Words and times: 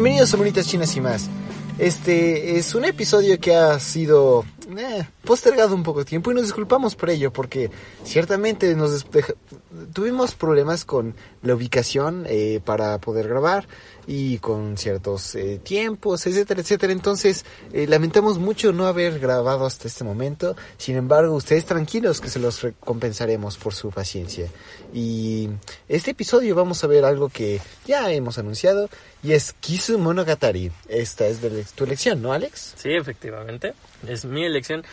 Bienvenidos 0.00 0.32
a 0.32 0.36
Bonitas 0.36 0.68
Chinas 0.68 0.94
y 0.94 1.00
más. 1.00 1.28
Este 1.76 2.56
es 2.56 2.76
un 2.76 2.84
episodio 2.84 3.40
que 3.40 3.56
ha 3.56 3.80
sido 3.80 4.44
eh, 4.78 5.08
postergado 5.24 5.74
un 5.74 5.82
poco 5.82 6.04
tiempo 6.04 6.30
y 6.30 6.34
nos 6.34 6.44
disculpamos 6.44 6.94
por 6.94 7.10
ello 7.10 7.32
porque 7.32 7.70
ciertamente 8.04 8.74
nos 8.74 9.04
tuvimos 9.92 10.34
problemas 10.34 10.84
con 10.84 11.14
la 11.42 11.54
ubicación 11.54 12.24
eh, 12.28 12.60
para 12.64 12.98
poder 12.98 13.28
grabar 13.28 13.66
y 14.06 14.38
con 14.38 14.78
ciertos 14.78 15.34
eh, 15.34 15.60
tiempos, 15.62 16.26
etcétera, 16.26 16.62
etcétera. 16.62 16.92
Entonces, 16.92 17.44
eh, 17.72 17.86
lamentamos 17.86 18.38
mucho 18.38 18.72
no 18.72 18.86
haber 18.86 19.18
grabado 19.18 19.66
hasta 19.66 19.86
este 19.86 20.02
momento. 20.02 20.56
Sin 20.78 20.96
embargo, 20.96 21.34
ustedes 21.34 21.66
tranquilos 21.66 22.20
que 22.20 22.30
se 22.30 22.38
los 22.38 22.62
recompensaremos 22.62 23.58
por 23.58 23.74
su 23.74 23.90
paciencia. 23.90 24.48
Y 24.94 25.50
este 25.88 26.12
episodio 26.12 26.54
vamos 26.54 26.82
a 26.82 26.86
ver 26.86 27.04
algo 27.04 27.28
que 27.28 27.60
ya 27.86 28.10
hemos 28.10 28.38
anunciado 28.38 28.88
y 29.22 29.32
es 29.32 29.52
Kisu 29.52 29.98
Monogatari. 29.98 30.72
Esta 30.88 31.26
es 31.26 31.42
de 31.42 31.64
tu 31.74 31.84
elección, 31.84 32.22
¿no, 32.22 32.32
Alex? 32.32 32.74
Sí, 32.76 32.90
efectivamente. 32.92 33.74
Es 34.06 34.24
mi 34.24 34.44
elección. 34.44 34.84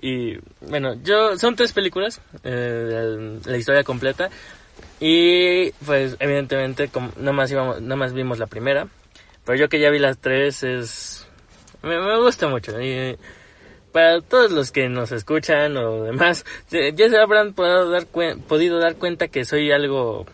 Y 0.00 0.36
bueno, 0.60 0.94
yo 1.02 1.38
son 1.38 1.56
tres 1.56 1.72
películas, 1.72 2.20
eh, 2.42 3.38
la 3.44 3.56
historia 3.56 3.84
completa. 3.84 4.30
Y 5.00 5.70
pues 5.84 6.16
evidentemente 6.18 6.88
como, 6.88 7.10
nada, 7.16 7.32
más 7.32 7.50
íbamos, 7.50 7.80
nada 7.80 7.96
más 7.96 8.12
vimos 8.12 8.38
la 8.38 8.46
primera. 8.46 8.88
Pero 9.44 9.58
yo 9.58 9.68
que 9.68 9.80
ya 9.80 9.90
vi 9.90 9.98
las 9.98 10.18
tres 10.18 10.62
es... 10.62 11.26
Me, 11.82 11.98
me 11.98 12.18
gusta 12.18 12.48
mucho. 12.48 12.80
Y 12.80 13.16
para 13.92 14.20
todos 14.20 14.50
los 14.50 14.72
que 14.72 14.88
nos 14.88 15.12
escuchan 15.12 15.76
o 15.76 16.04
demás, 16.04 16.44
ya 16.70 17.08
se 17.08 17.18
habrán 17.18 17.54
podido 17.54 17.90
dar, 17.90 18.06
podido 18.06 18.78
dar 18.78 18.96
cuenta 18.96 19.28
que 19.28 19.44
soy 19.44 19.70
algo... 19.72 20.26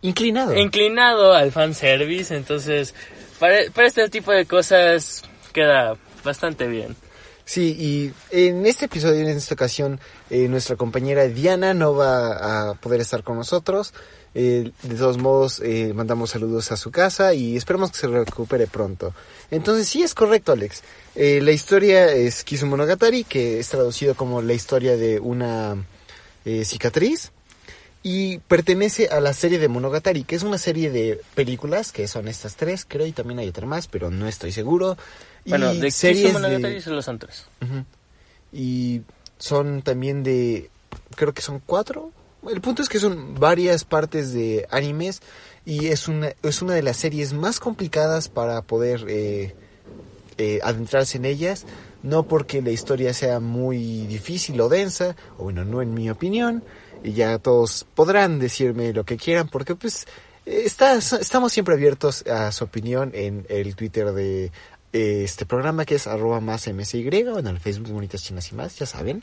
Inclinado. 0.00 0.56
Inclinado 0.56 1.34
al 1.34 1.50
fanservice. 1.50 2.34
Entonces, 2.36 2.94
para, 3.38 3.58
para 3.74 3.88
este 3.88 4.08
tipo 4.08 4.32
de 4.32 4.46
cosas 4.46 5.24
queda 5.52 5.96
bastante 6.24 6.66
bien. 6.66 6.96
Sí, 7.48 7.74
y 7.78 8.12
en 8.30 8.66
este 8.66 8.84
episodio, 8.84 9.20
en 9.20 9.28
esta 9.28 9.54
ocasión, 9.54 9.98
eh, 10.28 10.48
nuestra 10.48 10.76
compañera 10.76 11.26
Diana 11.28 11.72
no 11.72 11.94
va 11.94 12.72
a 12.72 12.74
poder 12.74 13.00
estar 13.00 13.22
con 13.22 13.38
nosotros. 13.38 13.94
Eh, 14.34 14.70
de 14.82 14.94
todos 14.96 15.16
modos, 15.16 15.62
eh, 15.64 15.94
mandamos 15.94 16.28
saludos 16.28 16.70
a 16.72 16.76
su 16.76 16.90
casa 16.90 17.32
y 17.32 17.56
esperamos 17.56 17.90
que 17.90 17.96
se 17.96 18.06
recupere 18.06 18.66
pronto. 18.66 19.14
Entonces, 19.50 19.88
sí 19.88 20.02
es 20.02 20.12
correcto, 20.12 20.52
Alex. 20.52 20.82
la 21.14 21.50
historia 21.50 22.12
es 22.12 22.44
Kizumonogatari, 22.44 23.24
que 23.24 23.60
es 23.60 23.68
traducido 23.70 24.14
como 24.14 24.42
la 24.42 24.52
historia 24.52 24.98
de 24.98 25.18
una 25.18 25.74
cicatriz. 26.64 27.32
Y 28.02 28.38
pertenece 28.38 29.08
a 29.08 29.20
la 29.20 29.32
serie 29.32 29.58
de 29.58 29.68
Monogatari, 29.68 30.22
que 30.22 30.36
es 30.36 30.42
una 30.42 30.58
serie 30.58 30.90
de 30.90 31.20
películas, 31.34 31.92
que 31.92 32.06
son 32.06 32.28
estas 32.28 32.56
tres, 32.56 32.84
creo, 32.86 33.06
y 33.06 33.12
también 33.12 33.40
hay 33.40 33.48
otra 33.48 33.66
más, 33.66 33.88
pero 33.88 34.10
no 34.10 34.28
estoy 34.28 34.52
seguro. 34.52 34.96
Bueno, 35.48 35.74
de 35.74 35.90
series 35.90 36.32
Monogatari 36.32 36.80
solo 36.80 37.02
son 37.02 37.18
tres. 37.18 37.46
Y 38.52 39.02
son 39.38 39.82
también 39.82 40.22
de, 40.22 40.70
creo 41.14 41.32
que 41.32 41.42
son 41.42 41.60
cuatro. 41.64 42.12
El 42.48 42.60
punto 42.60 42.82
es 42.82 42.88
que 42.88 42.98
son 42.98 43.34
varias 43.34 43.84
partes 43.84 44.32
de 44.32 44.66
animes 44.70 45.20
y 45.64 45.88
es 45.88 46.08
una, 46.08 46.32
es 46.42 46.62
una 46.62 46.74
de 46.74 46.82
las 46.82 46.96
series 46.96 47.32
más 47.32 47.60
complicadas 47.60 48.28
para 48.28 48.62
poder 48.62 49.04
eh, 49.08 49.54
eh, 50.38 50.60
adentrarse 50.62 51.18
en 51.18 51.24
ellas. 51.24 51.66
No 52.02 52.22
porque 52.22 52.62
la 52.62 52.70
historia 52.70 53.12
sea 53.12 53.40
muy 53.40 54.06
difícil 54.06 54.60
o 54.60 54.68
densa, 54.68 55.16
o 55.36 55.44
bueno, 55.44 55.64
no 55.64 55.82
en 55.82 55.94
mi 55.94 56.08
opinión. 56.10 56.62
Y 57.02 57.12
ya 57.12 57.38
todos 57.38 57.86
podrán 57.94 58.38
decirme 58.38 58.92
lo 58.92 59.04
que 59.04 59.16
quieran 59.16 59.48
porque 59.48 59.74
pues 59.74 60.06
está, 60.46 60.96
estamos 60.96 61.52
siempre 61.52 61.74
abiertos 61.74 62.24
a 62.26 62.50
su 62.52 62.64
opinión 62.64 63.10
en 63.14 63.46
el 63.48 63.76
Twitter 63.76 64.12
de 64.12 64.52
este 64.92 65.46
programa 65.46 65.84
que 65.84 65.96
es 65.96 66.06
arroba 66.06 66.40
más 66.40 66.66
msy 66.66 67.06
o 67.28 67.38
en 67.38 67.46
el 67.46 67.60
Facebook 67.60 67.92
Bonitas 67.92 68.22
Chinas 68.22 68.50
y 68.52 68.54
más, 68.54 68.78
ya 68.78 68.86
saben. 68.86 69.22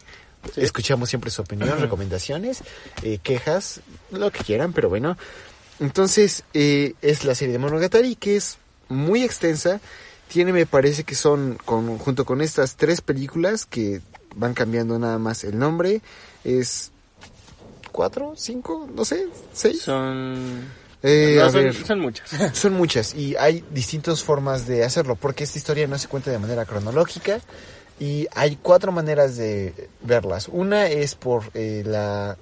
Escuchamos 0.55 1.09
siempre 1.09 1.31
su 1.31 1.41
opinión, 1.41 1.79
recomendaciones, 1.79 2.61
eh, 3.01 3.17
quejas, 3.21 3.81
lo 4.11 4.31
que 4.31 4.43
quieran, 4.43 4.73
pero 4.73 4.89
bueno. 4.89 5.17
Entonces, 5.79 6.43
eh, 6.53 6.93
es 7.01 7.25
la 7.25 7.35
serie 7.35 7.53
de 7.53 7.59
Monogatari 7.59 8.15
que 8.15 8.35
es 8.35 8.57
muy 8.87 9.23
extensa. 9.23 9.81
Tiene, 10.27 10.53
me 10.53 10.65
parece 10.65 11.03
que 11.03 11.15
son, 11.15 11.57
con, 11.65 11.97
junto 11.97 12.25
con 12.25 12.41
estas 12.41 12.75
tres 12.75 13.01
películas 13.01 13.65
que 13.65 14.01
van 14.35 14.53
cambiando 14.53 14.99
nada 14.99 15.17
más 15.17 15.43
el 15.43 15.57
nombre, 15.57 16.01
es 16.43 16.91
cuatro, 17.91 18.33
cinco, 18.35 18.87
no 18.93 19.05
sé, 19.05 19.27
seis. 19.53 19.81
Son 19.81 20.65
eh, 21.07 21.71
son, 21.85 21.99
muchas. 21.99 22.29
Son 22.57 22.73
muchas 22.73 23.13
y 23.13 23.35
hay 23.35 23.63
distintas 23.69 24.23
formas 24.23 24.65
de 24.65 24.83
hacerlo 24.83 25.15
porque 25.15 25.43
esta 25.43 25.59
historia 25.59 25.87
no 25.87 25.99
se 25.99 26.07
cuenta 26.07 26.31
de 26.31 26.39
manera 26.39 26.65
cronológica 26.65 27.41
y 27.99 28.27
hay 28.33 28.57
cuatro 28.61 28.91
maneras 28.91 29.37
de 29.37 29.89
verlas. 30.01 30.49
Una 30.51 30.87
es 30.87 31.13
por 31.13 31.43
eh, 31.53 31.83
la 31.85 32.37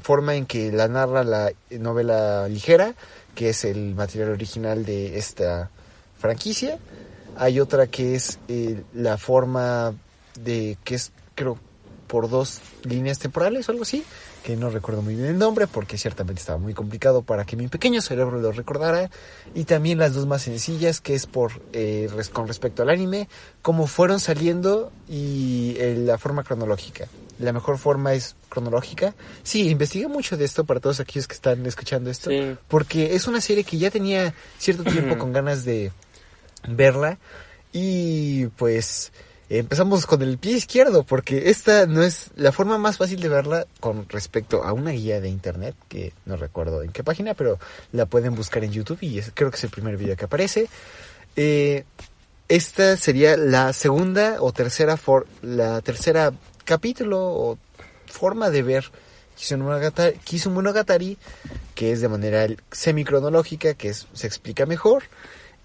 forma 0.00 0.34
en 0.34 0.46
que 0.46 0.72
la 0.72 0.88
narra 0.88 1.22
la 1.22 1.52
novela 1.70 2.48
ligera, 2.48 2.94
que 3.36 3.50
es 3.50 3.64
el 3.64 3.94
material 3.94 4.30
original 4.30 4.84
de 4.84 5.16
esta 5.18 5.70
franquicia. 6.18 6.78
Hay 7.36 7.60
otra 7.60 7.86
que 7.86 8.16
es 8.16 8.40
eh, 8.48 8.82
la 8.94 9.16
forma 9.16 9.94
de 10.40 10.76
que 10.82 10.96
es, 10.96 11.12
creo, 11.36 11.56
por 12.08 12.28
dos 12.28 12.60
líneas 12.82 13.20
temporales 13.20 13.68
o 13.68 13.72
algo 13.72 13.84
así 13.84 14.04
que 14.42 14.56
no 14.56 14.70
recuerdo 14.70 15.02
muy 15.02 15.14
bien 15.14 15.28
el 15.28 15.38
nombre 15.38 15.66
porque 15.66 15.96
ciertamente 15.96 16.40
estaba 16.40 16.58
muy 16.58 16.74
complicado 16.74 17.22
para 17.22 17.44
que 17.44 17.56
mi 17.56 17.68
pequeño 17.68 18.02
cerebro 18.02 18.40
lo 18.40 18.52
recordara. 18.52 19.10
Y 19.54 19.64
también 19.64 19.98
las 19.98 20.14
dos 20.14 20.26
más 20.26 20.42
sencillas 20.42 21.00
que 21.00 21.14
es 21.14 21.26
por 21.26 21.52
eh, 21.72 22.08
con 22.32 22.48
respecto 22.48 22.82
al 22.82 22.90
anime 22.90 23.28
cómo 23.62 23.86
fueron 23.86 24.20
saliendo 24.20 24.92
y 25.08 25.76
eh, 25.78 25.96
la 25.96 26.18
forma 26.18 26.42
cronológica. 26.42 27.06
La 27.38 27.52
mejor 27.52 27.78
forma 27.78 28.14
es 28.14 28.36
cronológica. 28.48 29.14
Sí 29.42 29.68
investigué 29.68 30.08
mucho 30.08 30.36
de 30.36 30.44
esto 30.44 30.64
para 30.64 30.80
todos 30.80 31.00
aquellos 31.00 31.26
que 31.26 31.34
están 31.34 31.64
escuchando 31.66 32.10
esto 32.10 32.30
porque 32.68 33.14
es 33.14 33.26
una 33.26 33.40
serie 33.40 33.64
que 33.64 33.78
ya 33.78 33.90
tenía 33.90 34.34
cierto 34.58 34.84
tiempo 34.84 35.18
con 35.18 35.32
ganas 35.32 35.64
de 35.64 35.92
verla. 36.68 37.18
Y 37.72 38.48
pues 38.48 39.12
Empezamos 39.54 40.06
con 40.06 40.22
el 40.22 40.38
pie 40.38 40.52
izquierdo 40.52 41.02
porque 41.02 41.50
esta 41.50 41.84
no 41.84 42.02
es 42.02 42.30
la 42.36 42.52
forma 42.52 42.78
más 42.78 42.96
fácil 42.96 43.20
de 43.20 43.28
verla 43.28 43.66
con 43.80 44.08
respecto 44.08 44.64
a 44.64 44.72
una 44.72 44.92
guía 44.92 45.20
de 45.20 45.28
internet 45.28 45.74
que 45.90 46.14
no 46.24 46.38
recuerdo 46.38 46.82
en 46.82 46.90
qué 46.90 47.04
página, 47.04 47.34
pero 47.34 47.58
la 47.92 48.06
pueden 48.06 48.34
buscar 48.34 48.64
en 48.64 48.72
YouTube 48.72 48.96
y 49.02 49.20
creo 49.20 49.50
que 49.50 49.58
es 49.58 49.64
el 49.64 49.68
primer 49.68 49.98
video 49.98 50.16
que 50.16 50.24
aparece. 50.24 50.70
Eh, 51.36 51.84
esta 52.48 52.96
sería 52.96 53.36
la 53.36 53.74
segunda 53.74 54.38
o 54.40 54.52
tercera 54.52 54.96
for, 54.96 55.26
la 55.42 55.82
tercera 55.82 56.32
capítulo 56.64 57.20
o 57.20 57.58
forma 58.06 58.48
de 58.48 58.62
ver 58.62 58.90
Kizumonogatari, 59.36 61.18
que 61.74 61.92
es 61.92 62.00
de 62.00 62.08
manera 62.08 62.46
semicronológica, 62.70 63.74
que 63.74 63.92
se 63.92 64.26
explica 64.26 64.64
mejor. 64.64 65.02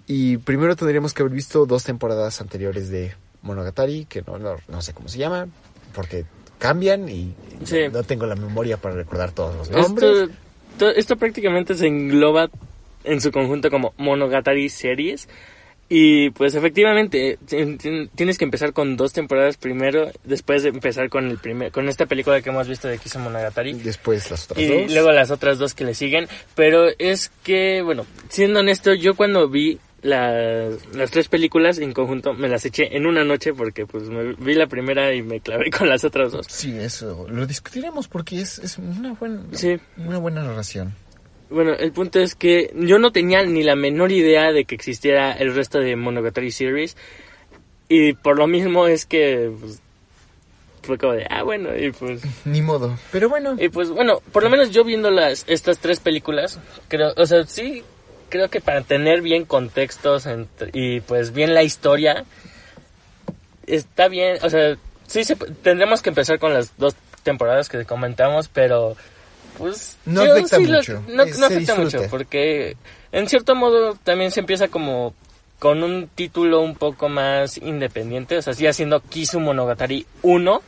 Y 0.08 0.36
primero 0.40 0.76
tendríamos 0.76 1.14
que 1.14 1.22
haber 1.22 1.34
visto 1.34 1.66
dos 1.66 1.86
temporadas 1.86 2.42
anteriores 2.42 2.90
de 2.90 3.16
Monogatari, 3.48 4.06
que 4.06 4.22
no, 4.22 4.38
no, 4.38 4.82
sé 4.82 4.94
cómo 4.94 5.08
se 5.08 5.18
llama, 5.18 5.48
porque 5.94 6.26
cambian 6.60 7.10
y 7.10 7.34
no 7.92 8.04
tengo 8.04 8.26
la 8.26 8.36
memoria 8.36 8.78
para 8.78 8.96
recordar 8.96 9.32
todos 9.32 9.56
los 9.56 9.70
nombres. 9.70 10.30
Esto, 10.96 11.18
prácticamente 11.18 11.74
se 11.74 11.88
engloba 11.88 12.50
en 13.04 13.22
su 13.22 13.32
conjunto 13.32 13.72
como 13.72 13.94
Monogatari 13.98 14.70
series. 14.70 15.28
Y 15.90 16.32
pues 16.32 16.54
efectivamente 16.54 17.40
tienes 17.48 18.38
que 18.38 18.44
empezar 18.44 18.74
con 18.74 18.98
dos 18.98 19.14
temporadas 19.14 19.56
primero, 19.56 20.12
después 20.26 20.64
de 20.64 20.70
empezar 20.70 21.08
con 21.08 21.30
el 21.30 21.38
primer, 21.38 21.72
con 21.72 21.88
esta 21.88 22.06
película 22.06 22.42
que 22.42 22.50
hemos 22.50 22.68
visto 22.68 22.90
de 22.90 22.98
Kisu 22.98 23.20
Monogatari. 23.20 23.72
Después 23.74 24.30
las 24.30 24.52
otras 24.52 24.60
y 24.60 24.68
dos. 24.68 24.92
luego 24.92 25.14
las 25.14 25.32
otras 25.32 25.60
dos 25.60 25.74
que 25.74 25.86
le 25.86 25.94
siguen. 25.94 26.28
Pero 26.56 26.88
es 27.00 27.32
que, 27.44 27.82
bueno, 27.84 28.06
siendo 28.28 28.60
honesto, 28.60 28.94
yo 28.96 29.16
cuando 29.16 29.48
vi 29.48 29.80
las 30.08 31.12
tres 31.12 31.28
películas 31.28 31.78
en 31.80 31.94
conjunto 31.94 32.34
me 32.34 32.48
las 32.48 32.66
eché 32.66 32.96
en 32.96 33.06
una 33.06 33.24
noche 33.24 33.54
porque 33.54 33.86
pues 33.86 34.10
me 34.10 34.34
vi 34.34 34.54
la 34.54 34.68
primera 34.68 35.14
y 35.14 35.22
me 35.22 35.40
clavé 35.40 35.70
con 35.70 35.90
las 35.90 36.04
otras 36.04 36.32
dos. 36.32 36.46
Sí, 36.50 36.76
eso 36.78 37.26
lo 37.30 37.46
discutiremos 37.46 38.08
porque 38.08 38.42
es, 38.42 38.60
es 38.60 38.78
una, 38.78 39.14
buena, 39.14 39.44
sí. 39.52 39.78
una 39.98 40.18
buena 40.18 40.44
narración. 40.44 40.96
Bueno, 41.50 41.74
el 41.74 41.92
punto 41.92 42.20
es 42.20 42.36
que 42.36 42.74
yo 42.76 43.00
no 43.00 43.12
tenía 43.12 43.44
ni 43.46 43.64
la 43.64 43.76
menor 43.76 44.12
idea 44.12 44.52
de 44.52 44.66
que 44.66 44.76
existiera 44.76 45.32
el 45.32 45.56
resto 45.56 45.80
de 45.80 45.96
Monogatari 45.96 46.52
Series 46.52 46.98
y 47.88 48.14
por 48.14 48.38
lo 48.38 48.48
mismo 48.48 48.88
es 48.88 49.06
que 49.06 49.52
pues, 49.58 49.82
fue 50.84 50.98
como 50.98 51.14
de, 51.14 51.26
ah, 51.30 51.44
bueno, 51.44 51.70
y 51.78 51.92
pues... 51.92 52.22
Ni 52.46 52.62
modo, 52.62 52.98
pero 53.12 53.30
bueno. 53.30 53.56
Y 53.60 53.70
pues 53.70 53.90
bueno, 53.90 54.22
por 54.32 54.44
lo 54.44 54.50
menos 54.50 54.72
yo 54.72 54.84
viendo 54.84 55.10
las 55.10 55.46
estas 55.48 55.80
tres 55.80 56.00
películas, 56.00 56.60
creo, 56.90 57.14
o 57.16 57.26
sea, 57.26 57.46
sí 57.46 57.84
creo 58.30 58.50
que 58.50 58.62
para 58.62 58.82
tener 58.82 59.22
bien 59.22 59.46
contextos 59.46 60.28
y 60.74 61.02
pues 61.02 61.34
bien 61.34 61.54
la 61.54 61.64
historia, 61.64 62.26
está 63.66 64.08
bien, 64.08 64.38
o 64.44 64.50
sea, 64.50 64.78
sí 65.08 65.24
se, 65.24 65.36
tendremos 65.36 66.02
que 66.02 66.10
empezar 66.10 66.40
con 66.40 66.54
las 66.54 66.78
dos 66.78 66.96
temporadas 67.24 67.70
que 67.70 67.86
comentamos, 67.86 68.48
pero 68.48 68.96
pues 69.58 69.98
No 70.06 70.26
yo 70.26 70.34
afecta 70.34 70.58
sí 70.58 70.66
lo- 70.66 70.78
mucho, 70.78 71.04
no, 71.08 71.24
eh, 71.24 71.32
afecta 71.46 71.76
mucho 71.76 71.98
porque 72.10 72.78
en 73.12 73.28
cierto 73.28 73.56
modo 73.56 73.96
también 74.04 74.32
se 74.32 74.40
empieza 74.42 74.68
como 74.68 75.14
con 75.60 75.84
un 75.84 76.08
título 76.14 76.62
un 76.62 76.76
poco 76.76 77.10
más 77.10 77.58
independiente, 77.58 78.38
o 78.38 78.42
sea, 78.42 78.54
ya 78.54 78.72
siendo 78.74 79.02
Kisu 79.02 79.40
Monogatari 79.40 80.06
1, 80.22 80.62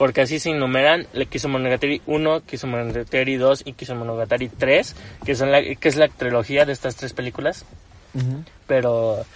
porque 0.00 0.22
así 0.22 0.38
se 0.40 0.48
enumeran 0.48 1.06
le 1.12 1.26
Kisu 1.26 1.46
Monogatari 1.50 2.00
1, 2.06 2.40
Kisu 2.46 2.66
Monogatari 2.66 3.36
2 3.36 3.64
y 3.66 3.74
Monogatari 3.94 4.48
3, 4.48 4.96
que 5.26 5.34
son 5.34 5.52
la 5.52 5.60
que 5.62 5.88
es 5.90 5.96
la 5.96 6.08
trilogía 6.08 6.64
de 6.64 6.72
estas 6.72 6.96
tres 6.96 7.12
películas, 7.12 7.66
Ujú. 8.14 8.42
pero 8.66 9.26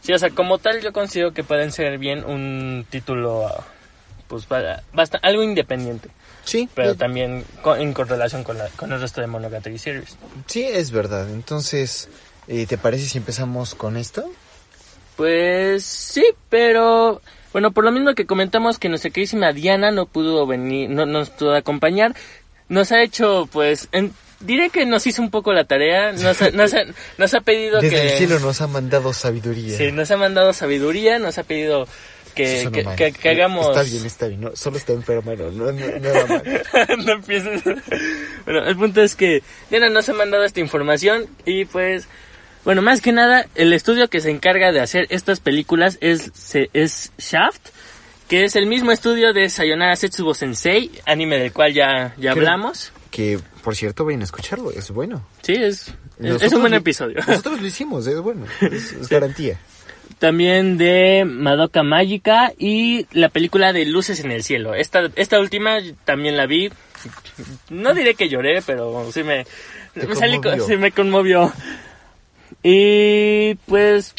sí, 0.00 0.12
o 0.12 0.18
sea, 0.20 0.30
como 0.30 0.58
tal 0.58 0.80
yo 0.80 0.92
considero 0.92 1.32
que 1.34 1.42
pueden 1.42 1.72
ser 1.72 1.98
bien 1.98 2.24
un 2.24 2.86
título 2.88 3.48
pues 4.28 4.46
para- 4.46 4.84
basta 4.92 5.18
algo 5.22 5.42
independiente 5.42 6.08
Sí, 6.44 6.68
pero 6.72 6.92
eh, 6.92 6.94
también 6.94 7.44
con- 7.60 7.80
en 7.80 7.92
correlación 7.92 8.44
con, 8.44 8.58
la, 8.58 8.68
con 8.76 8.92
el 8.92 9.00
resto 9.00 9.20
de 9.22 9.26
Monogatari 9.26 9.76
Series. 9.76 10.16
sí, 10.46 10.62
es 10.62 10.92
verdad. 10.92 11.28
Entonces, 11.30 12.08
eh, 12.46 12.66
¿te 12.66 12.78
parece 12.78 13.06
si 13.06 13.18
empezamos 13.18 13.74
con 13.74 13.96
esto? 13.96 14.30
Pues 15.16 15.82
sí, 15.84 16.24
pero 16.48 17.20
bueno, 17.52 17.70
por 17.72 17.84
lo 17.84 17.92
mismo 17.92 18.14
que 18.14 18.26
comentamos 18.26 18.78
que 18.78 18.88
nuestra 18.88 19.10
queridísima 19.10 19.52
Diana 19.52 19.90
no 19.90 20.06
pudo 20.06 20.46
venir, 20.46 20.90
no 20.90 21.06
no 21.06 21.20
nos 21.20 21.30
pudo 21.30 21.54
acompañar, 21.54 22.14
nos 22.68 22.92
ha 22.92 23.02
hecho 23.02 23.48
pues, 23.52 23.88
en- 23.92 24.12
diré 24.40 24.70
que 24.70 24.86
nos 24.86 25.06
hizo 25.06 25.22
un 25.22 25.30
poco 25.30 25.52
la 25.52 25.64
tarea, 25.64 26.12
nos 26.12 26.40
ha, 26.42 26.50
nos 26.50 26.74
ha, 26.74 26.80
nos 27.18 27.34
ha 27.34 27.40
pedido 27.42 27.80
Desde 27.80 27.96
que... 27.96 28.02
el 28.12 28.18
cielo 28.18 28.40
nos 28.40 28.60
ha 28.60 28.66
mandado 28.66 29.12
sabiduría. 29.12 29.76
Sí, 29.76 29.92
nos 29.92 30.10
ha 30.10 30.16
mandado 30.16 30.52
sabiduría, 30.52 31.18
nos 31.18 31.38
ha 31.38 31.44
pedido 31.44 31.86
que, 32.34 32.68
que, 32.72 32.84
que- 32.96 33.12
que 33.12 33.28
hagamos... 33.28 33.68
Está 33.68 33.82
bien, 33.82 34.06
está 34.06 34.26
bien. 34.26 34.40
No, 34.40 34.56
solo 34.56 34.78
está 34.78 34.94
enferma, 34.94 35.34
no, 35.34 35.50
no, 35.50 35.70
no, 35.70 35.98
nada 36.00 36.26
mal. 36.26 36.62
no 37.06 37.12
empieces. 37.12 37.62
Bueno, 38.44 38.64
el 38.66 38.76
punto 38.76 39.02
es 39.02 39.14
que 39.14 39.42
Diana 39.70 39.90
nos 39.90 40.08
ha 40.08 40.14
mandado 40.14 40.42
esta 40.44 40.58
información 40.60 41.26
y 41.44 41.66
pues, 41.66 42.08
bueno, 42.64 42.82
más 42.82 43.00
que 43.00 43.12
nada, 43.12 43.46
el 43.54 43.72
estudio 43.72 44.08
que 44.08 44.20
se 44.20 44.30
encarga 44.30 44.72
de 44.72 44.80
hacer 44.80 45.06
estas 45.10 45.40
películas 45.40 45.98
es, 46.00 46.30
se- 46.34 46.70
es 46.72 47.12
Shaft, 47.18 47.68
que 48.28 48.44
es 48.44 48.56
el 48.56 48.66
mismo 48.66 48.92
estudio 48.92 49.32
de 49.32 49.50
Sayonara 49.50 49.96
Setsubo 49.96 50.34
Sensei, 50.34 50.90
anime 51.06 51.38
del 51.38 51.52
cual 51.52 51.74
ya, 51.74 52.14
ya 52.18 52.32
hablamos. 52.32 52.92
Que, 53.10 53.38
por 53.62 53.76
cierto, 53.76 54.04
vayan 54.04 54.22
a 54.22 54.24
escucharlo, 54.24 54.70
es 54.70 54.90
bueno. 54.90 55.26
Sí, 55.42 55.52
es, 55.52 55.92
es, 56.18 56.52
un 56.52 56.60
buen 56.60 56.72
lo- 56.72 56.78
episodio. 56.78 57.18
Nosotros 57.26 57.60
lo 57.60 57.66
hicimos, 57.66 58.06
es 58.06 58.18
bueno, 58.20 58.46
es, 58.60 58.92
es 58.92 59.08
garantía. 59.08 59.58
También 60.18 60.78
de 60.78 61.24
Madoka 61.26 61.82
Mágica 61.82 62.52
y 62.56 63.06
la 63.12 63.28
película 63.28 63.72
de 63.72 63.84
Luces 63.86 64.20
en 64.20 64.30
el 64.30 64.44
Cielo. 64.44 64.74
Esta, 64.74 65.10
esta 65.16 65.40
última 65.40 65.78
también 66.04 66.36
la 66.36 66.46
vi. 66.46 66.70
No 67.70 67.92
diré 67.92 68.14
que 68.14 68.28
lloré, 68.28 68.62
pero 68.62 69.10
sí 69.12 69.24
me, 69.24 69.44
me 69.96 70.14
salí 70.14 70.38
sí 70.66 70.76
me 70.76 70.92
conmovió. 70.92 71.52
Y 72.62 73.54
pues... 73.66 74.14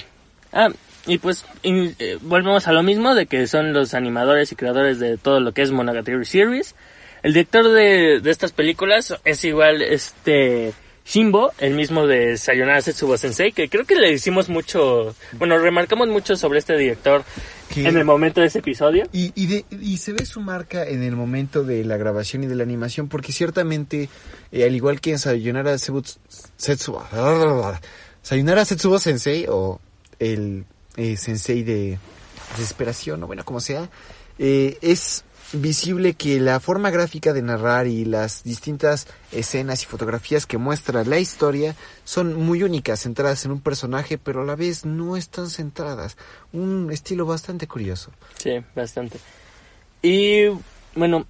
Ah, 0.51 0.69
y 1.05 1.17
pues 1.17 1.43
eh, 1.63 2.17
volvemos 2.21 2.67
a 2.67 2.71
lo 2.71 2.81
mismo 2.83 3.13
de 3.15 3.25
que 3.25 3.45
son 3.47 3.73
los 3.73 3.93
animadores 3.93 4.51
y 4.51 4.55
creadores 4.55 4.99
de 4.99 5.17
todo 5.17 5.39
lo 5.41 5.51
que 5.51 5.61
es 5.63 5.71
Monogatari 5.71 6.23
Series. 6.25 6.75
El 7.23 7.33
director 7.33 7.67
de, 7.69 8.19
de 8.21 8.31
estas 8.31 8.51
películas 8.53 9.13
es 9.25 9.43
igual 9.43 9.81
este 9.81 10.73
Shimbo, 11.05 11.51
el 11.57 11.73
mismo 11.73 12.07
de 12.07 12.37
Sayonara 12.37 12.81
Setsubo 12.81 13.17
Sensei, 13.17 13.51
que 13.51 13.67
creo 13.67 13.83
que 13.83 13.95
le 13.95 14.13
hicimos 14.13 14.47
mucho, 14.47 15.13
bueno, 15.33 15.57
remarcamos 15.57 16.07
mucho 16.07 16.37
sobre 16.37 16.59
este 16.59 16.77
director 16.77 17.25
Que- 17.73 17.85
en 17.87 17.97
el 17.97 18.05
momento 18.05 18.39
de 18.39 18.47
ese 18.47 18.59
episodio. 18.59 19.03
Y, 19.11 19.33
y, 19.35 19.47
de- 19.47 19.65
y 19.81 19.97
se 19.97 20.13
ve 20.13 20.25
su 20.25 20.39
marca 20.39 20.85
en 20.85 21.03
el 21.03 21.17
momento 21.17 21.63
de 21.65 21.83
la 21.83 21.97
grabación 21.97 22.43
y 22.43 22.47
de 22.47 22.55
la 22.55 22.63
animación, 22.63 23.09
porque 23.09 23.33
ciertamente, 23.33 24.07
eh, 24.53 24.63
al 24.63 24.73
igual 24.75 25.01
que 25.01 25.11
en 25.11 25.19
Sayonara 25.19 25.77
Setsubo, 25.77 27.03
Sayonara 28.23 28.65
Setsubo 28.65 28.97
Sensei, 28.99 29.45
o 29.49 29.79
el 30.17 30.65
eh, 30.95 31.17
Sensei 31.17 31.63
de 31.63 31.99
Desesperación, 32.57 33.21
o 33.21 33.27
bueno, 33.27 33.43
como 33.43 33.59
sea, 33.59 33.89
eh, 34.39 34.77
es 34.81 35.25
visible 35.51 36.13
que 36.15 36.39
la 36.39 36.59
forma 36.59 36.89
gráfica 36.89 37.33
de 37.33 37.41
narrar 37.41 37.85
y 37.85 38.05
las 38.05 38.43
distintas 38.43 39.07
escenas 39.31 39.83
y 39.83 39.85
fotografías 39.85 40.45
que 40.45 40.57
muestra 40.57 41.03
la 41.03 41.19
historia 41.19 41.75
son 42.05 42.33
muy 42.35 42.63
únicas, 42.63 43.01
centradas 43.01 43.45
en 43.45 43.51
un 43.51 43.61
personaje, 43.61 44.17
pero 44.17 44.41
a 44.41 44.45
la 44.45 44.55
vez 44.55 44.85
no 44.85 45.15
están 45.15 45.49
centradas. 45.49 46.17
Un 46.53 46.89
estilo 46.91 47.25
bastante 47.25 47.67
curioso. 47.67 48.11
Sí, 48.41 48.63
bastante. 48.73 49.19
Y 50.01 50.45
bueno, 50.95 51.27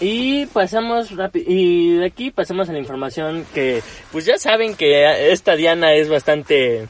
y 0.00 0.46
pasamos 0.46 1.10
rápido, 1.16 1.44
y 1.48 1.96
de 1.98 2.06
aquí 2.06 2.30
pasamos 2.30 2.68
a 2.68 2.72
la 2.72 2.78
información 2.78 3.46
que, 3.54 3.82
pues 4.12 4.24
ya 4.24 4.38
saben 4.38 4.74
que 4.74 5.32
esta 5.32 5.56
Diana 5.56 5.94
es 5.94 6.08
bastante 6.08 6.88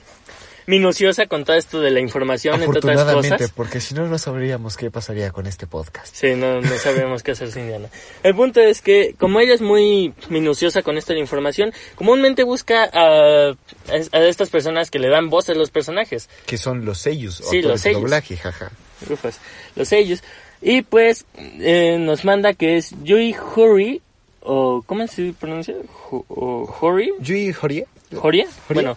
minuciosa 0.66 1.26
con 1.26 1.44
todo 1.44 1.56
esto 1.56 1.82
de 1.82 1.90
la 1.90 2.00
información, 2.00 2.62
entre 2.62 2.78
otras 2.78 3.04
cosas. 3.04 3.52
porque 3.54 3.80
si 3.80 3.94
no, 3.94 4.06
no 4.06 4.16
sabríamos 4.18 4.78
qué 4.78 4.90
pasaría 4.90 5.30
con 5.30 5.46
este 5.46 5.66
podcast. 5.66 6.14
Sí, 6.14 6.34
no, 6.36 6.62
no 6.62 6.76
sabemos 6.78 7.22
qué 7.22 7.32
hacer 7.32 7.52
sin 7.52 7.66
Diana. 7.68 7.88
El 8.22 8.34
punto 8.34 8.60
es 8.60 8.80
que, 8.80 9.14
como 9.18 9.40
ella 9.40 9.52
es 9.52 9.60
muy 9.60 10.14
minuciosa 10.30 10.80
con 10.80 10.96
esto 10.96 11.12
de 11.12 11.18
la 11.18 11.22
información, 11.22 11.74
comúnmente 11.96 12.44
busca 12.44 12.84
a, 12.90 13.50
a 13.50 14.18
estas 14.20 14.48
personas 14.48 14.90
que 14.90 14.98
le 14.98 15.08
dan 15.10 15.28
voz 15.28 15.50
a 15.50 15.54
los 15.54 15.70
personajes. 15.70 16.30
Que 16.46 16.56
son 16.56 16.86
los 16.86 16.98
sellos, 16.98 17.42
o 17.42 17.50
Sí, 17.50 17.60
los 17.60 17.82
sellos. 17.82 18.00
doblaje, 18.00 18.38
jaja. 18.38 18.70
Rufas, 19.06 19.38
los 19.76 19.88
sellos. 19.88 20.22
Y 20.66 20.80
pues 20.82 21.26
eh, 21.60 21.98
nos 22.00 22.24
manda 22.24 22.54
que 22.54 22.76
es 22.78 22.94
Yui 23.02 23.36
Hori, 23.54 24.00
o 24.40 24.82
¿cómo 24.86 25.06
se 25.06 25.34
pronuncia? 25.38 25.74
Hori, 26.10 27.12
Yui 27.20 27.54
Horie. 27.60 27.86
Horia, 28.16 28.46
¿Horie? 28.68 28.84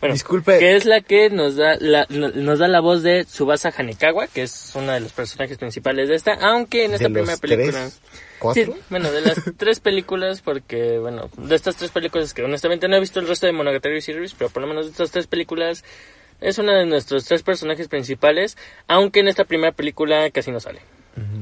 Bueno, 0.00 0.12
disculpe. 0.14 0.58
que 0.58 0.74
es 0.74 0.84
la 0.84 1.00
que 1.00 1.30
nos 1.30 1.54
da 1.56 1.76
la, 1.78 2.06
no- 2.08 2.30
nos 2.30 2.58
da 2.58 2.66
la 2.66 2.80
voz 2.80 3.02
de 3.04 3.24
Tsubasa 3.24 3.72
Hanekawa, 3.76 4.26
que 4.26 4.42
es 4.42 4.72
una 4.74 4.94
de 4.94 5.00
los 5.00 5.12
personajes 5.12 5.58
principales 5.58 6.08
de 6.08 6.16
esta, 6.16 6.34
aunque 6.34 6.86
en 6.86 6.94
esta 6.94 7.04
de 7.08 7.14
primera 7.14 7.32
los 7.34 7.40
película 7.40 7.70
tres, 7.72 8.00
cuatro. 8.40 8.64
Sí, 8.64 8.80
bueno, 8.90 9.12
de 9.12 9.20
las 9.20 9.38
tres 9.56 9.78
películas, 9.80 10.40
porque, 10.42 10.98
bueno, 10.98 11.30
de 11.36 11.54
estas 11.54 11.76
tres 11.76 11.90
películas 11.92 12.34
que 12.34 12.42
honestamente 12.42 12.88
no 12.88 12.96
he 12.96 13.00
visto 13.00 13.20
el 13.20 13.28
resto 13.28 13.46
de 13.46 13.52
Monogatari 13.52 14.00
Series, 14.00 14.34
pero 14.34 14.50
por 14.50 14.62
lo 14.62 14.68
menos 14.68 14.86
de 14.86 14.90
estas 14.92 15.10
tres 15.12 15.26
películas 15.28 15.84
es 16.40 16.58
una 16.58 16.78
de 16.78 16.86
nuestros 16.86 17.24
tres 17.24 17.42
personajes 17.42 17.88
principales, 17.88 18.56
aunque 18.88 19.20
en 19.20 19.28
esta 19.28 19.44
primera 19.44 19.72
película 19.72 20.30
casi 20.30 20.50
no 20.50 20.60
sale. 20.60 20.80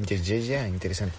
Ya, 0.07 0.17
ya, 0.17 0.37
ya, 0.37 0.69
interesante. 0.69 1.15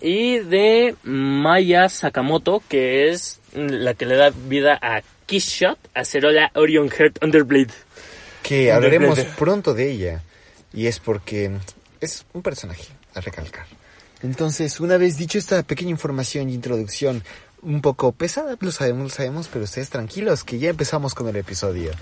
Y 0.00 0.38
de 0.38 0.94
Maya 1.02 1.88
Sakamoto, 1.88 2.62
que 2.68 3.08
es 3.08 3.40
la 3.54 3.94
que 3.94 4.06
le 4.06 4.16
da 4.16 4.30
vida 4.30 4.78
a 4.80 5.02
Kiss 5.24 5.46
Shot, 5.46 5.78
a 5.94 6.04
Cerola 6.04 6.52
Orion 6.54 6.90
Heart 6.90 7.22
Underblade. 7.22 7.72
Que 8.42 8.70
hablaremos 8.70 9.18
pronto 9.36 9.74
de 9.74 9.90
ella. 9.90 10.22
Y 10.72 10.86
es 10.86 11.00
porque 11.00 11.50
es 12.00 12.26
un 12.32 12.42
personaje 12.42 12.84
a 13.14 13.20
recalcar. 13.20 13.66
Entonces, 14.22 14.78
una 14.78 14.98
vez 14.98 15.16
dicho 15.16 15.38
esta 15.38 15.62
pequeña 15.62 15.90
información 15.90 16.50
y 16.50 16.54
introducción 16.54 17.24
un 17.62 17.80
poco 17.80 18.12
pesada, 18.12 18.56
lo 18.60 18.70
sabemos, 18.70 19.02
lo 19.02 19.08
sabemos, 19.08 19.48
pero 19.48 19.64
ustedes 19.64 19.90
tranquilos 19.90 20.44
que 20.44 20.58
ya 20.58 20.70
empezamos 20.70 21.14
con 21.14 21.28
el 21.28 21.36
episodio. 21.36 21.92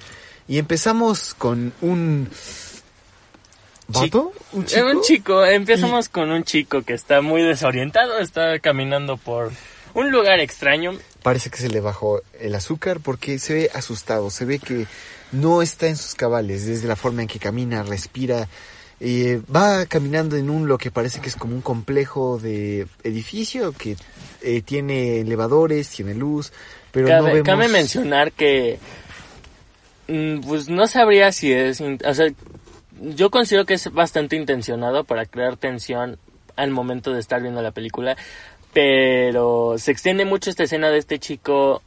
Y 0.48 0.58
empezamos 0.58 1.34
con 1.34 1.72
un... 1.80 2.28
¿Vato? 3.86 4.32
¿Un 4.52 4.62
Eh, 4.62 4.66
chico? 4.66 4.86
Un 4.86 5.02
chico, 5.02 5.44
empezamos 5.44 6.08
con 6.08 6.30
un 6.30 6.42
chico 6.44 6.82
que 6.82 6.94
está 6.94 7.20
muy 7.20 7.42
desorientado, 7.42 8.18
está 8.18 8.58
caminando 8.58 9.16
por 9.18 9.52
un 9.92 10.10
lugar 10.10 10.40
extraño. 10.40 10.92
Parece 11.22 11.50
que 11.50 11.58
se 11.58 11.68
le 11.68 11.80
bajó 11.80 12.22
el 12.40 12.54
azúcar 12.54 13.00
porque 13.00 13.38
se 13.38 13.54
ve 13.54 13.70
asustado, 13.74 14.30
se 14.30 14.44
ve 14.46 14.58
que 14.58 14.86
no 15.32 15.60
está 15.62 15.86
en 15.88 15.96
sus 15.96 16.14
cabales 16.14 16.66
desde 16.66 16.88
la 16.88 16.96
forma 16.96 17.22
en 17.22 17.28
que 17.28 17.38
camina, 17.38 17.82
respira. 17.82 18.48
eh, 19.00 19.40
va 19.54 19.84
caminando 19.86 20.36
en 20.36 20.48
un 20.48 20.66
lo 20.68 20.78
que 20.78 20.90
parece 20.90 21.20
que 21.20 21.28
es 21.28 21.36
como 21.36 21.54
un 21.54 21.60
complejo 21.62 22.38
de 22.38 22.86
edificio 23.02 23.72
que 23.72 23.96
eh, 24.40 24.62
tiene 24.62 25.20
elevadores, 25.20 25.90
tiene 25.90 26.14
luz, 26.14 26.52
pero 26.90 27.08
cabe, 27.08 27.20
no 27.20 27.26
vemos... 27.34 27.46
cabe 27.46 27.68
mencionar 27.68 28.32
que 28.32 28.78
pues 30.06 30.68
no 30.68 30.86
sabría 30.86 31.32
si 31.32 31.52
es, 31.52 31.80
o 31.80 32.14
sea, 32.14 32.26
yo 33.00 33.30
considero 33.30 33.64
que 33.66 33.74
es 33.74 33.92
bastante 33.92 34.36
intencionado 34.36 35.04
para 35.04 35.26
crear 35.26 35.56
tensión 35.56 36.18
al 36.56 36.70
momento 36.70 37.12
de 37.12 37.20
estar 37.20 37.40
viendo 37.42 37.62
la 37.62 37.72
película, 37.72 38.16
pero 38.72 39.76
se 39.78 39.90
extiende 39.92 40.24
mucho 40.24 40.50
esta 40.50 40.64
escena 40.64 40.90
de 40.90 40.98
este 40.98 41.18
chico 41.18 41.82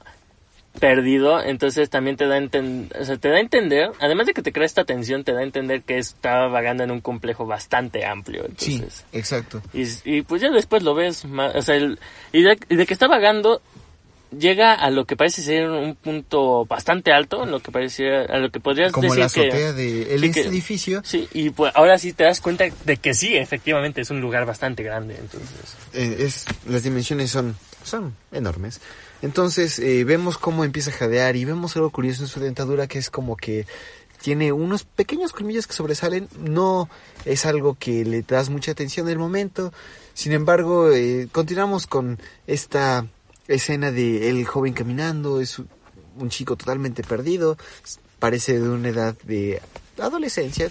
perdido, 0.80 1.42
entonces 1.42 1.90
también 1.90 2.18
te 2.18 2.28
da 2.28 2.38
enten- 2.38 2.90
o 3.00 3.04
sea, 3.04 3.18
te 3.18 3.30
da 3.30 3.38
a 3.38 3.40
entender, 3.40 3.90
además 4.00 4.28
de 4.28 4.34
que 4.36 4.44
te 4.44 4.52
crea 4.54 4.66
esta 4.66 4.84
tensión, 4.86 5.24
te 5.24 5.34
da 5.34 5.40
a 5.40 5.44
entender 5.44 5.82
que 5.82 5.98
estaba 5.98 6.48
vagando 6.50 6.84
en 6.84 6.92
un 6.92 7.02
complejo 7.02 7.48
bastante 7.48 8.06
amplio, 8.06 8.46
Sí, 8.58 8.76
entonces 8.76 9.04
exacto. 9.12 9.62
y, 9.74 9.86
y 10.06 10.22
pues 10.22 10.42
ya 10.42 10.52
después 10.52 10.84
lo 10.84 10.94
ves 10.94 11.26
más, 11.26 11.56
o 11.56 11.62
sea, 11.64 11.76
el- 11.76 11.98
y, 12.32 12.44
de, 12.44 12.60
y 12.70 12.76
de 12.76 12.86
que 12.86 12.94
está 12.94 13.08
vagando 13.08 13.62
llega 14.32 14.74
a 14.74 14.90
lo 14.90 15.06
que 15.06 15.16
parece 15.16 15.42
ser 15.42 15.70
un 15.70 15.96
punto 15.96 16.66
bastante 16.66 17.12
alto, 17.12 17.44
en 17.44 17.52
lo 17.52 17.60
que 17.62 17.72
parecía, 17.72 18.22
a 18.24 18.38
lo 18.40 18.50
que 18.52 18.60
podrías 18.60 18.92
Como 18.92 19.04
decir 19.04 19.20
la 19.20 19.26
azotea 19.26 19.52
que 19.52 19.74
de 19.74 20.14
el 20.16 20.22
sí 20.22 20.26
este 20.28 20.42
que- 20.44 20.48
edificio 20.50 21.02
sí, 21.06 21.28
y 21.34 21.50
pues 21.52 21.72
ahora 21.76 21.98
sí 21.98 22.14
te 22.14 22.24
das 22.24 22.42
cuenta 22.42 22.66
de 22.86 22.98
que 22.98 23.14
sí, 23.14 23.36
efectivamente 23.38 24.02
es 24.02 24.10
un 24.10 24.20
lugar 24.22 24.46
bastante 24.46 24.84
grande, 24.84 25.16
entonces. 25.20 25.50
eh, 25.94 26.18
es 26.20 26.46
las 26.68 26.84
dimensiones 26.84 27.32
son 27.32 27.56
son 27.84 28.16
enormes. 28.34 28.82
Entonces 29.22 29.80
eh, 29.80 30.04
vemos 30.04 30.38
cómo 30.38 30.64
empieza 30.66 30.92
a 30.92 30.94
jadear 30.94 31.36
y 31.38 31.46
vemos 31.46 31.76
algo 31.78 31.90
curioso 31.90 32.24
en 32.24 32.28
su 32.28 32.40
dentadura 32.42 32.86
que 32.88 33.00
es 33.00 33.10
como 33.10 33.38
que 33.38 33.66
tiene 34.22 34.52
unos 34.52 34.84
pequeños 34.84 35.32
colmillos 35.32 35.68
que 35.68 35.74
sobresalen. 35.74 36.28
No 36.38 36.90
es 37.24 37.46
algo 37.46 37.78
que 37.80 38.04
le 38.04 38.24
das 38.24 38.50
mucha 38.50 38.72
atención 38.72 39.08
en 39.08 39.14
el 39.14 39.20
momento. 39.20 39.72
Sin 40.14 40.34
embargo, 40.34 40.92
eh, 40.92 41.30
continuamos 41.32 41.88
con 41.88 42.20
esta 42.46 43.06
escena 43.48 43.92
de 43.92 44.30
el 44.30 44.46
joven 44.46 44.74
caminando. 44.74 45.40
Es 45.42 45.60
un 45.60 46.30
chico 46.30 46.56
totalmente 46.56 47.04
perdido. 47.04 47.58
Parece 48.20 48.60
de 48.60 48.68
una 48.70 48.90
edad 48.90 49.16
de 49.24 49.62
adolescencia. 50.00 50.70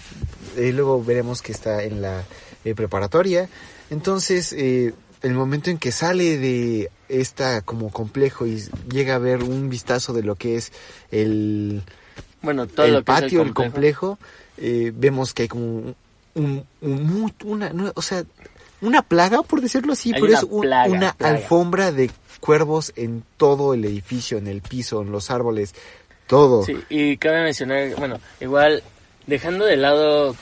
Eh, 0.57 0.71
luego 0.73 1.03
veremos 1.03 1.41
que 1.41 1.51
está 1.51 1.83
en 1.83 2.01
la 2.01 2.23
eh, 2.65 2.75
preparatoria. 2.75 3.49
Entonces, 3.89 4.53
eh, 4.53 4.93
el 5.21 5.33
momento 5.33 5.69
en 5.69 5.77
que 5.77 5.91
sale 5.91 6.37
de 6.37 6.91
esta 7.09 7.61
como 7.61 7.89
complejo 7.89 8.45
y 8.45 8.63
llega 8.91 9.15
a 9.15 9.19
ver 9.19 9.43
un 9.43 9.69
vistazo 9.69 10.11
de 10.13 10.23
lo 10.23 10.35
que 10.35 10.57
es 10.57 10.71
el, 11.11 11.81
Bueno, 12.41 12.67
todo 12.67 12.85
el 12.85 12.93
lo 12.93 13.03
que 13.03 13.11
es 13.13 13.21
patio, 13.21 13.41
el 13.41 13.47
el 13.49 13.53
complejo. 13.53 14.17
complejo, 14.17 14.19
eh, 14.57 14.91
vemos 14.93 15.33
que 15.33 15.43
hay 15.43 15.47
como 15.47 15.65
un, 15.65 15.95
un- 16.35 16.65
un 16.81 17.33
una, 17.45 17.71
o 17.95 18.01
sea, 18.01 18.25
una 18.81 19.01
plaga, 19.01 19.41
por 19.43 19.61
decirlo 19.61 19.93
así, 19.93 20.11
Hay 20.13 20.21
pero 20.21 20.27
una 20.33 20.37
es 20.37 20.43
un- 20.49 20.61
plaga, 20.61 20.89
una 20.91 21.13
plaga. 21.13 21.35
alfombra 21.35 21.91
de 21.91 22.11
cuervos 22.39 22.93
en 22.95 23.23
todo 23.37 23.73
el 23.73 23.83
edificio, 23.85 24.37
en 24.37 24.47
el 24.47 24.61
piso, 24.61 25.01
en 25.01 25.11
los 25.11 25.31
árboles, 25.31 25.73
todo. 26.27 26.63
Sí, 26.63 26.77
y 26.89 27.17
cabe 27.17 27.43
mencionar, 27.43 27.95
bueno, 27.97 28.19
igual, 28.39 28.83
dejando 29.25 29.65
de 29.65 29.77
lado 29.77 30.35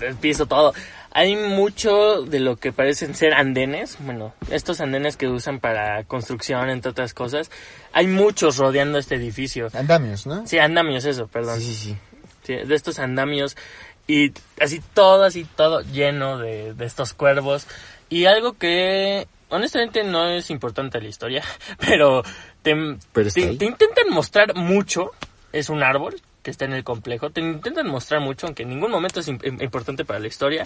el 0.00 0.14
piso, 0.16 0.46
todo, 0.46 0.72
hay 1.10 1.36
mucho 1.36 2.22
de 2.22 2.40
lo 2.40 2.56
que 2.56 2.72
parecen 2.72 3.14
ser 3.14 3.34
andenes, 3.34 3.96
bueno, 4.00 4.32
estos 4.50 4.80
andenes 4.80 5.16
que 5.16 5.28
usan 5.28 5.58
para 5.60 6.04
construcción, 6.04 6.70
entre 6.70 6.90
otras 6.92 7.12
cosas, 7.14 7.50
hay 7.92 8.06
muchos 8.06 8.56
rodeando 8.56 8.98
este 8.98 9.16
edificio. 9.16 9.68
Andamios, 9.74 10.26
¿no? 10.26 10.46
Sí, 10.46 10.58
andamios, 10.58 11.04
eso, 11.04 11.26
perdón. 11.26 11.60
sí, 11.60 11.66
sí. 11.66 11.74
sí. 11.90 11.96
Sí, 12.44 12.54
de 12.54 12.74
estos 12.74 12.98
andamios 12.98 13.56
y 14.06 14.32
así 14.60 14.80
todo, 14.94 15.24
así 15.24 15.44
todo 15.56 15.80
lleno 15.80 16.38
de, 16.38 16.74
de 16.74 16.84
estos 16.84 17.14
cuervos. 17.14 17.66
Y 18.10 18.26
algo 18.26 18.54
que 18.54 19.26
honestamente 19.48 20.04
no 20.04 20.28
es 20.28 20.50
importante 20.50 21.00
la 21.00 21.08
historia, 21.08 21.42
pero 21.78 22.22
te, 22.62 22.74
Pero 23.12 23.30
te- 23.30 23.56
te 23.56 23.64
intentan 23.64 24.10
mostrar 24.10 24.54
mucho. 24.54 25.10
Es 25.52 25.68
un 25.68 25.82
árbol 25.82 26.20
que 26.42 26.50
está 26.50 26.64
en 26.64 26.72
el 26.72 26.82
complejo. 26.84 27.30
Te 27.30 27.40
intentan 27.40 27.86
mostrar 27.86 28.20
mucho, 28.20 28.46
aunque 28.46 28.62
en 28.64 28.70
ningún 28.70 28.90
momento 28.90 29.20
es 29.20 29.28
im- 29.28 29.40
im- 29.42 29.62
importante 29.62 30.04
para 30.04 30.18
la 30.18 30.26
historia. 30.28 30.64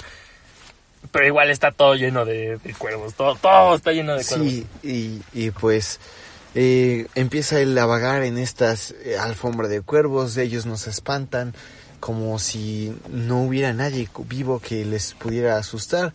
Pero 1.12 1.26
igual 1.26 1.50
está 1.50 1.70
todo 1.70 1.94
lleno 1.94 2.24
de, 2.24 2.56
de 2.58 2.74
cuervos. 2.74 3.14
Todo, 3.14 3.34
todo 3.36 3.74
está 3.76 3.92
lleno 3.92 4.16
de 4.16 4.24
cuervos. 4.24 4.48
Sí, 4.48 4.66
y, 4.82 5.22
y 5.32 5.50
pues 5.52 6.00
eh, 6.54 7.06
empieza 7.14 7.60
él 7.60 7.76
a 7.78 7.86
vagar 7.86 8.22
en 8.22 8.38
estas 8.38 8.92
eh, 9.04 9.16
alfombra 9.18 9.68
de 9.68 9.82
cuervos, 9.82 10.36
ellos 10.36 10.66
nos 10.66 10.86
espantan 10.86 11.54
como 12.00 12.38
si 12.38 12.94
no 13.10 13.42
hubiera 13.42 13.72
nadie 13.72 14.08
vivo 14.28 14.60
que 14.60 14.84
les 14.84 15.14
pudiera 15.14 15.56
asustar 15.58 16.12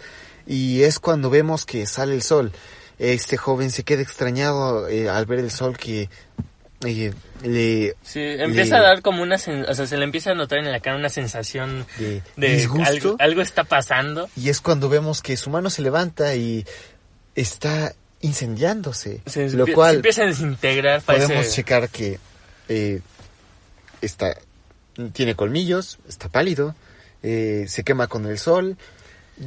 y 0.48 0.84
es 0.84 1.00
cuando 1.00 1.30
vemos 1.30 1.66
que 1.66 1.86
sale 1.86 2.14
el 2.16 2.22
sol. 2.22 2.52
Este 3.00 3.36
joven 3.38 3.72
se 3.72 3.84
queda 3.84 4.02
extrañado 4.02 4.88
eh, 4.88 5.10
al 5.10 5.26
ver 5.26 5.40
el 5.40 5.50
sol 5.52 5.78
que 5.78 6.10
eh, 6.86 7.14
le 7.44 7.96
Sí, 8.04 8.20
empieza 8.20 8.76
le- 8.80 8.86
a 8.86 8.90
dar 8.90 9.02
como 9.02 9.24
una... 9.24 9.36
sen- 9.38 9.66
O 9.68 9.74
sea, 9.74 9.86
se 9.88 9.98
le 9.98 10.04
empieza 10.04 10.32
a 10.32 10.36
notar 10.36 10.60
en 10.60 10.72
la 10.72 10.80
cara 10.80 10.98
una 10.98 11.10
sensación 11.10 11.86
de, 11.98 12.22
de 12.38 12.56
disgusto 12.56 12.88
algo, 12.88 13.16
algo 13.20 13.42
está 13.42 13.64
pasando. 13.64 14.30
y 14.36 14.50
es 14.50 14.62
cuando 14.62 14.88
vemos 14.90 15.22
que 15.22 15.36
su 15.38 15.50
mano 15.50 15.70
se 15.70 15.82
levanta 15.82 16.36
y 16.36 16.66
está 17.36 17.94
incendiándose, 18.22 19.22
Se, 19.26 19.50
lo 19.50 19.66
cual 19.68 19.92
se 19.92 19.96
empieza 19.98 20.24
a 20.24 20.28
desintegrar. 20.28 21.02
Parece, 21.02 21.26
podemos 21.28 21.54
checar 21.54 21.90
que 21.90 22.20
eh, 22.70 23.02
está 24.02 24.36
tiene 25.14 25.36
colmillos, 25.36 26.00
está 26.08 26.30
pálido, 26.30 26.76
eh, 27.24 27.66
se 27.68 27.84
quema 27.84 28.08
con 28.08 28.26
el 28.26 28.38
sol. 28.38 28.78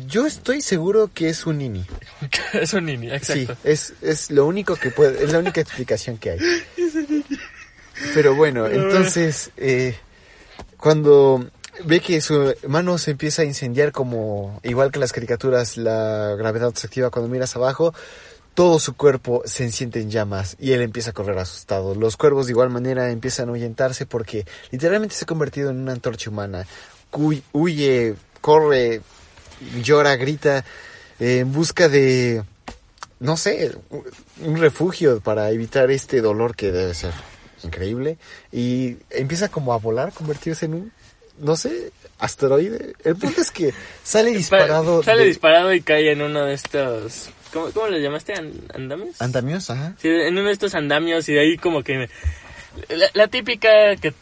Yo 0.09 0.27
estoy 0.27 0.61
seguro 0.61 1.11
que 1.13 1.29
es 1.29 1.47
un 1.47 1.59
nini. 1.59 1.85
es 2.53 2.73
un 2.73 2.87
niño, 2.87 3.11
Sí, 3.23 3.43
exacto. 3.43 3.57
es, 3.65 3.95
es 4.03 4.31
lo 4.31 4.47
único 4.47 4.77
que 4.77 4.91
puede, 4.91 5.23
es 5.23 5.33
la 5.33 5.39
única 5.39 5.61
explicación 5.61 6.19
que 6.19 6.31
hay. 6.31 6.39
Pero 8.15 8.35
bueno, 8.35 8.67
entonces 8.67 9.51
eh, 9.57 9.97
cuando 10.77 11.49
ve 11.85 12.01
que 12.01 12.21
su 12.21 12.55
mano 12.67 12.99
se 12.99 13.13
empieza 13.13 13.43
a 13.43 13.45
incendiar 13.45 13.93
como 13.93 14.61
igual 14.63 14.91
que 14.91 14.99
las 14.99 15.13
caricaturas, 15.13 15.77
la 15.77 16.35
gravedad 16.37 16.75
se 16.75 16.87
activa 16.87 17.11
cuando 17.11 17.29
miras 17.29 17.55
abajo, 17.57 17.95
todo 18.55 18.79
su 18.79 18.95
cuerpo 18.95 19.43
se 19.47 19.65
enciende 19.65 20.01
en 20.01 20.11
llamas 20.11 20.57
y 20.61 20.73
él 20.73 20.81
empieza 20.83 21.11
a 21.11 21.13
correr 21.13 21.37
asustado. 21.39 21.95
Los 21.95 22.17
cuervos 22.17 22.47
de 22.47 22.53
igual 22.53 22.71
manera 22.71 23.11
empiezan 23.11 23.49
a 23.49 23.51
ahuyentarse 23.53 24.07
porque 24.07 24.47
literalmente 24.71 25.15
se 25.17 25.25
ha 25.25 25.27
convertido 25.27 25.71
en 25.71 25.79
una 25.81 25.93
antorcha 25.93 26.31
humana. 26.31 26.67
Huye, 27.53 28.15
corre, 28.41 29.01
llora, 29.83 30.17
grita 30.17 30.65
eh, 31.21 31.39
en 31.41 31.53
busca 31.53 31.89
de, 31.89 32.43
no 33.21 33.37
sé, 33.37 33.75
un- 33.91 34.05
un 34.43 34.57
refugio 34.57 35.21
para 35.21 35.51
evitar 35.51 35.91
este 35.91 36.21
dolor 36.21 36.55
que 36.57 36.73
debe 36.73 36.95
ser 36.95 37.13
increíble. 37.63 38.19
Y 38.53 38.97
empieza 39.11 39.49
como 39.49 39.73
a 39.73 39.79
volar, 39.79 40.13
convertirse 40.13 40.67
en 40.67 40.75
un, 40.75 40.93
no 41.39 41.57
sé, 41.57 41.93
asteroide. 42.19 42.95
El 43.05 43.17
punto 43.17 43.41
es 43.41 43.51
que 43.51 43.73
sale 44.03 44.31
disparado. 44.37 45.03
Sale 45.03 45.23
de- 45.23 45.29
disparado 45.29 45.73
y 45.73 45.81
cae 45.83 46.13
en 46.13 46.23
uno 46.23 46.45
de 46.45 46.55
estos... 46.55 47.31
¿Cómo, 47.55 47.71
cómo 47.71 47.87
le 47.89 48.03
llamaste? 48.03 48.35
¿An- 48.35 48.53
¿Andamios? 48.75 49.23
Andamios, 49.23 49.71
ajá. 49.71 49.95
Sí, 49.99 50.09
en 50.09 50.37
uno 50.37 50.49
de 50.49 50.53
estos 50.53 50.75
andamios 50.75 51.27
y 51.31 51.33
de 51.35 51.41
ahí 51.41 51.57
como 51.57 51.83
que... 51.83 52.11
La, 52.89 53.07
la 53.15 53.29
típica 53.29 53.95
que 53.97 54.13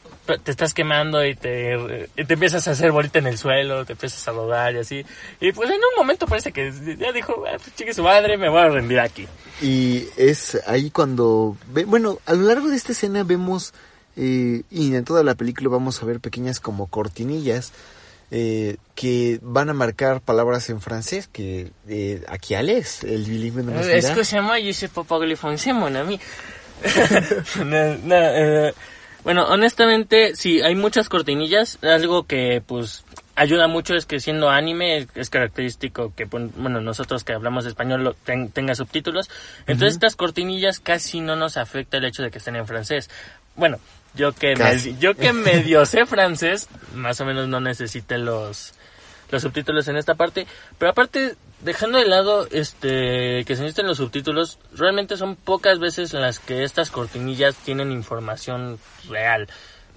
te 0.44 0.50
estás 0.50 0.74
quemando 0.74 1.24
y 1.26 1.34
te, 1.34 2.06
y 2.16 2.24
te 2.26 2.34
empiezas 2.34 2.68
a 2.68 2.72
hacer 2.72 2.92
bolita 2.92 3.18
en 3.18 3.26
el 3.26 3.38
suelo, 3.38 3.84
te 3.86 3.94
empiezas 3.94 4.28
a 4.28 4.32
rodar 4.32 4.74
y 4.74 4.78
así. 4.78 5.04
Y 5.40 5.52
pues 5.52 5.68
en 5.70 5.76
un 5.76 5.96
momento 5.96 6.26
parece 6.26 6.52
que 6.52 6.70
ya 6.98 7.10
dijo, 7.12 7.42
ah, 7.48 7.56
pues, 7.56 7.74
chique 7.74 7.94
su 7.94 8.02
madre, 8.02 8.36
me 8.36 8.48
voy 8.50 8.60
a 8.60 8.68
rendir 8.68 9.00
aquí. 9.00 9.26
Y 9.62 10.04
es 10.18 10.60
ahí 10.66 10.90
cuando, 10.90 11.56
ve- 11.72 11.86
bueno, 11.86 12.18
a 12.26 12.34
lo 12.34 12.42
largo 12.46 12.68
de 12.68 12.76
esta 12.76 12.92
escena 12.92 13.24
vemos, 13.24 13.72
eh, 14.16 14.62
y 14.70 14.94
en 14.94 15.04
toda 15.04 15.24
la 15.24 15.34
película 15.34 15.70
vamos 15.70 16.02
a 16.02 16.06
ver 16.06 16.20
pequeñas 16.20 16.60
como 16.60 16.86
cortinillas 16.88 17.72
eh, 18.34 18.76
que 18.94 19.38
van 19.42 19.68
a 19.68 19.74
marcar 19.74 20.20
palabras 20.22 20.70
en 20.70 20.80
francés, 20.80 21.28
que 21.30 21.70
eh, 21.86 22.24
aquí 22.28 22.54
Alex, 22.54 23.04
el 23.04 23.24
bilingüe 23.24 23.62
no 23.62 23.72
nos 23.72 23.86
dirá. 23.86 23.98
Excusez-moi, 23.98 24.58
je 24.64 24.72
sais 24.72 24.90
pas 24.90 25.04
parler 25.06 25.36
français, 25.36 25.72
mon 25.74 25.94
ami. 25.94 26.18
No, 27.64 27.96
no, 28.02 28.16
eh, 28.16 28.74
bueno, 29.22 29.44
honestamente, 29.48 30.34
sí, 30.34 30.60
hay 30.62 30.74
muchas 30.74 31.08
cortinillas. 31.08 31.78
Algo 31.82 32.24
que, 32.26 32.60
pues, 32.66 33.04
ayuda 33.36 33.68
mucho 33.68 33.94
es 33.94 34.04
que 34.06 34.18
siendo 34.18 34.50
anime 34.50 35.06
es 35.14 35.30
característico 35.30 36.12
que, 36.16 36.24
bueno, 36.24 36.80
nosotros 36.80 37.22
que 37.24 37.32
hablamos 37.32 37.66
español 37.66 38.02
lo 38.02 38.14
ten- 38.14 38.50
tenga 38.50 38.74
subtítulos. 38.74 39.30
Entonces, 39.66 39.94
estas 39.94 40.16
cortinillas 40.16 40.80
casi 40.80 41.20
no 41.20 41.36
nos 41.36 41.56
afecta 41.56 41.98
el 41.98 42.04
hecho 42.06 42.22
de 42.22 42.30
que 42.30 42.38
estén 42.38 42.56
en 42.56 42.66
francés. 42.66 43.10
Bueno, 43.54 43.78
yo 44.14 44.33
que, 44.33 44.54
me- 44.57 44.64
yo 44.99 45.14
que 45.14 45.33
medio 45.33 45.87
sé 45.87 46.07
francés, 46.07 46.69
más 46.95 47.21
o 47.21 47.25
menos 47.25 47.49
no 47.49 47.61
necesité 47.61 48.19
los, 48.19 48.73
los 49.31 49.42
subtítulos 49.42 49.88
en 49.88 49.97
esta 49.97 50.14
parte. 50.14 50.47
Pero 50.78 50.90
aparte, 50.90 51.37
dejando 51.61 51.99
de 51.99 52.07
lado 52.07 52.47
este 52.50 53.45
que 53.45 53.57
se 53.57 53.62
necesiten 53.62 53.87
los 53.87 53.97
subtítulos, 53.99 54.59
realmente 54.75 55.16
son 55.16 55.37
pocas 55.37 55.78
veces 55.78 56.12
en 56.14 56.21
las 56.21 56.38
que 56.38 56.64
estas 56.64 56.90
cortinillas 56.90 57.54
tienen 57.57 57.92
información 57.92 58.78
real. 59.09 59.49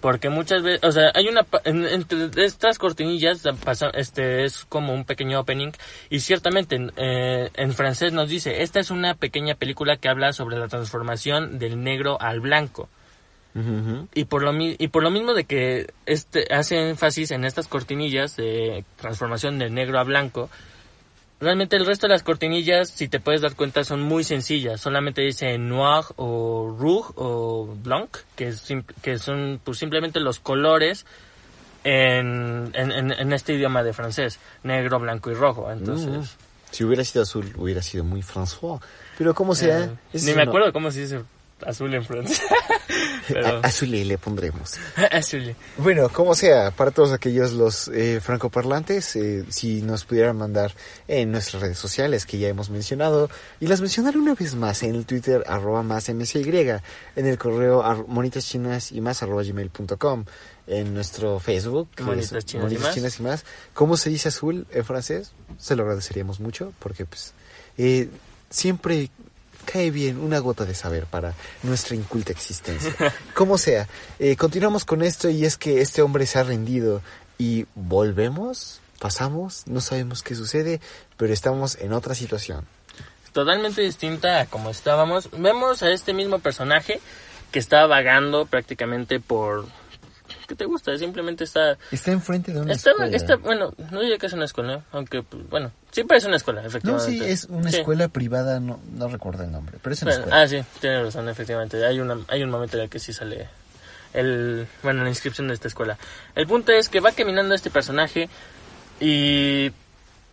Porque 0.01 0.29
muchas 0.29 0.61
veces, 0.61 0.83
o 0.83 0.91
sea, 0.91 1.11
hay 1.15 1.27
una, 1.29 1.45
en- 1.63 1.85
entre 1.87 2.45
estas 2.45 2.77
cortinillas 2.77 3.41
pasa, 3.63 3.89
este 3.93 4.45
es 4.45 4.63
como 4.69 4.93
un 4.93 5.03
pequeño 5.03 5.39
opening 5.39 5.71
y 6.11 6.19
ciertamente 6.19 6.75
en, 6.75 6.91
eh, 6.95 7.49
en 7.55 7.73
francés 7.73 8.13
nos 8.13 8.29
dice, 8.29 8.61
esta 8.61 8.79
es 8.79 8.91
una 8.91 9.15
pequeña 9.15 9.55
película 9.55 9.97
que 9.97 10.07
habla 10.07 10.31
sobre 10.31 10.57
la 10.59 10.67
transformación 10.67 11.57
del 11.57 11.83
negro 11.83 12.21
al 12.21 12.39
blanco. 12.39 12.87
Y 14.13 14.25
por 14.25 14.43
lo 14.43 14.51
mi- 14.51 14.75
y 14.77 14.89
por 14.89 15.01
lo 15.01 15.09
mismo 15.11 15.33
de 15.33 15.45
que 15.45 15.87
este 16.05 16.45
hace 16.53 16.89
énfasis 16.89 17.31
en 17.31 17.45
estas 17.45 17.67
cortinillas 17.69 18.35
de 18.35 18.83
transformación 18.97 19.59
de 19.59 19.69
negro 19.69 19.97
a 19.97 20.03
blanco, 20.03 20.49
realmente 21.39 21.77
el 21.77 21.85
resto 21.85 22.07
de 22.07 22.13
las 22.13 22.23
cortinillas, 22.23 22.89
si 22.89 23.07
te 23.07 23.19
puedes 23.21 23.39
dar 23.41 23.55
cuenta, 23.55 23.83
son 23.85 24.01
muy 24.01 24.25
sencillas. 24.25 24.81
Solamente 24.81 25.21
dice 25.21 25.57
noir 25.57 26.03
o 26.17 26.75
rouge 26.77 27.13
o 27.15 27.73
blanc, 27.81 28.09
que, 28.35 28.49
es 28.49 28.59
sim- 28.59 28.83
que 29.01 29.17
son 29.19 29.61
pues, 29.63 29.77
simplemente 29.77 30.19
los 30.19 30.39
colores 30.39 31.05
en, 31.83 32.71
en, 32.73 32.91
en- 32.91 33.11
en 33.11 33.33
este 33.33 33.53
idioma 33.53 33.83
de 33.83 33.93
francés, 33.93 34.39
negro, 34.63 34.99
blanco 34.99 35.31
y 35.31 35.33
rojo. 35.33 35.71
Entonces, 35.71 36.09
Mm. 36.09 36.45
Si 36.71 36.83
hubiera 36.83 37.05
sido 37.05 37.23
azul, 37.23 37.53
hubiera 37.57 37.81
sido 37.81 38.03
muy 38.03 38.21
François. 38.21 38.81
Pero 39.17 39.33
como 39.33 39.55
sea, 39.55 39.85
eh, 39.85 39.89
ni 40.13 40.33
me 40.33 40.41
acuerdo 40.41 40.73
cómo 40.73 40.91
se 40.91 41.01
dice 41.01 41.21
azul 41.65 41.93
en 41.93 42.03
francés. 42.03 42.41
Pero... 43.27 43.47
A, 43.47 43.59
Azuli 43.61 44.03
le 44.03 44.17
pondremos. 44.17 44.73
Azuli. 45.11 45.55
Bueno, 45.77 46.09
como 46.09 46.35
sea, 46.35 46.71
para 46.71 46.91
todos 46.91 47.11
aquellos 47.11 47.53
los 47.53 47.87
eh, 47.87 48.19
francoparlantes, 48.21 49.15
eh, 49.15 49.45
si 49.49 49.81
nos 49.81 50.05
pudieran 50.05 50.37
mandar 50.37 50.73
en 51.07 51.31
nuestras 51.31 51.61
redes 51.63 51.77
sociales 51.79 52.25
que 52.25 52.37
ya 52.37 52.47
hemos 52.49 52.69
mencionado, 52.69 53.29
y 53.59 53.67
las 53.67 53.81
mencionaré 53.81 54.17
una 54.19 54.35
vez 54.35 54.53
más 54.55 54.83
en 54.83 54.95
el 54.95 55.05
Twitter 55.05 55.43
arroba 55.47 55.81
más 55.81 56.07
MSY, 56.09 56.43
en 57.15 57.25
el 57.25 57.37
correo 57.37 57.83
ar- 57.83 58.05
monitas 58.07 58.45
chinas 58.45 58.91
y 58.91 59.01
más 59.01 59.23
arroba 59.23 59.41
gmail.com, 59.43 60.25
en 60.67 60.93
nuestro 60.93 61.39
Facebook, 61.39 61.89
es 61.97 62.03
Monitas 62.03 62.45
Chinas 62.45 62.71
y 62.71 62.77
Más. 62.77 62.93
Chinas 62.95 63.19
y 63.19 63.23
más. 63.23 63.45
¿Cómo 63.73 63.97
se 63.97 64.09
dice 64.09 64.29
azul 64.29 64.65
en 64.71 64.83
francés? 64.85 65.31
Se 65.57 65.75
lo 65.75 65.83
agradeceríamos 65.83 66.39
mucho 66.39 66.73
porque 66.79 67.05
pues 67.05 67.33
eh, 67.77 68.09
siempre 68.49 69.09
cae 69.65 69.91
bien 69.91 70.17
una 70.17 70.39
gota 70.39 70.65
de 70.65 70.75
saber 70.75 71.05
para 71.05 71.33
nuestra 71.63 71.95
inculta 71.95 72.31
existencia. 72.31 72.93
Como 73.33 73.57
sea, 73.57 73.87
eh, 74.19 74.35
continuamos 74.35 74.85
con 74.85 75.01
esto 75.01 75.29
y 75.29 75.45
es 75.45 75.57
que 75.57 75.81
este 75.81 76.01
hombre 76.01 76.25
se 76.25 76.39
ha 76.39 76.43
rendido 76.43 77.01
y 77.37 77.65
volvemos, 77.75 78.79
pasamos, 78.99 79.63
no 79.67 79.81
sabemos 79.81 80.23
qué 80.23 80.35
sucede, 80.35 80.79
pero 81.17 81.33
estamos 81.33 81.75
en 81.75 81.93
otra 81.93 82.15
situación. 82.15 82.65
Totalmente 83.33 83.81
distinta 83.81 84.39
a 84.39 84.45
como 84.45 84.69
estábamos. 84.69 85.29
Vemos 85.31 85.83
a 85.83 85.91
este 85.91 86.13
mismo 86.13 86.39
personaje 86.39 87.01
que 87.51 87.59
está 87.59 87.85
vagando 87.85 88.45
prácticamente 88.45 89.19
por... 89.19 89.65
¿Qué 90.47 90.55
te 90.55 90.65
gusta? 90.65 90.97
Simplemente 90.97 91.43
está... 91.43 91.77
Está 91.91 92.11
enfrente 92.11 92.53
de 92.53 92.61
una 92.61 92.73
Está, 92.73 92.91
escuela. 92.91 93.15
está, 93.17 93.35
bueno, 93.37 93.73
no 93.91 94.01
diría 94.01 94.17
que 94.17 94.27
es 94.27 94.33
una 94.33 94.45
escuela, 94.45 94.83
aunque, 94.91 95.23
pues, 95.23 95.49
bueno, 95.49 95.71
sí 95.91 96.03
parece 96.03 96.27
una 96.27 96.37
escuela, 96.37 96.61
no, 96.61 96.67
efectivamente. 96.67 97.11
sí, 97.11 97.23
es 97.23 97.45
una 97.45 97.71
Sí. 97.71 97.77
escuela 97.77 98.07
privada, 98.09 98.59
no, 98.59 98.79
no 98.93 99.07
recuerdo 99.07 99.43
el 99.43 99.51
nombre, 99.51 99.77
pero 99.81 99.93
es 99.93 100.01
una 100.03 100.11
Bueno, 100.11 100.25
escuela. 100.25 100.41
ah, 100.43 100.47
sí, 100.47 100.63
tiene 100.81 101.03
razón, 101.03 101.27
efectivamente. 101.29 101.85
Hay, 101.85 101.99
una, 101.99 102.17
hay 102.27 102.43
un 102.43 102.49
momento 102.51 102.77
en 102.77 102.83
el 102.83 102.89
que 102.89 102.99
sí 102.99 103.11
sale 103.13 103.47
el, 104.13 104.67
bueno, 104.83 105.03
la 105.03 105.09
inscripción 105.09 105.47
de 105.47 105.55
esta 105.55 105.67
escuela. 105.67 105.97
El 106.35 106.47
punto 106.47 106.71
es 106.71 106.89
que 106.89 106.99
va 106.99 107.11
caminando 107.11 107.53
este 107.55 107.69
personaje 107.69 108.29
y 108.99 109.69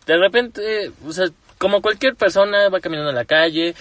de 0.05 0.17
repente, 0.17 0.91
o 1.05 1.11
sea, 1.11 1.27
como 1.57 1.81
cualquier 1.81 2.15
persona 2.15 2.69
va 2.69 2.79
caminando 2.79 3.09
en 3.09 3.15
la 3.15 3.25
calle. 3.25 3.73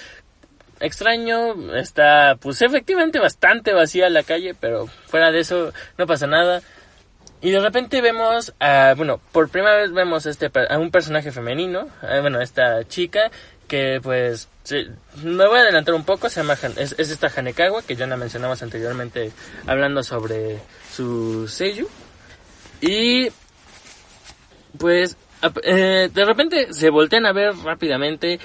Extraño, 0.82 1.76
está 1.76 2.36
pues 2.40 2.60
efectivamente 2.60 3.20
bastante 3.20 3.72
vacía 3.72 4.10
la 4.10 4.24
calle, 4.24 4.54
pero 4.58 4.88
fuera 5.06 5.30
de 5.30 5.38
eso 5.38 5.72
no 5.96 6.06
pasa 6.08 6.26
nada. 6.26 6.60
Y 7.40 7.50
de 7.52 7.60
repente 7.60 8.00
vemos, 8.00 8.52
a, 8.58 8.94
bueno, 8.96 9.20
por 9.30 9.48
primera 9.48 9.76
vez 9.76 9.92
vemos 9.92 10.26
este, 10.26 10.50
a 10.68 10.78
un 10.78 10.90
personaje 10.90 11.30
femenino, 11.30 11.88
a, 12.02 12.20
bueno, 12.20 12.40
esta 12.40 12.82
chica, 12.88 13.30
que 13.68 14.00
pues, 14.02 14.48
se- 14.64 14.88
me 15.22 15.46
voy 15.46 15.58
a 15.58 15.62
adelantar 15.62 15.94
un 15.94 16.04
poco, 16.04 16.28
se 16.28 16.40
llama, 16.40 16.54
es, 16.76 16.94
es 16.98 17.10
esta 17.10 17.30
Hanekawa, 17.34 17.82
que 17.82 17.94
ya 17.96 18.06
la 18.08 18.16
mencionamos 18.16 18.60
anteriormente 18.62 19.30
hablando 19.66 20.02
sobre 20.02 20.58
su 20.92 21.46
sello. 21.48 21.86
Y 22.80 23.28
pues, 24.78 25.16
eh, 25.62 26.10
de 26.12 26.24
repente 26.24 26.72
se 26.72 26.90
voltean 26.90 27.26
a 27.26 27.32
ver 27.32 27.54
rápidamente 27.56 28.40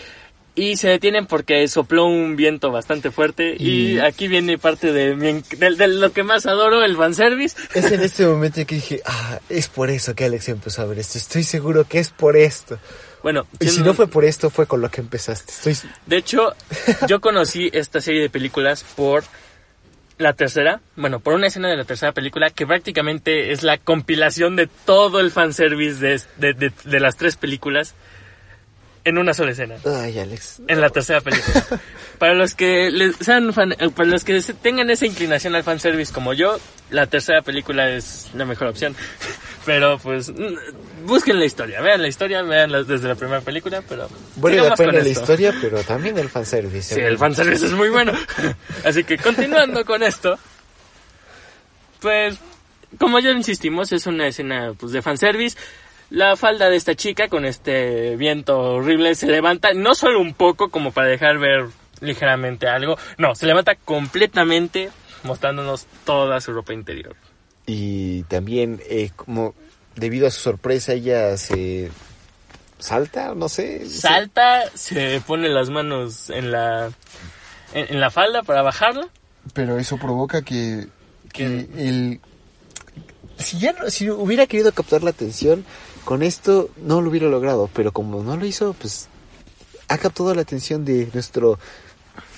y 0.57 0.75
se 0.75 0.89
detienen 0.89 1.27
porque 1.27 1.65
sopló 1.67 2.05
un 2.07 2.35
viento 2.35 2.71
bastante 2.71 3.11
fuerte. 3.11 3.55
Y, 3.59 3.93
Y- 3.93 3.99
aquí 3.99 4.27
viene 4.27 4.57
parte 4.57 4.91
de, 4.91 5.15
mi 5.15 5.41
de, 5.57 5.75
de 5.75 5.87
lo 5.87 6.11
que 6.11 6.23
más 6.23 6.45
adoro, 6.47 6.83
el 6.83 6.97
fanservice. 6.97 7.55
Es 7.75 7.91
en 7.91 8.01
este 8.01 8.25
momento 8.25 8.65
que 8.65 8.75
dije, 8.75 9.01
ah, 9.05 9.39
es 9.49 9.67
por 9.69 9.89
eso 9.91 10.15
que 10.15 10.25
Alex 10.25 10.49
empezó 10.49 10.81
a 10.81 10.85
ver 10.85 10.99
esto. 10.99 11.17
Estoy 11.19 11.43
seguro 11.43 11.85
que 11.87 11.99
es 11.99 12.09
por 12.09 12.35
esto. 12.35 12.79
Bueno, 13.23 13.45
Y 13.59 13.67
si 13.67 13.81
no 13.81 13.93
fue 13.93 14.07
por 14.07 14.25
esto, 14.25 14.49
fue 14.49 14.65
con 14.65 14.81
lo 14.81 14.89
que 14.89 15.01
empezaste. 15.01 15.51
Estoy... 15.51 15.89
De 16.05 16.17
hecho, 16.17 16.53
yo 17.07 17.21
conocí 17.21 17.69
esta 17.73 18.01
serie 18.01 18.21
de 18.21 18.29
películas 18.29 18.83
por 18.95 19.23
la 20.17 20.33
tercera, 20.33 20.81
bueno, 20.95 21.19
por 21.19 21.35
una 21.35 21.45
escena 21.47 21.69
de 21.69 21.77
la 21.77 21.83
tercera 21.85 22.11
película 22.11 22.49
que 22.49 22.65
prácticamente 22.65 23.51
es 23.51 23.61
la 23.61 23.77
compilación 23.77 24.55
de 24.55 24.67
todo 24.85 25.19
el 25.19 25.29
fanservice 25.29 25.99
de, 25.99 26.21
de, 26.37 26.53
de, 26.53 26.71
de 26.85 26.99
las 26.99 27.17
tres 27.17 27.35
películas 27.35 27.93
en 29.07 29.17
una 29.17 29.33
sola 29.33 29.51
escena. 29.51 29.75
Ay, 29.85 30.19
Alex. 30.19 30.61
En 30.67 30.81
la 30.81 30.89
tercera 30.89 31.21
película. 31.21 31.63
Para 32.19 32.33
los 32.33 32.55
que 32.55 32.89
les 32.91 33.15
sean 33.17 33.53
fan- 33.53 33.75
eh, 33.79 33.89
para 33.95 34.09
los 34.09 34.23
que 34.23 34.41
tengan 34.61 34.89
esa 34.89 35.05
inclinación 35.05 35.53
al 35.53 35.63
fanservice 35.63 36.11
como 36.11 36.33
yo, 36.33 36.57
la 36.89 37.05
tercera 37.05 37.43
película 37.43 37.91
es 37.91 38.29
la 38.33 38.43
mejor 38.43 38.67
opción. 38.69 38.95
Pero 39.67 39.99
pues 39.99 40.31
busquen 41.05 41.39
la 41.39 41.45
historia, 41.45 41.79
vean 41.81 42.01
la 42.01 42.07
historia, 42.07 42.41
vean 42.41 42.71
desde 42.87 43.07
la 43.07 43.15
primera 43.15 43.41
película, 43.41 43.81
pero 43.87 44.07
Vale 44.37 44.61
la 44.61 44.73
pena 44.77 44.93
la 44.93 45.07
historia, 45.09 45.53
pero 45.61 45.83
también 45.83 46.17
el 46.17 46.29
fanservice. 46.29 46.95
Sí, 46.95 47.01
el 47.01 47.17
fanservice 47.17 47.65
es 47.65 47.73
muy 47.73 47.89
bueno. 47.89 48.13
Así 48.85 49.03
que 49.03 49.17
continuando 49.17 49.83
con 49.83 50.03
esto, 50.03 50.39
pues, 51.99 52.37
como 52.97 53.19
ya 53.19 53.31
insistimos, 53.31 53.91
es 53.91 54.07
una 54.07 54.27
escena 54.27 54.73
pues, 54.79 54.93
de 54.93 55.01
fanservice. 55.01 55.57
La 56.09 56.35
falda 56.37 56.69
de 56.69 56.77
esta 56.77 56.95
chica 56.95 57.27
con 57.27 57.43
este 57.45 58.15
viento 58.15 58.57
horrible 58.59 59.13
se 59.15 59.27
levanta, 59.27 59.73
no 59.73 59.93
solo 59.93 60.21
un 60.21 60.33
poco 60.33 60.69
como 60.69 60.91
para 60.91 61.07
dejar 61.07 61.37
ver 61.37 61.65
ligeramente 61.99 62.67
algo, 62.67 62.97
no, 63.17 63.35
se 63.35 63.45
levanta 63.45 63.75
completamente 63.75 64.89
mostrándonos 65.23 65.85
toda 66.05 66.39
su 66.39 66.53
ropa 66.53 66.73
interior. 66.73 67.15
Y 67.65 68.23
también, 68.23 68.81
eh, 68.89 69.09
como 69.15 69.53
debido 69.95 70.27
a 70.27 70.31
su 70.31 70.39
sorpresa, 70.39 70.93
ella 70.93 71.35
se 71.37 71.91
salta, 72.79 73.33
no 73.35 73.49
sé. 73.49 73.89
Salta, 73.89 74.63
se 74.75 75.21
pone 75.27 75.49
las 75.49 75.69
manos 75.69 76.29
en 76.29 76.51
la, 76.51 76.85
en, 77.73 77.87
en 77.93 77.99
la 77.99 78.11
falda 78.11 78.43
para 78.43 78.61
bajarla. 78.61 79.09
Pero 79.53 79.77
eso 79.79 79.97
provoca 79.97 80.41
que, 80.43 80.87
que 81.33 81.67
Que- 81.73 81.87
el... 81.87 82.19
Si 83.37 83.59
ya 83.59 83.73
no- 83.73 83.89
si 83.89 84.09
hubiera 84.09 84.47
querido 84.47 84.71
captar 84.71 85.03
la 85.03 85.09
atención, 85.11 85.63
con 86.07 86.23
esto 86.23 86.69
no 86.77 87.01
lo 87.01 87.09
hubiera 87.09 87.27
logrado, 87.27 87.69
pero 87.73 87.91
como 87.91 88.23
no 88.23 88.37
lo 88.37 88.45
hizo, 88.45 88.71
pues 88.79 89.09
ha 89.89 89.97
captado 89.97 90.33
la 90.33 90.41
atención 90.43 90.85
de 90.85 91.09
nuestro, 91.13 91.59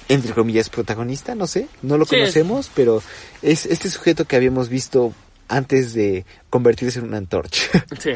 entre 0.07 0.33
comillas, 0.33 0.69
protagonista, 0.71 1.35
no 1.35 1.45
sé, 1.45 1.67
no 1.83 1.95
lo 1.99 2.05
Sí, 2.05 2.15
es- 2.15 2.21
conocemos, 2.21 2.71
pero 2.73 3.03
es 3.43 3.67
este 3.67 3.91
sujeto 3.91 4.25
que 4.25 4.35
habíamos 4.35 4.69
visto 4.69 5.13
antes 5.47 5.93
de 5.93 6.25
convertirse 6.49 6.97
en 6.97 7.05
una 7.05 7.17
antorcha. 7.17 7.61
Sí. 7.99 8.13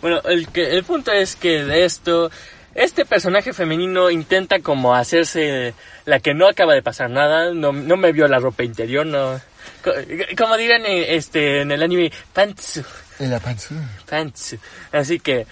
Bueno, 0.00 0.22
el, 0.24 0.48
que, 0.48 0.70
el 0.70 0.82
punto 0.82 1.12
es 1.12 1.36
que 1.36 1.64
de 1.64 1.84
esto, 1.84 2.30
este 2.74 3.04
personaje 3.04 3.52
femenino 3.52 4.08
intenta 4.08 4.60
como 4.60 4.94
hacerse 4.94 5.74
la 6.06 6.20
que 6.20 6.32
no 6.32 6.48
acaba 6.48 6.72
de 6.72 6.80
pasar 6.82 7.10
nada, 7.10 7.52
no, 7.52 7.72
no 7.74 7.96
me 7.98 8.12
vio 8.12 8.26
la 8.28 8.38
ropa 8.38 8.62
interior, 8.64 9.04
no... 9.04 9.38
co- 9.84 9.92
Como 10.38 10.56
dirían 10.56 10.86
eh, 10.86 11.16
este, 11.16 11.60
en 11.60 11.70
el 11.72 11.82
anime, 11.82 12.10
pantsu, 12.32 12.82
En 13.18 13.30
la 13.30 13.40
panza. 13.40 13.74
pantsu. 14.08 14.58
Así 14.92 15.18
que, 15.18 15.46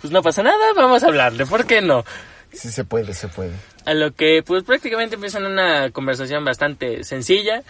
pues 0.00 0.12
no 0.12 0.22
pasa 0.22 0.42
nada, 0.42 0.72
vamos 0.76 1.02
a 1.02 1.06
hablarle, 1.06 1.46
¿por 1.46 1.66
qué 1.66 1.80
no? 1.80 2.04
Sí, 2.52 2.70
se 2.70 2.84
puede, 2.84 3.14
se 3.14 3.28
puede. 3.28 3.52
A 3.86 3.94
lo 3.94 4.12
que, 4.14 4.42
pues 4.44 4.64
prácticamente 4.64 5.14
empiezan 5.14 5.46
una 5.46 5.90
conversación 5.90 6.44
bastante 6.44 7.04
sencilla. 7.04 7.62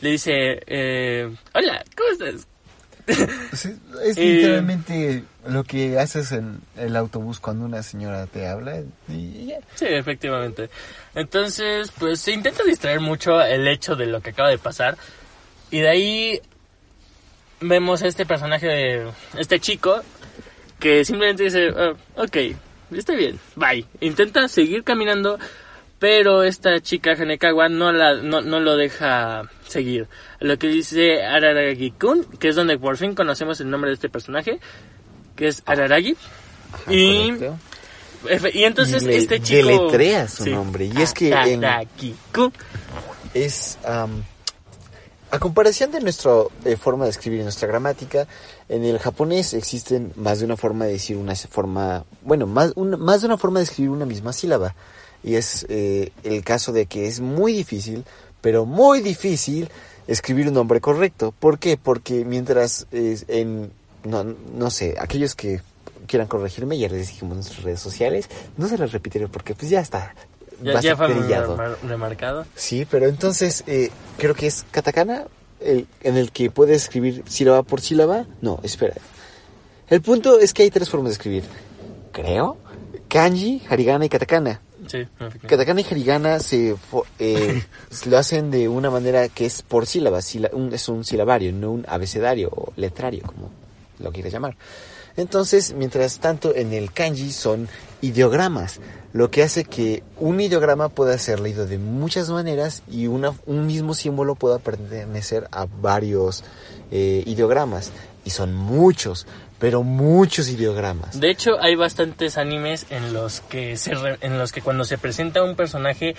Le 0.00 0.10
dice, 0.10 0.62
eh, 0.66 1.34
hola, 1.54 1.84
¿cómo 1.96 2.10
estás? 2.10 2.46
Sí, 3.52 3.76
es 4.04 4.18
literalmente 4.18 5.22
lo 5.46 5.62
que 5.62 5.98
haces 5.98 6.32
en 6.32 6.60
el 6.76 6.96
autobús 6.96 7.38
cuando 7.38 7.64
una 7.64 7.82
señora 7.84 8.26
te 8.26 8.48
habla 8.48 8.80
y. 9.08 9.52
Sí, 9.76 9.86
efectivamente. 9.86 10.70
Entonces, 11.14 11.92
pues 11.98 12.20
se 12.20 12.32
intenta 12.32 12.64
distraer 12.64 13.00
mucho 13.00 13.40
el 13.40 13.68
hecho 13.68 13.94
de 13.94 14.06
lo 14.06 14.20
que 14.20 14.30
acaba 14.30 14.50
de 14.50 14.58
pasar. 14.58 14.98
Y 15.70 15.80
de 15.80 15.88
ahí 15.88 16.42
vemos 17.60 18.02
a 18.02 18.06
este 18.08 18.26
personaje 18.26 18.66
de 18.66 19.06
este 19.38 19.58
chico 19.60 20.00
que 20.78 21.04
simplemente 21.04 21.44
dice, 21.44 21.70
"Ah, 21.76 21.94
ok, 22.16 22.36
está 22.92 23.14
bien, 23.14 23.38
bye. 23.54 23.84
Intenta 24.00 24.46
seguir 24.48 24.84
caminando, 24.84 25.38
pero 25.98 26.42
esta 26.42 26.80
chica 26.80 27.12
Hanekawa 27.12 27.68
no, 27.70 27.92
la, 27.92 28.14
no, 28.14 28.42
no 28.42 28.60
lo 28.60 28.76
deja 28.76 29.42
seguir. 29.66 30.06
Lo 30.40 30.58
que 30.58 30.66
dice 30.68 31.24
Araragi-kun, 31.24 32.24
que 32.38 32.48
es 32.48 32.54
donde 32.56 32.78
por 32.78 32.96
fin 32.98 33.14
conocemos 33.14 33.60
el 33.60 33.70
nombre 33.70 33.88
de 33.90 33.94
este 33.94 34.08
personaje, 34.10 34.60
que 35.34 35.48
es 35.48 35.62
Araragi. 35.66 36.16
Ajá, 36.72 36.92
y, 36.92 37.30
y 38.52 38.64
entonces 38.64 39.02
le- 39.04 39.16
este 39.16 39.40
chico... 39.40 39.66
deletrea 39.68 40.28
su 40.28 40.44
nombre, 40.50 40.84
y 40.86 41.00
es 41.00 41.14
que 41.14 41.30
en- 41.48 41.60
es 43.32 43.78
a 45.30 45.38
comparación 45.38 45.90
de 45.90 46.00
nuestra 46.00 46.30
eh, 46.64 46.76
forma 46.76 47.04
de 47.04 47.10
escribir 47.10 47.42
nuestra 47.42 47.66
gramática 47.68 48.26
en 48.68 48.84
el 48.84 48.98
japonés 48.98 49.54
existen 49.54 50.12
más 50.16 50.38
de 50.38 50.44
una 50.44 50.56
forma 50.56 50.84
de 50.86 50.92
decir 50.92 51.16
una 51.16 51.34
forma 51.34 52.04
bueno 52.22 52.46
más 52.46 52.72
un- 52.76 52.98
más 53.00 53.20
de 53.22 53.26
una 53.26 53.36
forma 53.38 53.58
de 53.58 53.64
escribir 53.64 53.90
una 53.90 54.06
misma 54.06 54.32
sílaba 54.32 54.74
y 55.24 55.34
es 55.34 55.66
eh, 55.68 56.12
el 56.22 56.44
caso 56.44 56.72
de 56.72 56.86
que 56.86 57.06
es 57.08 57.20
muy 57.20 57.52
difícil 57.52 58.04
pero 58.40 58.66
muy 58.66 59.00
difícil 59.00 59.68
escribir 60.06 60.46
un 60.48 60.54
nombre 60.54 60.80
correcto 60.80 61.32
¿por 61.38 61.58
qué? 61.58 61.76
porque 61.76 62.24
mientras 62.24 62.86
eh, 62.92 63.18
en 63.28 63.72
no, 64.04 64.22
no 64.22 64.70
sé 64.70 64.94
aquellos 65.00 65.34
que 65.34 65.60
quieran 66.06 66.28
corregirme 66.28 66.78
ya 66.78 66.88
les 66.88 67.08
dijimos 67.08 67.32
en 67.32 67.36
nuestras 67.38 67.62
redes 67.64 67.80
sociales 67.80 68.28
no 68.56 68.68
se 68.68 68.78
las 68.78 68.92
repetiré 68.92 69.26
porque 69.26 69.54
pues 69.56 69.70
ya 69.70 69.80
está 69.80 70.14
Ya, 70.62 70.80
ya 70.80 70.96
fue 70.96 71.08
remar- 71.08 71.76
remarcado. 71.86 72.46
Sí, 72.54 72.86
pero 72.90 73.06
entonces 73.08 73.62
eh, 73.66 73.90
creo 74.18 74.34
que 74.34 74.46
es 74.46 74.64
katakana 74.70 75.26
el, 75.60 75.86
en 76.02 76.16
el 76.16 76.32
que 76.32 76.50
puedes 76.50 76.82
escribir 76.84 77.22
sílaba 77.26 77.62
por 77.62 77.80
sílaba. 77.80 78.26
No, 78.40 78.60
espera. 78.62 78.94
El 79.88 80.00
punto 80.02 80.38
es 80.38 80.52
que 80.54 80.62
hay 80.64 80.70
tres 80.70 80.88
formas 80.88 81.10
de 81.10 81.12
escribir. 81.14 81.44
Creo. 82.12 82.56
Kanji, 83.08 83.62
harigana 83.68 84.04
y 84.06 84.08
katakana. 84.08 84.60
Sí. 84.88 85.06
Katakana 85.46 85.80
y 85.80 85.84
harigana 85.84 86.38
se 86.40 86.76
eh, 87.18 87.62
lo 88.06 88.18
hacen 88.18 88.50
de 88.50 88.68
una 88.68 88.90
manera 88.90 89.28
que 89.28 89.46
es 89.46 89.62
por 89.62 89.86
sílabas. 89.86 90.24
sila- 90.24 90.50
un- 90.52 90.72
es 90.72 90.88
un 90.88 91.04
silabario, 91.04 91.52
no 91.52 91.70
un 91.72 91.84
abecedario 91.88 92.48
o 92.50 92.72
letrario, 92.76 93.22
como 93.26 93.50
lo 93.98 94.12
quieras 94.12 94.32
llamar. 94.32 94.56
Entonces, 95.16 95.72
mientras 95.72 96.18
tanto, 96.18 96.54
en 96.54 96.72
el 96.74 96.92
kanji 96.92 97.32
son 97.32 97.68
ideogramas, 98.00 98.80
lo 99.12 99.30
que 99.30 99.42
hace 99.42 99.64
que 99.64 100.02
un 100.18 100.40
ideograma 100.40 100.88
pueda 100.88 101.16
ser 101.18 101.40
leído 101.40 101.66
de 101.66 101.78
muchas 101.78 102.28
maneras 102.30 102.82
y 102.90 103.06
una, 103.06 103.32
un 103.46 103.66
mismo 103.66 103.94
símbolo 103.94 104.34
pueda 104.34 104.58
pertenecer 104.58 105.48
a 105.52 105.66
varios 105.66 106.44
eh, 106.90 107.22
ideogramas. 107.26 107.92
Y 108.24 108.30
son 108.30 108.54
muchos, 108.54 109.26
pero 109.58 109.82
muchos 109.84 110.48
ideogramas. 110.48 111.18
De 111.20 111.30
hecho, 111.30 111.60
hay 111.60 111.76
bastantes 111.76 112.36
animes 112.36 112.86
en 112.90 113.12
los 113.12 113.40
que 113.40 113.76
se 113.76 113.94
re- 113.94 114.18
en 114.20 114.36
los 114.36 114.52
que 114.52 114.62
cuando 114.62 114.84
se 114.84 114.98
presenta 114.98 115.42
un 115.44 115.54
personaje 115.54 116.14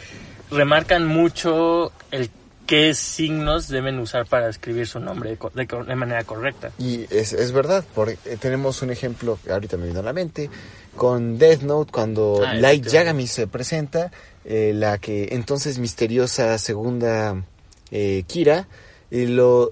remarcan 0.50 1.06
mucho 1.06 1.92
el 2.12 2.30
qué 2.66 2.94
signos 2.94 3.70
deben 3.70 3.98
usar 3.98 4.26
para 4.26 4.50
escribir 4.50 4.88
su 4.88 5.00
nombre 5.00 5.38
de, 5.56 5.96
manera 5.96 6.24
correcta. 6.26 6.72
Y 6.78 7.06
es, 7.10 7.32
es 7.32 7.54
verdad, 7.54 7.86
porque 7.96 8.18
eh, 8.26 8.38
tenemos 8.40 8.82
un 8.82 8.92
ejemplo 8.92 9.40
que 9.44 9.52
ahorita 9.54 9.78
me 9.78 9.88
vino 9.88 10.02
a 10.02 10.04
la 10.04 10.12
mente, 10.12 10.50
con 10.98 11.38
Death 11.38 11.62
Note, 11.62 11.92
cuando 11.92 12.42
Ah, 12.46 12.56
Light. 12.56 12.86
Yagami 12.88 13.28
se 13.28 13.48
presenta, 13.48 14.12
eh, 14.44 14.74
la 14.76 14.98
que 14.98 15.30
entonces 15.32 15.80
misteriosa 15.80 16.58
segunda 16.58 17.46
eh, 17.92 18.24
Kira, 18.28 18.68
eh, 19.12 19.28
lo 19.28 19.72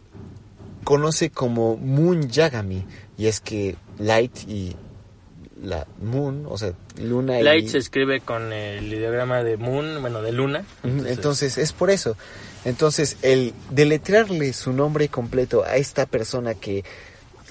conoce 0.85 1.31
como 1.31 1.75
Moon 1.75 2.29
Yagami, 2.29 2.85
y 3.17 3.25
es 3.25 3.41
que 3.41 3.75
Light 3.97 4.47
y 4.47 4.75
la 5.61 5.87
Moon, 6.01 6.45
o 6.47 6.57
sea, 6.57 6.73
Luna 7.01 7.39
Light 7.41 7.65
y... 7.65 7.69
se 7.69 7.77
escribe 7.79 8.19
con 8.21 8.53
el 8.53 8.93
ideograma 8.93 9.43
de 9.43 9.57
Moon, 9.57 9.99
bueno, 10.01 10.21
de 10.21 10.31
Luna. 10.31 10.63
Ujú, 10.83 11.05
Entonces, 11.07 11.57
es 11.57 11.73
por 11.73 11.89
eso. 11.89 12.15
Entonces, 12.65 13.17
el 13.21 13.53
deletrearle 13.71 14.53
su 14.53 14.73
nombre 14.73 15.07
completo 15.09 15.63
a 15.63 15.77
esta 15.77 16.05
persona 16.05 16.53
que 16.53 16.83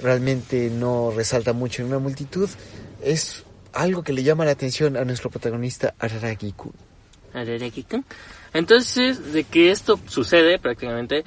realmente 0.02 0.70
no 0.70 1.12
resalta 1.14 1.52
mucho 1.52 1.82
en 1.82 1.88
una 1.88 1.98
multitud 1.98 2.48
es 3.02 3.42
algo 3.74 4.02
que 4.02 4.12
le 4.12 4.22
llama 4.22 4.44
la 4.44 4.52
atención 4.52 4.96
a 4.96 5.04
nuestro 5.04 5.30
protagonista 5.30 5.94
Araragi-kun. 5.98 6.72
Araraki-kun. 7.34 8.04
Entonces, 8.52 9.32
de 9.32 9.44
que 9.44 9.70
esto 9.70 9.98
sucede 10.06 10.58
prácticamente, 10.58 11.24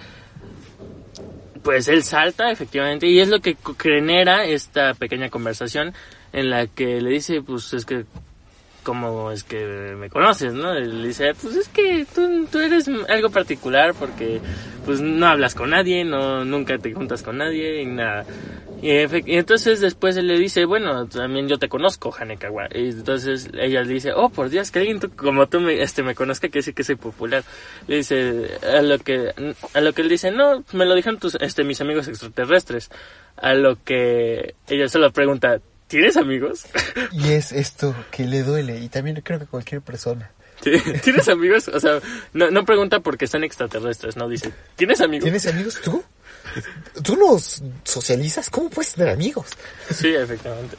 pues 1.63 1.87
él 1.89 2.03
salta 2.03 2.49
efectivamente 2.51 3.07
y 3.07 3.19
es 3.19 3.27
lo 3.27 3.41
que 3.41 3.57
genera 3.77 4.45
esta 4.45 4.93
pequeña 4.93 5.29
conversación 5.29 5.93
en 6.31 6.49
la 6.49 6.67
que 6.67 7.01
le 7.01 7.09
dice, 7.09 7.41
pues 7.41 7.73
es 7.73 7.85
que, 7.85 8.05
como 8.87 9.33
es 9.33 9.43
que 9.43 9.65
me 9.97 10.09
conoces, 10.09 10.53
¿no? 10.53 10.71
Él 10.71 11.01
le 11.01 11.09
dice, 11.09 11.33
pues 11.41 11.57
es 11.57 11.67
que 11.67 12.05
tú, 12.15 12.47
tú 12.49 12.59
eres 12.59 12.89
algo 13.09 13.29
particular 13.29 13.93
porque 13.93 14.39
pues 14.85 15.01
no 15.01 15.27
hablas 15.27 15.55
con 15.55 15.71
nadie, 15.71 16.05
no 16.05 16.45
nunca 16.45 16.77
te 16.77 16.93
juntas 16.93 17.21
con 17.21 17.37
nadie 17.37 17.81
y 17.81 17.85
nada. 17.85 18.25
Y, 18.81 18.91
y 18.91 19.37
entonces 19.37 19.81
después 19.81 20.15
él 20.15 20.27
le 20.27 20.39
dice, 20.39 20.63
bueno, 20.63 21.05
también 21.07 21.49
yo 21.49 21.59
te 21.59 21.67
conozco, 21.67 22.15
Hanekawa. 22.17 22.69
Y 22.73 22.91
entonces 22.91 23.49
ella 23.55 23.83
le 23.83 23.93
dice, 23.93 24.13
oh, 24.15 24.29
por 24.29 24.49
Dios, 24.49 24.71
que 24.71 24.79
alguien 24.79 24.99
como 24.99 25.47
tú 25.47 25.59
me, 25.59 25.81
este, 25.81 26.01
me 26.01 26.15
conozca, 26.15 26.47
que 26.47 26.61
sí 26.61 26.71
que 26.71 26.85
soy 26.85 26.95
popular. 26.95 27.43
Le 27.89 27.97
dice, 27.97 28.57
a 28.71 28.81
lo 28.81 28.99
que, 28.99 29.33
a 29.73 29.81
lo 29.81 29.91
que 29.91 30.01
él 30.01 30.07
dice, 30.07 30.31
no, 30.31 30.63
me 30.71 30.85
lo 30.85 30.95
dijeron 30.95 31.19
tus, 31.19 31.35
este, 31.41 31.65
mis 31.65 31.81
amigos 31.81 32.07
extraterrestres. 32.07 32.89
A 33.35 33.53
lo 33.53 33.83
que 33.83 34.55
ella 34.69 34.87
solo 34.87 35.11
pregunta, 35.11 35.59
¿tienes 35.87 36.17
amigos? 36.17 36.65
Y 37.11 37.31
es 37.31 37.51
esto 37.51 37.95
que 38.11 38.25
le 38.25 38.43
duele, 38.43 38.79
y 38.79 38.89
también 38.89 39.21
creo 39.21 39.39
que 39.39 39.45
cualquier 39.45 39.81
persona. 39.81 40.31
¿Tienes 41.03 41.27
amigos? 41.29 41.67
O 41.67 41.79
sea, 41.79 41.99
no, 42.33 42.49
no 42.49 42.65
pregunta 42.65 42.99
porque 42.99 43.25
están 43.25 43.43
extraterrestres, 43.43 44.17
no 44.17 44.27
dice, 44.27 44.51
¿tienes 44.75 45.01
amigos? 45.01 45.23
¿Tienes 45.23 45.47
amigos 45.47 45.79
tú? 45.83 46.03
¿Tú 47.03 47.15
los 47.15 47.61
socializas? 47.83 48.49
¿Cómo 48.49 48.69
puedes 48.69 48.93
tener 48.93 49.09
amigos? 49.09 49.47
Sí, 49.91 50.09
efectivamente. 50.09 50.77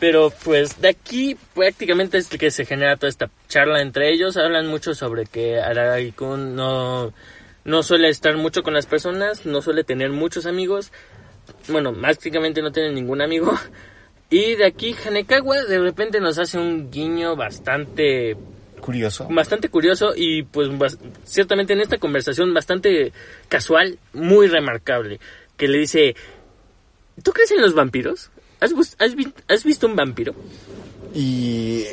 Pero 0.00 0.30
pues 0.30 0.80
de 0.80 0.88
aquí 0.88 1.36
prácticamente 1.54 2.18
es 2.18 2.26
que 2.26 2.50
se 2.50 2.64
genera 2.64 2.96
toda 2.96 3.08
esta 3.08 3.30
charla 3.46 3.80
entre 3.80 4.12
ellos. 4.12 4.36
Hablan 4.36 4.66
mucho 4.66 4.94
sobre 4.96 5.26
que 5.26 5.60
Araragi-kun 5.60 6.56
no, 6.56 7.12
no 7.64 7.82
suele 7.84 8.08
estar 8.08 8.36
mucho 8.36 8.64
con 8.64 8.74
las 8.74 8.86
personas, 8.86 9.46
no 9.46 9.62
suele 9.62 9.84
tener 9.84 10.10
muchos 10.10 10.46
amigos. 10.46 10.90
Bueno, 11.68 11.94
prácticamente 11.94 12.62
no 12.62 12.72
tiene 12.72 12.92
ningún 12.92 13.22
amigo. 13.22 13.56
Y 14.32 14.54
de 14.56 14.64
aquí 14.64 14.96
Hanekawa 15.06 15.62
de 15.64 15.78
repente 15.78 16.18
nos 16.18 16.38
hace 16.38 16.56
un 16.58 16.90
guiño 16.90 17.36
bastante 17.36 18.34
Curioso. 18.80 19.28
bastante 19.30 19.68
curioso 19.68 20.12
y 20.16 20.42
pues 20.44 20.70
ciertamente 21.24 21.74
en 21.74 21.80
esta 21.82 21.98
conversación 21.98 22.54
bastante 22.54 23.12
casual, 23.48 23.98
muy 24.14 24.46
remarcable, 24.48 25.20
que 25.58 25.68
le 25.68 25.78
dice, 25.78 26.16
¿tú 27.22 27.32
crees 27.32 27.50
en 27.50 27.60
los 27.60 27.74
vampiros? 27.74 28.30
¿Has, 28.60 28.72
has 28.98 29.14
vi- 29.14 29.34
has 29.48 29.64
visto 29.64 29.86
un 29.86 29.96
vampiro? 29.96 30.34
Y, 31.14 31.84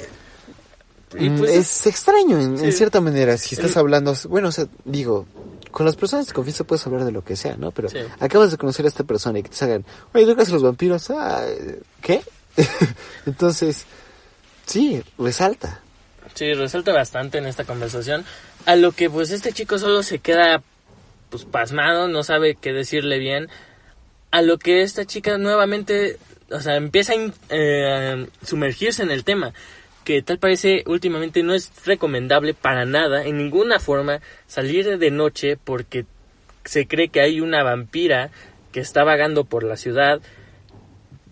Y, 1.19 1.30
pues, 1.32 1.52
es 1.52 1.88
extraño 1.88 2.39
en, 2.39 2.63
en 2.63 2.71
cierta 2.71 3.02
manera. 3.02 3.36
Si 3.38 3.56
estás 3.56 3.71
El- 3.73 3.80
hablando, 3.80 4.15
bueno, 4.30 4.47
o 4.47 4.52
sea, 4.54 4.65
digo, 4.86 5.25
con 5.71 5.86
las 5.86 5.95
personas 5.95 6.27
de 6.27 6.34
confianza 6.34 6.63
puedes 6.63 6.86
hablar 6.88 7.05
de 7.05 7.12
lo 7.12 7.23
que 7.23 7.36
sea, 7.36 7.55
¿no? 7.58 7.71
Pero 7.71 7.89
Sí. 7.89 7.99
acabas 8.19 8.51
de 8.51 8.58
conocer 8.58 8.86
a 8.86 8.89
esta 8.89 9.03
persona 9.03 9.39
y 9.39 9.43
que 9.43 9.49
te 9.49 9.55
salgan, 9.55 9.86
oye, 10.13 10.25
¿tú 10.25 10.34
crees 10.34 10.49
los 10.49 10.63
vampiros? 10.63 11.10
Ah, 11.12 11.45
¿qué? 12.01 12.21
Entonces, 13.25 13.86
sí, 14.65 15.01
resalta. 15.17 15.82
Sí, 16.36 16.53
resalta 16.53 16.93
bastante 16.93 17.38
en 17.39 17.45
esta 17.45 17.63
conversación, 17.65 18.23
a 18.65 18.75
lo 18.75 18.91
que 18.91 19.10
pues 19.10 19.32
este 19.32 19.51
chico 19.51 19.77
solo 19.79 20.03
se 20.03 20.19
queda 20.19 20.62
pues 21.29 21.45
pasmado, 21.45 22.08
no 22.08 22.23
sabe 22.23 22.55
qué 22.55 22.71
decirle 22.73 23.19
bien, 23.19 23.49
a 24.32 24.41
lo 24.41 24.58
que 24.58 24.82
esta 24.84 25.05
chica 25.05 25.38
nuevamente, 25.38 26.17
o 26.51 26.60
sea, 26.60 26.75
empieza 26.75 27.13
a 27.13 27.15
eh, 27.49 28.27
sumergirse 28.45 29.03
en 29.03 29.12
el 29.12 29.23
tema, 29.23 29.53
que 30.03 30.21
tal 30.21 30.39
parece 30.39 30.83
últimamente 30.88 31.43
no 31.43 31.53
es 31.53 31.71
recomendable 31.85 32.53
para 32.53 32.85
nada, 32.85 33.25
en 33.25 33.38
ninguna 33.38 33.79
forma, 33.79 34.21
salir 34.47 34.97
de 34.97 35.12
noche 35.12 35.57
porque 35.57 36.05
se 36.65 36.88
cree 36.88 37.09
que 37.09 37.21
hay 37.21 37.41
una 37.41 37.63
vampira 37.63 38.31
que 38.71 38.79
está 38.79 39.03
vagando 39.03 39.45
por 39.45 39.63
la 39.63 39.77
ciudad 39.77 40.21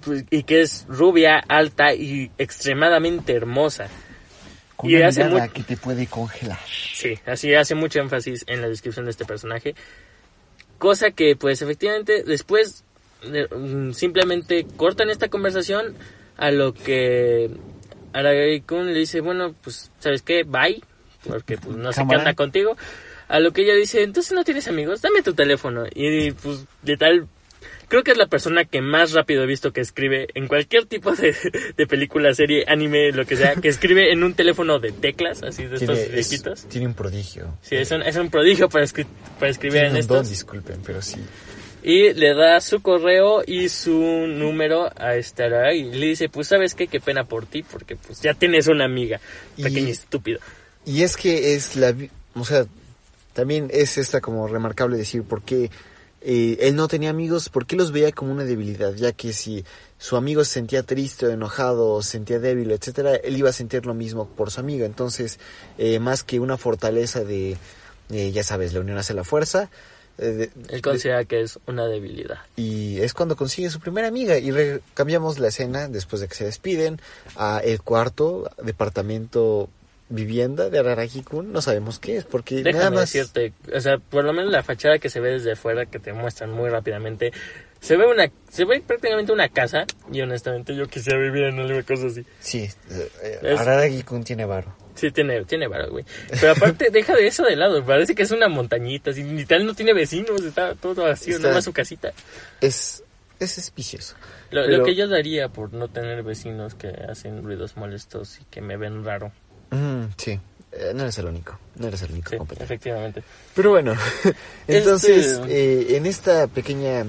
pues, 0.03 0.25
y 0.29 0.43
que 0.43 0.61
es 0.61 0.85
rubia, 0.87 1.37
alta 1.37 1.93
y 1.93 2.31
extremadamente 2.37 3.33
hermosa. 3.33 3.87
Con 4.75 4.89
Y 4.91 4.95
una 4.95 5.07
hace 5.07 5.23
que 5.53 5.63
te 5.63 5.75
puede 5.75 6.05
congelar. 6.05 6.59
Sí, 6.93 7.17
así 7.25 7.53
hace 7.55 7.73
mucho 7.73 7.99
énfasis 7.99 8.43
en 8.47 8.61
la 8.61 8.69
descripción 8.69 9.05
de 9.05 9.11
este 9.11 9.25
personaje. 9.25 9.73
Cosa 10.77 11.09
que, 11.11 11.35
pues, 11.35 11.63
efectivamente, 11.63 12.23
después 12.23 12.83
de- 13.23 13.47
mm, 13.47 13.93
simplemente 13.93 14.67
cortan 14.77 15.09
esta 15.09 15.29
conversación 15.29 15.95
a 16.37 16.51
lo 16.51 16.75
que 16.75 17.49
Aragari-kun 18.19 18.87
le 18.93 18.99
dice, 18.99 19.21
bueno, 19.21 19.53
pues, 19.63 19.91
¿sabes 19.99 20.21
qué? 20.21 20.43
Bye, 20.43 20.81
porque 21.27 21.57
pues 21.57 21.75
no 21.77 21.91
sé 21.93 22.01
qué 22.09 22.35
contigo. 22.35 22.75
A 23.27 23.39
lo 23.39 23.51
que 23.51 23.63
ella 23.63 23.75
dice, 23.75 24.03
entonces 24.03 24.31
no 24.33 24.43
tienes 24.45 24.67
amigos, 24.67 25.01
dame 25.01 25.21
tu 25.21 25.33
teléfono. 25.33 25.83
Y 25.93 26.31
pues, 26.31 26.65
de 26.81 26.95
tal, 26.95 27.27
creo 27.89 28.01
que 28.03 28.11
es 28.11 28.17
la 28.17 28.27
persona 28.27 28.63
que 28.63 28.81
más 28.81 29.11
rápido 29.11 29.43
he 29.43 29.45
visto 29.45 29.73
que 29.73 29.81
escribe 29.81 30.27
en 30.33 30.47
cualquier 30.47 30.85
tipo 30.85 31.11
de, 31.13 31.35
de 31.75 31.87
película, 31.87 32.33
serie, 32.33 32.63
anime, 32.69 33.11
lo 33.11 33.25
que 33.25 33.35
sea, 33.35 33.55
que 33.55 33.67
escribe 33.67 34.13
en 34.13 34.23
un 34.23 34.33
teléfono 34.33 34.79
de 34.79 34.93
teclas, 34.93 35.43
así 35.43 35.65
de 35.65 35.75
estos 35.75 35.97
Tiene, 35.99 36.19
es- 36.19 36.29
viejitos. 36.29 36.65
tiene 36.69 36.87
un 36.87 36.93
prodigio. 36.93 37.57
Sí, 37.61 37.75
es 37.75 37.91
un, 37.91 38.01
es 38.01 38.15
un 38.15 38.29
prodigio 38.29 38.69
para, 38.69 38.85
escri- 38.85 39.07
para 39.39 39.51
escribir 39.51 39.73
Tiene 39.73 39.87
en 39.87 39.93
un 39.95 39.99
estos. 39.99 40.17
don, 40.23 40.29
disculpen, 40.29 40.79
pero 40.85 41.01
sí. 41.01 41.17
Y 41.89 42.13
le 42.13 42.33
da 42.33 42.59
su 42.59 42.81
correo 42.81 43.43
y 43.47 43.69
su 43.69 43.93
número 44.27 44.87
a 44.87 45.13
Araragi. 45.37 45.79
Y 45.79 45.91
le 45.93 46.07
dice, 46.07 46.27
pues 46.27 46.49
sabes 46.49 46.75
qué, 46.75 46.87
qué 46.87 46.99
pena 46.99 47.23
por 47.23 47.45
ti, 47.45 47.63
porque 47.63 47.95
pues 47.95 48.19
ya 48.21 48.33
tienes 48.33 48.67
una 48.67 48.83
amiga, 48.83 49.21
Y- 49.55 49.63
pequeño 49.63 49.87
estúpido. 49.87 50.39
Y 50.85 51.03
es 51.03 51.15
que 51.15 51.55
es 51.55 51.77
la... 51.77 51.95
O 52.35 52.43
sea, 52.43 52.65
también 53.31 53.69
es 53.71 53.97
esta 53.97 54.19
como 54.19 54.49
remarcable 54.49 54.97
decir 54.97 55.23
por 55.23 55.43
qué 55.43 55.71
eh, 56.21 56.57
él 56.59 56.75
no 56.75 56.89
tenía 56.89 57.09
amigos, 57.09 57.47
por 57.47 57.65
qué 57.65 57.77
los 57.77 57.93
veía 57.93 58.11
como 58.11 58.33
una 58.33 58.43
debilidad, 58.43 58.93
ya 58.95 59.13
que 59.13 59.31
si 59.31 59.63
su 59.97 60.17
amigo 60.17 60.43
se 60.43 60.55
sentía 60.55 60.83
triste 60.83 61.25
o 61.25 61.29
enojado 61.29 61.93
o 61.93 62.03
se 62.03 62.11
sentía 62.11 62.39
débil, 62.39 62.71
etcétera, 62.71 63.15
él 63.15 63.37
iba 63.37 63.49
a 63.49 63.53
sentir 63.53 63.85
lo 63.85 63.93
mismo 63.93 64.27
por 64.27 64.51
su 64.51 64.59
amigo. 64.59 64.85
Entonces, 64.85 65.39
eh, 65.77 65.99
más 65.99 66.23
que 66.23 66.41
una 66.41 66.57
fortaleza 66.57 67.23
de, 67.23 67.55
eh, 68.11 68.31
ya 68.33 68.43
sabes, 68.43 68.73
la 68.73 68.81
unión 68.81 68.97
hace 68.97 69.13
la 69.13 69.23
fuerza, 69.23 69.69
eh, 70.17 70.25
de- 70.25 70.49
Él 70.69 70.81
considera 70.81 71.23
que 71.25 71.41
es 71.41 71.59
una 71.67 71.85
debilidad. 71.87 72.37
y 72.55 72.99
es 73.01 73.13
cuando 73.13 73.35
consigue 73.35 73.69
su 73.69 73.79
primera 73.79 74.07
amiga 74.07 74.37
y 74.37 74.51
re- 74.51 74.81
cambiamos 74.93 75.39
la 75.39 75.49
escena 75.49 75.87
después 75.87 76.21
de 76.21 76.27
que 76.27 76.35
se 76.35 76.45
despiden 76.45 76.99
a 77.35 77.61
el 77.63 77.81
cuarto 77.81 78.49
departamento 78.63 79.69
vivienda 80.09 80.69
de 80.69 80.79
Araragi-kun, 80.79 81.51
no 81.51 81.61
sabemos 81.61 81.99
qué 81.99 82.15
es, 82.17 82.23
porque 82.23 82.63
Déjame 82.63 82.77
nada 82.77 82.91
más... 82.91 83.11
decirte, 83.11 83.51
o 83.75 83.81
sea, 83.81 83.97
por 83.97 84.23
lo 84.23 84.31
menos 84.31 84.51
la 84.51 84.63
fachada 84.63 84.99
que 84.99 85.09
se 85.09 85.19
ve 85.19 85.31
desde 85.33 85.57
fuera, 85.57 85.85
que 85.85 85.99
te 85.99 86.13
muestran 86.13 86.49
muy 86.51 86.69
rápidamente, 86.69 87.33
se 87.81 87.97
ve 87.97 88.07
una, 88.07 88.31
se 88.49 88.63
ve 88.63 88.79
prácticamente 88.87 89.33
una 89.33 89.49
casa, 89.49 89.85
y 90.09 90.21
honestamente 90.21 90.73
yo 90.75 90.87
quisiera 90.87 91.19
vivir 91.19 91.43
en 91.43 91.59
una 91.59 91.83
cosa 91.83 92.07
así. 92.07 92.25
Sí, 92.39 92.69
eh, 92.89 93.55
Araragi-kun 93.57 94.23
tiene 94.23 94.45
varo. 94.45 94.73
Sí, 94.97 95.11
tiene, 95.11 95.45
tiene 95.45 95.67
varo, 95.67 95.91
güey. 95.91 96.03
Pero 96.41 96.51
aparte, 96.51 96.89
deja 96.91 97.15
de 97.15 97.27
eso 97.27 97.43
de 97.43 97.55
lado, 97.55 97.85
parece 97.85 98.15
que 98.15 98.23
es 98.23 98.31
una 98.31 98.47
montañita, 98.49 99.11
así, 99.11 99.23
literal 99.23 99.65
no 99.65 99.73
tiene 99.73 99.93
vecinos, 99.93 100.41
está 100.43 100.73
todo 100.75 101.03
vacío, 101.03 101.37
nada 101.39 101.53
más 101.53 101.63
su 101.65 101.71
casita. 101.71 102.11
Es, 102.61 103.03
es 103.39 103.57
espicioso. 103.57 104.15
Lo, 104.51 104.65
Pero- 104.65 104.77
lo 104.79 104.83
que 104.83 104.95
yo 104.95 105.07
daría 105.07 105.49
por 105.49 105.71
no 105.73 105.87
tener 105.87 106.23
vecinos 106.23 106.73
que 106.75 106.87
hacen 106.87 107.43
ruidos 107.43 107.77
molestos 107.77 108.39
y 108.41 108.45
que 108.45 108.61
me 108.61 108.75
ven 108.77 109.05
raro. 109.05 109.31
Mm, 109.69 110.05
sí, 110.17 110.39
eh, 110.71 110.91
no 110.95 111.03
eres 111.03 111.17
el 111.19 111.25
único, 111.27 111.59
no 111.75 111.87
eres 111.89 112.01
el 112.01 112.11
único 112.11 112.29
Sí, 112.31 112.37
efectivamente. 112.59 113.21
Pero 113.53 113.69
bueno, 113.71 113.93
entonces 114.67 115.25
Este- 115.27 115.91
eh, 115.93 115.97
en 115.97 116.05
esta 116.05 116.47
pequeña... 116.47 117.05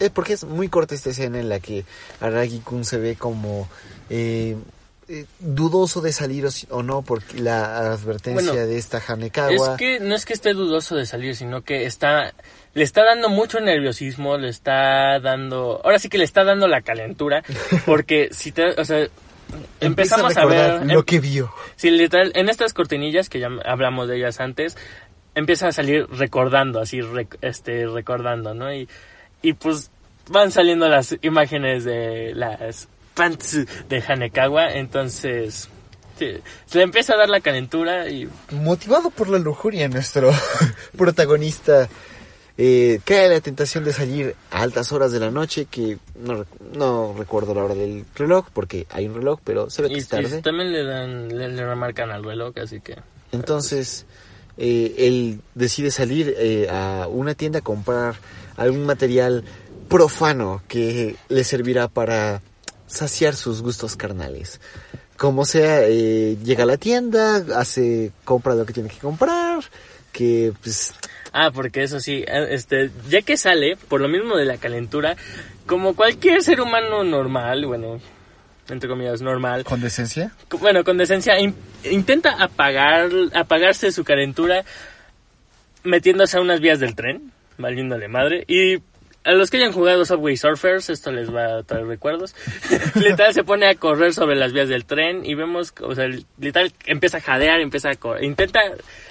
eh, 0.00 0.10
porque 0.12 0.32
es 0.34 0.44
muy 0.44 0.68
corta 0.68 0.94
esta 0.94 1.10
escena 1.10 1.38
en 1.40 1.48
la 1.48 1.60
que 1.60 1.84
Aragi-kun 2.20 2.84
se 2.84 2.98
ve 2.98 3.16
como 3.16 3.68
eh, 4.10 4.56
eh, 5.08 5.26
dudoso 5.38 6.00
de 6.00 6.12
salir 6.12 6.46
o, 6.46 6.50
si- 6.50 6.66
o 6.70 6.82
no 6.82 7.02
por 7.02 7.22
la 7.34 7.92
advertencia 7.92 8.50
Bueno, 8.52 8.66
de 8.66 8.76
esta 8.78 9.02
Hanekawa. 9.06 9.52
Es 9.52 9.62
que 9.78 10.00
no 10.00 10.14
es 10.14 10.24
que 10.24 10.32
esté 10.32 10.52
dudoso 10.54 10.96
de 10.96 11.06
salir, 11.06 11.34
sino 11.36 11.62
que 11.62 11.86
está 11.86 12.32
le 12.74 12.82
está 12.82 13.04
dando 13.04 13.28
mucho 13.28 13.60
nerviosismo, 13.60 14.36
le 14.36 14.48
está 14.48 15.20
dando, 15.20 15.80
ahora 15.84 15.98
sí 16.00 16.08
que 16.08 16.18
le 16.18 16.24
está 16.24 16.42
dando 16.42 16.66
la 16.66 16.82
calentura, 16.82 17.42
porque 17.86 18.30
si 18.32 18.50
te, 18.50 18.64
o 18.80 18.84
sea, 18.84 19.06
empezamos 19.80 20.36
a, 20.36 20.44
ver, 20.46 20.84
lo 20.86 20.98
em- 21.00 21.02
que 21.04 21.20
vio. 21.20 21.52
sí, 21.76 21.90
literal, 21.90 22.32
en 22.34 22.48
estas 22.48 22.72
cortinillas 22.74 23.28
que 23.28 23.38
ya 23.40 23.48
hablamos 23.64 24.08
de 24.08 24.16
ellas 24.16 24.40
antes, 24.40 24.76
empieza 25.36 25.68
a 25.68 25.72
salir 25.72 26.06
recordando, 26.10 26.80
así, 26.80 26.98
rec- 27.00 27.36
este, 27.42 27.86
recordando, 27.86 28.54
¿no? 28.54 28.72
Y, 28.74 28.88
y 29.42 29.52
pues 29.52 29.90
van 30.28 30.50
saliendo 30.50 30.88
las 30.88 31.14
imágenes 31.22 31.84
de 31.84 32.32
las 32.34 32.88
pants 33.14 33.58
de 33.88 34.02
Hanekawa, 34.06 34.72
entonces 34.72 35.68
sí, 36.18 36.32
se 36.66 36.78
le 36.78 36.84
empieza 36.84 37.14
a 37.14 37.16
dar 37.16 37.28
la 37.28 37.40
calentura 37.40 38.08
y 38.08 38.28
Motivado 38.50 39.10
por 39.10 39.28
la 39.28 39.38
lujuria, 39.38 39.88
nuestro 39.88 40.30
protagonista 40.96 41.88
eh, 42.56 43.00
cae 43.04 43.28
la 43.28 43.40
tentación 43.40 43.82
de 43.84 43.92
salir 43.92 44.36
a 44.50 44.62
altas 44.62 44.92
horas 44.92 45.10
de 45.12 45.18
la 45.20 45.30
noche, 45.30 45.66
que 45.70 45.98
no, 46.20 46.46
no 46.76 47.14
recuerdo 47.18 47.52
la 47.54 47.64
hora 47.64 47.74
del 47.74 48.04
reloj, 48.14 48.46
porque 48.52 48.86
hay 48.90 49.06
un 49.08 49.14
reloj, 49.16 49.40
pero 49.42 49.70
se 49.70 49.82
ve 49.82 49.88
que 49.88 49.94
Y, 49.94 49.98
es 49.98 50.08
tarde. 50.08 50.38
y 50.38 50.42
también 50.42 50.72
le 50.72 50.84
dan, 50.84 51.28
le, 51.36 51.48
le 51.48 51.66
remarcan 51.66 52.10
al 52.12 52.22
reloj, 52.22 52.54
así 52.62 52.80
que. 52.80 52.96
Entonces, 53.32 54.06
eh, 54.56 54.94
él 54.98 55.40
decide 55.56 55.90
salir 55.90 56.32
eh, 56.38 56.68
a 56.70 57.08
una 57.08 57.34
tienda 57.34 57.58
a 57.58 57.62
comprar 57.62 58.14
algún 58.56 58.86
material 58.86 59.42
profano 59.88 60.62
que 60.68 61.16
le 61.28 61.42
servirá 61.42 61.88
para 61.88 62.40
saciar 62.86 63.34
sus 63.34 63.62
gustos 63.62 63.96
carnales. 63.96 64.60
Como 65.16 65.44
sea, 65.44 65.82
eh, 65.86 66.36
llega 66.44 66.64
a 66.64 66.66
la 66.66 66.76
tienda, 66.76 67.44
hace, 67.56 68.12
compra 68.24 68.54
lo 68.54 68.66
que 68.66 68.72
tiene 68.72 68.88
que 68.88 68.98
comprar, 68.98 69.62
que 70.12 70.52
pues 70.62 70.92
Ah, 71.32 71.50
porque 71.52 71.82
eso 71.82 71.98
sí, 71.98 72.24
eh, 72.26 72.46
este, 72.50 72.90
ya 73.08 73.22
que 73.22 73.36
sale, 73.36 73.76
por 73.88 74.00
lo 74.00 74.08
mismo 74.08 74.36
de 74.36 74.44
la 74.44 74.56
calentura, 74.56 75.16
como 75.66 75.94
cualquier 75.96 76.42
ser 76.42 76.60
humano 76.60 77.02
normal, 77.02 77.66
bueno, 77.66 78.00
entre 78.68 78.88
comillas, 78.88 79.20
normal, 79.20 79.64
con 79.64 79.80
decencia. 79.80 80.32
bueno, 80.60 80.84
con 80.84 80.96
decencia, 80.96 81.38
in- 81.40 81.56
intenta 81.90 82.30
apagar, 82.42 83.10
apagarse 83.34 83.90
su 83.90 84.04
calentura 84.04 84.64
metiéndose 85.82 86.36
a 86.38 86.40
unas 86.40 86.60
vías 86.60 86.78
del 86.80 86.94
tren, 86.94 87.32
valiéndole 87.58 88.08
madre, 88.08 88.44
y 88.46 88.78
a 89.24 89.32
los 89.32 89.50
que 89.50 89.56
hayan 89.56 89.72
jugado 89.72 90.04
Subway 90.04 90.36
Surfers, 90.36 90.90
esto 90.90 91.10
les 91.10 91.34
va 91.34 91.58
a 91.58 91.62
traer 91.62 91.86
recuerdos. 91.86 92.34
literal 92.96 93.32
se 93.34 93.42
pone 93.44 93.66
a 93.66 93.74
correr 93.74 94.12
sobre 94.14 94.36
las 94.36 94.52
vías 94.52 94.68
del 94.68 94.84
tren 94.84 95.24
y 95.24 95.34
vemos, 95.34 95.72
o 95.80 95.94
sea, 95.94 96.06
literal 96.38 96.72
empieza 96.86 97.18
a 97.18 97.20
jadear, 97.22 97.60
empieza 97.60 97.90
a 97.90 97.94
correr, 97.94 98.24
intenta 98.24 98.60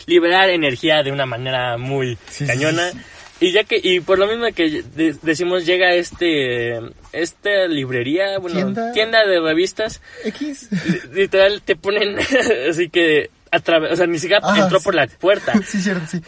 liberar 0.06 0.50
energía 0.50 1.02
de 1.04 1.12
una 1.12 1.26
manera 1.26 1.78
muy 1.78 2.18
Sí, 2.30 2.46
cañona. 2.46 2.92
sí, 2.92 2.98
Y 3.40 3.52
ya 3.52 3.64
que, 3.64 3.80
y 3.82 4.00
por 4.00 4.20
lo 4.20 4.28
mismo 4.28 4.46
que 4.56 4.84
de- 4.84 5.16
decimos, 5.22 5.66
llega 5.66 5.94
este, 5.96 6.80
esta 7.12 7.68
librería, 7.68 8.38
bueno, 8.40 8.56
Tienda. 8.58 8.92
tienda, 8.94 9.26
de 9.26 9.40
revistas, 9.42 10.02
X. 10.26 10.70
li- 11.12 11.22
literal 11.22 11.62
te 11.64 11.76
ponen, 11.76 12.18
así 12.70 12.90
que, 12.90 13.30
o 13.56 13.96
sea, 13.96 14.08
ni 14.08 14.20
siquiera 14.20 14.42
entró 14.58 14.80
sí. 14.80 14.84
por 14.84 14.96
la 14.96 15.08
puerta. 15.08 15.54
sí, 15.68 15.82
cierto, 15.82 16.06
sí. 16.08 16.22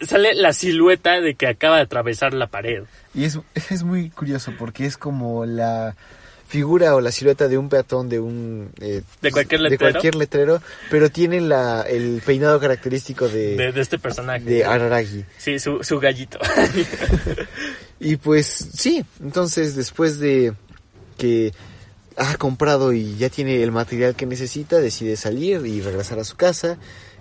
Sale 0.00 0.34
la 0.34 0.52
silueta 0.52 1.20
de 1.20 1.34
que 1.34 1.46
acaba 1.46 1.76
de 1.76 1.82
atravesar 1.82 2.34
la 2.34 2.46
pared. 2.46 2.84
Y 3.14 3.24
es, 3.24 3.38
es 3.54 3.82
muy 3.82 4.10
curioso 4.10 4.52
porque 4.58 4.86
es 4.86 4.96
como 4.96 5.44
la 5.46 5.96
figura 6.48 6.94
o 6.94 7.00
la 7.00 7.10
silueta 7.10 7.48
de 7.48 7.58
un 7.58 7.68
peatón 7.68 8.08
de 8.08 8.20
un 8.20 8.70
eh, 8.80 9.02
De 9.20 9.32
cualquier 9.32 9.60
de 9.62 9.70
letrero. 9.70 9.92
cualquier 9.92 10.14
letrero, 10.14 10.62
pero 10.90 11.10
tiene 11.10 11.40
la 11.40 11.82
el 11.82 12.22
peinado 12.24 12.60
característico 12.60 13.28
de, 13.28 13.56
De, 13.56 13.72
de 13.72 13.80
este 13.80 13.98
personaje. 13.98 14.44
de 14.44 14.64
Araragi. 14.64 15.24
Sí, 15.38 15.58
su, 15.58 15.82
su 15.82 15.98
gallito. 15.98 16.38
Y 17.98 18.16
pues 18.16 18.46
sí, 18.74 19.04
entonces 19.22 19.74
después 19.74 20.18
de 20.18 20.52
que 21.16 21.52
ha 22.16 22.36
comprado 22.36 22.92
y 22.92 23.16
ya 23.16 23.28
tiene 23.28 23.62
el 23.62 23.72
material 23.72 24.14
que 24.14 24.26
necesita, 24.26 24.78
decide 24.78 25.16
salir 25.16 25.66
y 25.66 25.80
regresar 25.80 26.18
a 26.18 26.24
su 26.24 26.36
casa. 26.36 26.78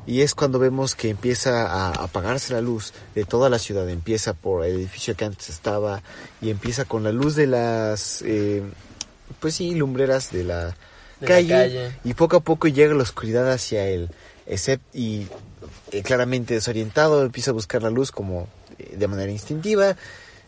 Y 0.07 0.21
es 0.21 0.35
cuando 0.35 0.59
vemos 0.59 0.93
que 0.93 1.09
empieza 1.09 1.65
a 1.65 1.89
apagarse 1.91 2.53
la 2.53 2.61
luz 2.61 2.93
de 3.15 3.25
toda 3.25 3.49
la 3.49 3.57
ciudad. 3.57 3.89
Empieza 3.89 4.33
por 4.33 4.63
el 4.63 4.75
edificio 4.75 5.15
que 5.15 5.25
antes 5.25 5.49
estaba 5.49 6.03
y 6.41 6.51
empieza 6.51 6.85
con 6.85 7.03
la 7.03 7.11
luz 7.11 7.35
de 7.35 7.47
las, 7.47 8.21
eh, 8.23 8.61
pues 9.39 9.55
sí, 9.55 9.73
lumbreras 9.73 10.31
de 10.31 10.43
la, 10.43 10.65
De 10.65 10.73
la 11.21 11.27
calle, 11.27 11.49
calle. 11.49 11.91
Y 12.03 12.13
poco 12.13 12.37
a 12.37 12.39
poco 12.41 12.67
llega 12.67 12.93
la 12.93 13.01
oscuridad 13.01 13.51
hacia 13.51 13.87
él. 13.87 14.11
Except, 14.45 14.83
y 14.95 15.27
eh, 15.91 16.03
claramente 16.03 16.53
desorientado 16.53 17.23
empieza 17.23 17.49
a 17.49 17.55
buscar 17.55 17.81
la 17.81 17.89
luz 17.89 18.11
como 18.11 18.47
eh, 18.77 18.95
de 18.97 19.07
manera 19.07 19.31
instintiva 19.31 19.95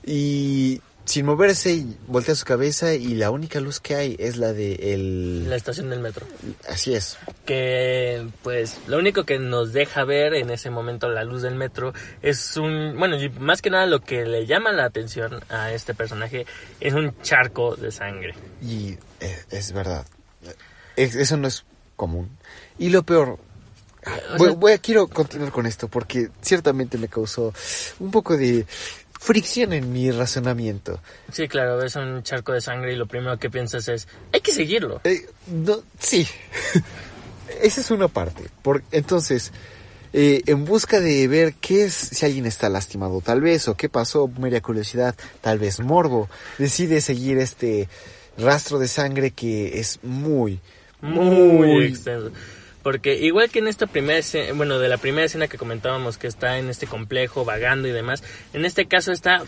y 0.05 0.81
sin 1.07 1.25
moverse 1.25 1.85
voltea 2.07 2.35
su 2.35 2.43
cabeza 2.45 2.93
y 2.93 3.15
la 3.15 3.31
única 3.31 3.59
luz 3.61 3.79
que 3.79 3.95
hay 3.95 4.15
es 4.19 4.37
la 4.37 4.51
de 4.53 4.93
el 4.93 5.49
la 5.49 5.55
estación 5.55 5.89
del 5.89 6.01
metro. 6.01 6.25
así 6.69 6.93
es 6.93 7.17
Que, 7.45 8.27
pues, 8.43 8.77
lo 8.87 8.97
único 8.97 9.23
que 9.23 9.39
nos 9.39 9.71
deja 9.73 10.03
ver 10.03 10.33
en 10.35 10.49
ese 10.51 10.69
momento 10.69 11.07
la 11.09 11.23
luz 11.23 11.41
del 11.41 11.55
metro 11.55 11.93
es 12.21 12.57
un. 12.57 12.95
Bueno, 12.99 13.15
y 13.21 13.29
más 13.29 13.61
que 13.61 13.69
nada 13.69 13.85
lo 13.85 14.01
que 14.01 14.25
le 14.25 14.45
llama 14.45 14.71
la 14.73 14.83
atención 14.85 15.41
a 15.49 15.71
este 15.71 15.93
personaje 15.93 16.45
es 16.81 16.93
un 16.93 17.19
charco 17.21 17.75
de 17.77 17.91
sangre. 17.91 18.35
y 18.61 18.97
eh, 19.21 19.37
es 19.49 19.71
verdad 19.71 20.05
Es- 20.97 21.15
eso 21.15 21.37
no 21.37 21.47
es 21.47 21.63
común 21.95 22.29
y 22.77 22.89
lo 22.89 23.01
peor 23.03 23.39
voy, 24.37 24.47
sea- 24.49 24.55
voy 24.57 24.71
a 24.73 24.77
quiero 24.77 25.07
continuar 25.07 25.51
con 25.51 25.65
esto 25.65 25.87
porque 25.87 26.29
ciertamente 26.41 26.97
me 26.97 27.07
causó 27.07 27.53
un 27.99 28.11
poco 28.11 28.35
de 28.37 28.65
fricción 29.19 29.73
en 29.73 29.91
mi 29.91 30.11
razonamiento 30.11 30.99
Sí, 31.31 31.47
claro, 31.47 31.77
ves 31.77 31.95
un 31.95 32.23
charco 32.23 32.53
de 32.53 32.61
sangre 32.61 32.93
y 32.93 32.95
lo 32.95 33.05
primero 33.05 33.37
que 33.37 33.49
piensas 33.49 33.87
es: 33.87 34.07
hay 34.31 34.41
que 34.41 34.53
seguirlo. 34.53 35.01
Eh, 35.03 35.25
no, 35.47 35.81
sí. 35.99 36.27
Esa 37.61 37.81
es 37.81 37.91
una 37.91 38.07
parte. 38.07 38.43
Por, 38.61 38.83
entonces, 38.91 39.51
eh, 40.13 40.41
en 40.45 40.65
busca 40.65 40.99
de 40.99 41.27
ver 41.27 41.55
qué 41.55 41.85
es, 41.85 41.93
si 41.93 42.25
alguien 42.25 42.45
está 42.45 42.69
lastimado 42.69 43.21
tal 43.21 43.41
vez, 43.41 43.67
o 43.67 43.75
qué 43.75 43.89
pasó, 43.89 44.27
mera 44.27 44.61
curiosidad, 44.61 45.15
tal 45.41 45.59
vez 45.59 45.79
morbo, 45.79 46.29
decide 46.57 47.01
seguir 47.01 47.37
este 47.39 47.89
rastro 48.37 48.79
de 48.79 48.87
sangre 48.87 49.31
que 49.31 49.79
es 49.79 49.99
muy, 50.03 50.59
muy 51.01 51.85
extenso. 51.85 52.31
Porque 52.87 53.17
igual 53.17 53.49
que 53.49 53.59
en 53.59 53.67
esta 53.67 53.85
primera 53.85 54.17
escena, 54.17 54.53
bueno, 54.53 54.79
de 54.79 54.87
la 54.87 54.95
primera 54.97 55.25
escena 55.25 55.49
que 55.49 55.57
comentábamos 55.57 56.17
que 56.17 56.27
está 56.27 56.57
en 56.57 56.69
este 56.69 56.87
complejo 56.87 57.43
vagando 57.43 57.85
y 57.89 57.91
demás, 57.91 58.23
en 58.53 58.63
este 58.63 58.85
caso 58.85 59.11
está, 59.11 59.43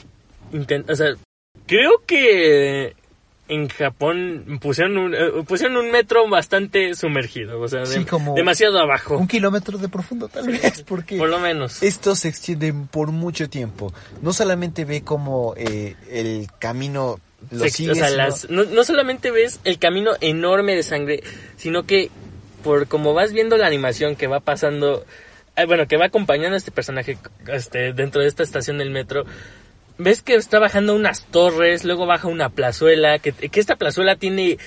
inten- 0.51 0.83
o 0.91 0.93
sea, 0.93 1.13
creo 1.65 2.03
que 2.05 2.95
en 3.47 3.69
Japón 3.69 4.59
pusieron 4.61 4.97
un, 4.97 5.15
eh, 5.15 5.19
pusieron 5.47 5.77
un 5.77 5.89
metro 5.89 6.27
bastante 6.27 6.93
sumergido, 6.95 7.61
o 7.61 7.67
sea, 7.69 7.85
Sí, 7.85 7.99
de- 7.99 8.05
como- 8.05 8.35
demasiado 8.35 8.77
abajo, 8.77 9.17
un 9.17 9.29
kilómetro 9.29 9.77
de 9.77 9.87
profundo 9.87 10.27
tal 10.27 10.45
vez, 10.49 10.83
porque 10.85 11.17
por 11.17 11.29
lo 11.29 11.39
menos. 11.39 11.81
esto 11.81 12.17
se 12.17 12.27
extiende 12.27 12.73
por 12.91 13.13
mucho 13.13 13.49
tiempo. 13.49 13.93
No 14.21 14.33
solamente 14.33 14.83
ve 14.83 15.01
como 15.01 15.53
eh, 15.55 15.95
el 16.11 16.47
camino 16.59 17.21
lo 17.51 17.59
Se- 17.63 17.69
sigue, 17.69 17.91
o 17.91 17.95
sea, 17.95 18.09
sino- 18.09 18.17
las- 18.17 18.49
no, 18.49 18.65
no 18.65 18.83
solamente 18.83 19.31
ves 19.31 19.61
el 19.63 19.79
camino 19.79 20.11
enorme 20.19 20.75
de 20.75 20.83
sangre, 20.83 21.23
sino 21.55 21.83
que 21.83 22.11
por 22.63 22.87
como 22.87 23.13
vas 23.13 23.31
viendo 23.33 23.57
la 23.57 23.67
animación 23.67 24.15
que 24.15 24.27
va 24.27 24.39
pasando, 24.39 25.05
eh, 25.55 25.65
bueno, 25.65 25.87
que 25.87 25.97
va 25.97 26.05
acompañando 26.05 26.55
a 26.55 26.57
este 26.57 26.71
personaje 26.71 27.17
este, 27.47 27.93
dentro 27.93 28.21
de 28.21 28.27
esta 28.27 28.43
estación 28.43 28.77
del 28.77 28.91
metro, 28.91 29.25
ves 29.97 30.21
que 30.21 30.35
está 30.35 30.59
bajando 30.59 30.95
unas 30.95 31.25
torres, 31.25 31.83
luego 31.83 32.05
baja 32.05 32.27
una 32.27 32.49
plazuela, 32.49 33.19
que, 33.19 33.33
que 33.33 33.59
esta 33.59 33.75
plazuela 33.75 34.15
tiene 34.15 34.57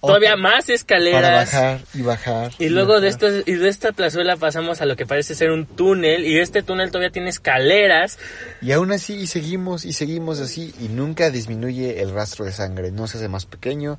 todavía 0.00 0.36
más 0.36 0.68
escaleras. 0.68 1.22
Para 1.22 1.36
bajar 1.36 1.80
y 1.94 2.02
bajar. 2.02 2.52
Y 2.58 2.68
luego 2.68 3.00
de 3.00 3.10
bajar. 3.10 3.30
esto, 3.30 3.50
y 3.50 3.54
de 3.54 3.68
esta 3.68 3.92
plazuela 3.92 4.36
pasamos 4.36 4.80
a 4.80 4.86
lo 4.86 4.96
que 4.96 5.06
parece 5.06 5.34
ser 5.34 5.50
un 5.50 5.66
túnel, 5.66 6.24
y 6.24 6.38
este 6.38 6.62
túnel 6.62 6.90
todavía 6.90 7.10
tiene 7.10 7.30
escaleras. 7.30 8.18
Y 8.60 8.72
aún 8.72 8.92
así, 8.92 9.14
y 9.14 9.26
seguimos, 9.26 9.84
y 9.84 9.92
seguimos 9.92 10.40
así, 10.40 10.74
y 10.80 10.88
nunca 10.88 11.30
disminuye 11.30 12.02
el 12.02 12.12
rastro 12.12 12.44
de 12.44 12.52
sangre. 12.52 12.90
No 12.90 13.06
se 13.06 13.18
hace 13.18 13.28
más 13.28 13.46
pequeño, 13.46 13.98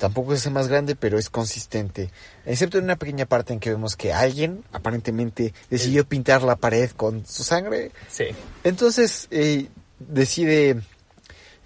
tampoco 0.00 0.32
se 0.32 0.38
hace 0.38 0.50
más 0.50 0.66
grande, 0.66 0.96
pero 0.96 1.18
es 1.18 1.28
consistente. 1.28 2.10
Excepto 2.46 2.78
en 2.78 2.84
una 2.84 2.96
pequeña 2.96 3.26
parte 3.26 3.52
en 3.52 3.60
que 3.60 3.68
vemos 3.68 3.96
que 3.96 4.14
alguien, 4.14 4.64
aparentemente, 4.72 5.52
decidió 5.68 6.06
pintar 6.06 6.42
la 6.42 6.56
pared 6.56 6.90
con 6.90 7.26
su 7.26 7.44
sangre. 7.44 7.92
Sí. 8.08 8.24
Entonces, 8.64 9.28
eh, 9.30 9.68
decide, 9.98 10.80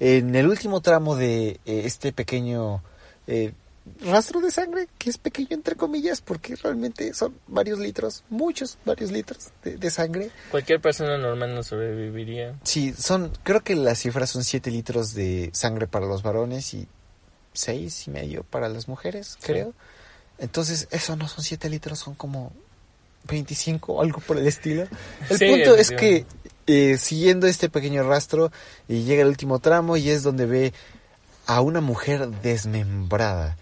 en 0.01 0.35
el 0.35 0.49
último 0.49 0.81
tramo 0.81 1.15
de 1.15 1.61
eh, 1.65 1.83
este 1.85 2.13
pequeño 2.13 2.83
eh, 3.29 3.53
rastro 4.01 4.41
de 4.41 4.51
sangre, 4.51 4.89
que 4.99 5.11
es 5.11 5.19
pequeño 5.19 5.51
entre 5.53 5.77
comillas, 5.77 6.21
porque 6.21 6.57
realmente 6.57 7.15
son 7.15 7.37
varios 7.47 7.79
litros, 7.79 8.25
muchos, 8.31 8.79
varios 8.85 9.13
litros 9.13 9.53
de, 9.63 9.77
de 9.77 9.91
sangre. 9.91 10.31
Cualquier 10.51 10.81
persona 10.81 11.17
normal 11.19 11.55
no 11.55 11.63
sobreviviría. 11.63 12.59
Sí, 12.65 12.93
son, 12.99 13.31
creo 13.45 13.63
que 13.63 13.77
las 13.77 14.01
cifras 14.01 14.31
son 14.31 14.43
7 14.43 14.73
litros 14.73 15.15
de 15.15 15.51
sangre 15.53 15.87
para 15.87 16.07
los 16.07 16.25
varones 16.25 16.75
y 16.75 16.89
seis 17.55 18.07
y 18.07 18.11
medio 18.11 18.43
para 18.45 18.69
las 18.69 18.87
mujeres, 18.89 19.37
Sí. 19.41 19.47
creo. 19.47 19.73
Entonces, 20.39 20.89
eso 20.91 21.17
no 21.17 21.29
son 21.29 21.45
7 21.45 21.71
litros, 21.71 21.99
son 22.01 22.15
como 22.15 22.53
25 23.29 23.95
o 23.95 24.03
algo 24.03 24.21
por 24.21 24.37
el 24.37 24.47
estilo. 24.47 24.87
El 25.31 25.39
Sí, 25.39 25.47
punto 25.47 25.77
es 25.77 25.91
que, 25.93 26.27
eh, 26.67 26.97
siguiendo 26.99 27.47
este 27.47 27.69
pequeño 27.71 28.03
rastro, 28.03 28.51
y 28.89 29.05
llega 29.05 29.23
el 29.23 29.29
último 29.29 29.61
tramo 29.61 29.97
y 29.97 30.11
es 30.11 30.23
donde 30.23 30.47
ve 30.47 30.73
a 31.47 31.61
una 31.61 31.81
mujer 31.81 32.29
desmembrada. 32.43 33.57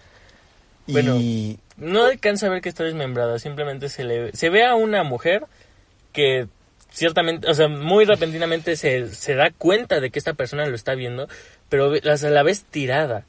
Bueno, 0.87 1.17
y 1.19 1.59
No 1.77 2.05
alcanza 2.05 2.47
a 2.47 2.51
ver 2.51 2.61
que 2.63 2.69
está 2.71 2.85
desmembrada, 2.85 3.39
simplemente 3.39 3.89
se 3.89 4.05
le 4.05 4.33
se 4.33 4.51
ve 4.51 4.65
a 4.65 4.75
una 4.75 5.05
mujer 5.05 5.45
que 6.13 6.49
ciertamente, 6.93 7.49
o 7.49 7.55
sea, 7.55 7.69
muy 7.69 8.05
repentinamente 8.05 8.77
se, 8.77 9.15
se 9.15 9.35
da 9.35 9.51
cuenta 9.51 10.01
de 10.01 10.11
que 10.11 10.19
esta 10.19 10.35
persona 10.35 10.67
lo 10.67 10.75
está 10.75 10.95
viendo, 10.95 11.29
pero 11.69 11.93
a 11.93 12.17
la 12.31 12.43
vez 12.43 12.63
tirada. 12.65 13.25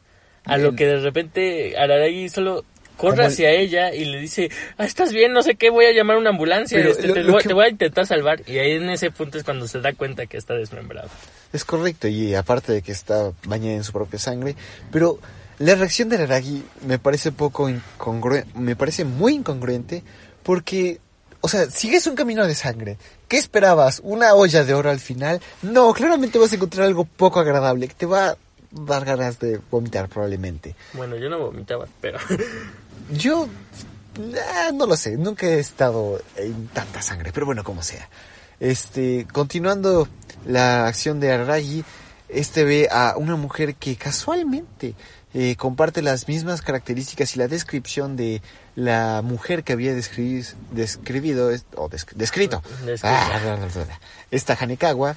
A 0.45 0.57
lo 0.57 0.75
que 0.75 0.85
de 0.85 0.99
repente 0.99 1.77
Araragi 1.77 2.27
solo 2.29 2.65
corre 2.97 3.21
el- 3.23 3.27
hacia 3.31 3.49
ella 3.51 3.93
y 3.93 4.05
le 4.05 4.19
dice, 4.19 4.49
ah, 4.77 4.85
estás 4.85 5.11
bien, 5.13 5.33
no 5.33 5.41
sé 5.41 5.55
qué, 5.55 5.69
voy 5.69 5.85
a 5.85 5.91
llamar 5.93 6.17
a 6.17 6.19
una 6.19 6.29
ambulancia, 6.29 6.79
este, 6.79 7.07
lo- 7.07 7.13
te, 7.13 7.23
lo 7.23 7.31
voy, 7.33 7.41
que- 7.41 7.47
te 7.47 7.53
voy 7.53 7.65
a 7.65 7.69
intentar 7.69 8.05
salvar. 8.05 8.41
Y 8.47 8.59
ahí 8.59 8.71
en 8.73 8.89
ese 8.89 9.09
punto 9.11 9.37
es 9.37 9.43
cuando 9.43 9.67
se 9.67 9.79
da 9.81 9.93
cuenta 9.93 10.25
que 10.25 10.37
está 10.37 10.53
desmembrado. 10.53 11.09
Es 11.51 11.65
correcto, 11.65 12.07
y 12.07 12.35
aparte 12.35 12.71
de 12.73 12.81
que 12.81 12.91
está 12.91 13.31
bañada 13.45 13.73
en 13.75 13.83
su 13.83 13.91
propia 13.93 14.19
sangre, 14.19 14.55
pero 14.91 15.19
la 15.59 15.75
reacción 15.75 16.09
de 16.09 16.17
Aragi 16.17 16.63
me 16.85 16.99
parece 16.99 17.31
poco 17.31 17.69
incongruente, 17.69 18.49
me 18.57 18.75
parece 18.75 19.05
muy 19.05 19.35
incongruente, 19.35 20.03
porque, 20.43 20.99
o 21.41 21.47
sea, 21.47 21.69
sigues 21.69 22.05
un 22.07 22.15
camino 22.15 22.45
de 22.47 22.55
sangre. 22.55 22.97
¿Qué 23.27 23.37
esperabas? 23.37 24.01
¿Una 24.03 24.33
olla 24.35 24.63
de 24.63 24.73
oro 24.73 24.89
al 24.89 24.99
final? 24.99 25.39
No, 25.61 25.93
claramente 25.93 26.37
vas 26.37 26.51
a 26.51 26.55
encontrar 26.55 26.85
algo 26.85 27.05
poco 27.05 27.39
agradable, 27.39 27.87
que 27.87 27.93
te 27.93 28.05
va 28.05 28.29
a 28.31 28.37
dar 28.73 29.05
ganas 29.05 29.39
de 29.39 29.59
vomitar 29.71 30.09
probablemente. 30.09 30.75
Bueno, 30.93 31.15
yo 31.15 31.29
no 31.29 31.39
vomitaba, 31.39 31.87
pero... 32.01 32.19
Yo, 33.11 33.47
ah, 34.55 34.71
no 34.73 34.85
lo 34.85 34.95
sé, 34.95 35.17
nunca 35.17 35.45
he 35.47 35.59
estado 35.59 36.21
en 36.37 36.67
tanta 36.69 37.01
sangre, 37.01 37.31
pero 37.33 37.45
bueno, 37.45 37.63
como 37.63 37.83
sea. 37.83 38.07
Este, 38.59 39.27
continuando 39.31 40.07
la 40.45 40.87
acción 40.87 41.19
de 41.19 41.31
Araragi, 41.31 41.83
este 42.29 42.63
ve 42.63 42.87
a 42.91 43.15
una 43.17 43.35
mujer 43.35 43.75
que 43.75 43.95
casualmente 43.97 44.95
eh, 45.33 45.55
comparte 45.57 46.01
las 46.01 46.27
mismas 46.29 46.61
características 46.61 47.35
y 47.35 47.39
la 47.39 47.47
descripción 47.49 48.15
de 48.15 48.41
la 48.75 49.21
mujer 49.21 49.63
que 49.63 49.73
había 49.73 49.93
descri- 49.93 50.53
describido, 50.71 51.51
es- 51.51 51.65
o 51.75 51.89
desc- 51.89 52.13
descrito, 52.13 52.63
Descrito. 52.85 53.07
Ah, 53.07 53.97
esta 54.31 54.55
Hanekawa, 54.59 55.15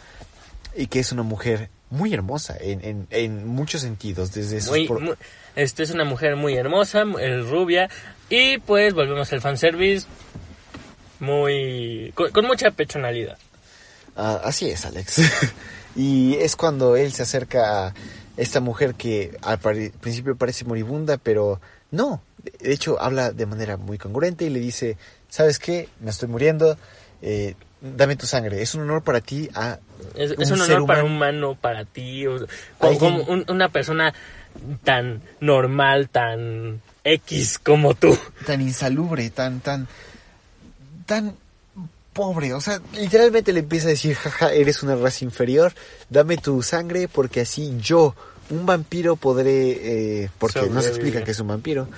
y 0.75 0.89
que 0.89 0.99
es 1.01 1.13
una 1.13 1.23
mujer 1.23 1.71
muy 1.91 2.13
hermosa 2.15 2.57
en, 2.61 2.85
en, 2.85 3.07
en 3.11 3.47
muchos 3.47 3.83
sentidos, 3.83 4.33
desde 4.33 4.61
sus 4.61 4.71
muy, 4.71 4.87
pro- 4.89 5.01
muy- 5.01 5.15
este 5.55 5.83
es 5.83 5.91
una 5.91 6.05
mujer 6.05 6.37
muy 6.37 6.55
hermosa, 6.55 7.05
eh, 7.21 7.39
rubia 7.41 7.89
y 8.29 8.59
pues 8.59 8.93
volvemos 8.95 9.33
al 9.33 9.41
fanservice 9.41 10.07
muy 11.21 12.13
con, 12.15 12.31
con 12.31 12.45
mucha 12.47 12.71
pechonalidad. 12.71 13.39
Ah, 14.17 14.41
así 14.45 14.69
es, 14.71 14.85
Alex. 14.85 15.21
y 15.97 16.35
es 16.37 16.57
cuando 16.57 16.97
él 16.97 17.13
se 17.13 17.23
acerca 17.23 17.89
a 17.89 17.95
esta 18.37 18.61
mujer 18.61 18.95
que 18.95 19.37
al 19.43 19.59
principio 19.59 20.37
parece 20.37 20.65
moribunda, 20.65 21.17
pero 21.19 21.61
no. 21.91 22.23
De 22.61 22.73
hecho, 22.73 23.01
habla 23.01 23.33
de 23.33 23.47
manera 23.47 23.77
muy 23.77 23.99
congruente 23.99 24.45
y 24.45 24.51
le 24.51 24.61
dice, 24.61 24.97
¿sabes 25.29 25.59
qué? 25.59 25.89
Me 26.01 26.11
estoy 26.11 26.29
muriendo. 26.29 26.77
eh, 27.23 27.55
dame 27.81 28.17
tu 28.17 28.27
sangre. 28.27 28.63
Es 28.63 28.75
un 28.75 28.83
honor 28.83 29.03
para 29.03 29.21
ti 29.21 29.49
a 29.55 29.79
Es, 30.15 30.33
es 30.33 30.51
un 30.51 30.59
ser 30.59 30.77
honor 30.77 30.87
para 30.87 31.05
un 31.05 31.13
humano, 31.13 31.57
para 31.61 31.85
ti, 31.85 32.27
o- 32.27 32.39
como, 32.79 32.93
Alguien- 32.93 32.99
como 32.99 33.33
un- 33.33 33.45
una 33.49 33.69
persona 33.71 34.15
tan 34.85 35.21
normal, 35.41 36.09
tan 36.09 36.81
X 37.05 37.59
como 37.59 37.95
tú. 37.95 38.17
tan 38.47 38.61
insalubre, 38.61 39.29
tan, 39.31 39.61
tan, 39.61 39.87
tan 41.07 41.35
pobre. 42.13 42.55
O 42.55 42.61
sea, 42.61 42.81
literalmente 42.95 43.53
le 43.53 43.61
empieza 43.61 43.87
a 43.89 43.91
decir, 43.91 44.15
jaja, 44.15 44.53
eres 44.53 44.83
una 44.83 44.97
raza 44.97 45.25
inferior, 45.25 45.73
dame 46.09 46.37
tu 46.39 46.63
sangre 46.63 47.09
porque 47.09 47.43
así 47.43 47.77
yo, 47.81 48.15
un 48.49 48.65
vampiro, 48.65 49.17
podré, 49.17 50.23
eh, 50.25 50.31
porque 50.39 50.69
no 50.71 50.81
se 50.81 50.89
explica 50.89 51.23
que 51.25 51.33
es 51.33 51.41
un 51.41 51.49
vampiro, 51.49 51.89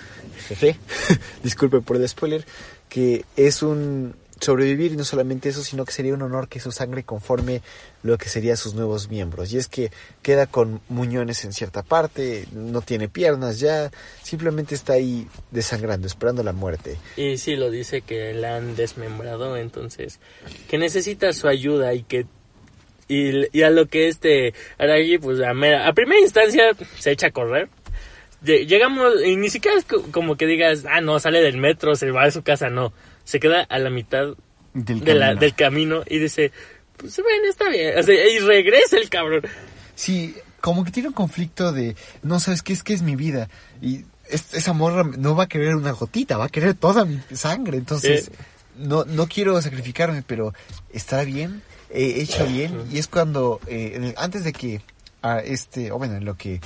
jeje, 0.49 0.77
disculpe 1.45 1.81
por 1.81 1.97
el 1.97 2.09
spoiler, 2.09 2.45
que 2.89 3.25
es 3.37 3.63
un 3.63 4.15
sobrevivir 4.41 4.93
y 4.93 4.97
no 4.97 5.05
solamente 5.05 5.49
eso, 5.49 5.63
sino 5.63 5.85
que 5.85 5.93
sería 5.93 6.15
un 6.15 6.23
honor 6.23 6.49
que 6.49 6.61
su 6.61 6.73
sangre 6.73 7.03
conforme 7.05 7.63
lo 8.03 8.17
que 8.19 8.29
serían 8.29 8.57
sus 8.57 8.75
nuevos 8.75 9.09
miembros. 9.09 9.53
Y 9.53 9.59
es 9.59 9.69
que 9.69 9.91
queda 10.23 10.47
con 10.47 10.81
muñones 10.89 11.45
en 11.45 11.53
cierta 11.53 11.83
parte, 11.83 12.47
no 12.53 12.81
tiene 12.83 13.09
piernas 13.09 13.61
ya, 13.61 13.91
simplemente 14.23 14.75
está 14.75 14.95
ahí 14.95 15.27
desangrando, 15.51 16.07
esperando 16.07 16.43
la 16.43 16.53
muerte. 16.53 16.97
Y 17.17 17.39
sí 17.39 17.57
lo 17.57 17.71
dice 17.71 18.03
que 18.03 18.35
la 18.35 18.57
han 18.57 18.77
desmembrado, 18.77 19.57
entonces 19.57 20.21
que 20.69 20.79
necesita 20.79 21.33
su 21.33 21.49
ayuda 21.49 21.95
y 21.95 22.03
que 22.03 22.27
y, 23.11 23.63
a 23.63 23.71
lo 23.71 23.87
que 23.87 24.09
este 24.09 24.53
Aragi 24.79 25.19
pues 25.19 25.41
a, 25.41 25.55
mera- 25.55 25.89
a 25.89 25.93
primera 25.95 26.21
instancia 26.21 26.73
se 26.99 27.11
echa 27.13 27.29
a 27.29 27.31
correr. 27.31 27.69
Lle- 28.45 28.67
Llegamos 28.67 29.15
y 29.25 29.37
ni 29.37 29.49
siquiera 29.49 29.79
es 29.79 29.85
co- 29.85 30.03
como 30.13 30.37
que 30.37 30.47
digas, 30.47 30.85
ah 30.89 31.01
no, 31.01 31.19
sale 31.19 31.41
del 31.41 31.57
metro, 31.57 31.97
se 31.97 32.11
va 32.11 32.25
a 32.25 32.31
su 32.31 32.43
casa, 32.43 32.69
no. 32.69 32.93
Se 33.29 33.39
queda 33.41 33.61
a 33.69 33.79
la 33.79 33.91
mitad 33.91 34.29
Del 34.73 35.01
de 35.01 35.15
la- 35.15 35.27
camino. 35.27 35.41
del 35.41 35.55
camino 35.55 36.03
y 36.07 36.19
dice, 36.19 36.51
pues 36.97 37.15
bueno, 37.23 37.45
está 37.51 37.69
bien. 37.69 37.99
O 37.99 38.03
sea, 38.03 38.15
y 38.27 38.39
regresa 38.39 38.97
el 38.97 39.11
cabrón. 39.11 39.43
Sí, 39.95 40.35
como 40.63 40.83
que 40.83 40.91
tiene 40.93 41.09
un 41.11 41.15
conflicto 41.15 41.73
de, 41.73 41.95
no 42.23 42.41
sabes 42.41 42.63
qué 42.63 42.73
es 42.73 42.83
que 42.83 42.95
es 42.95 43.03
mi 43.03 43.17
vida. 43.17 43.51
Y 43.83 44.07
es- 44.31 44.55
esa 44.55 44.73
morra 44.73 45.05
no 45.19 45.37
va 45.37 45.45
a 45.45 45.49
querer 45.49 45.77
una 45.77 45.91
gotita, 45.93 46.39
va 46.39 46.47
a 46.47 46.49
querer 46.49 46.73
toda 46.73 47.05
mi 47.05 47.21
sangre. 47.35 47.77
Entonces, 47.77 48.31
no, 48.79 49.05
no 49.05 49.27
quiero 49.29 49.61
sacrificarme, 49.61 50.23
pero 50.27 50.55
está 50.91 51.23
bien, 51.25 51.61
he 51.91 52.23
hecho 52.23 52.47
bien. 52.47 52.83
Y 52.91 52.97
es 52.99 53.09
cuando, 53.09 53.61
eh, 53.67 53.93
en 53.95 54.05
el- 54.05 54.15
antes 54.17 54.43
de 54.45 54.55
que, 54.55 54.81
a 55.21 55.41
este, 55.41 55.93
o 55.93 55.99
bueno, 55.99 56.15
en 56.17 56.25
lo 56.25 56.35
que 56.37 56.61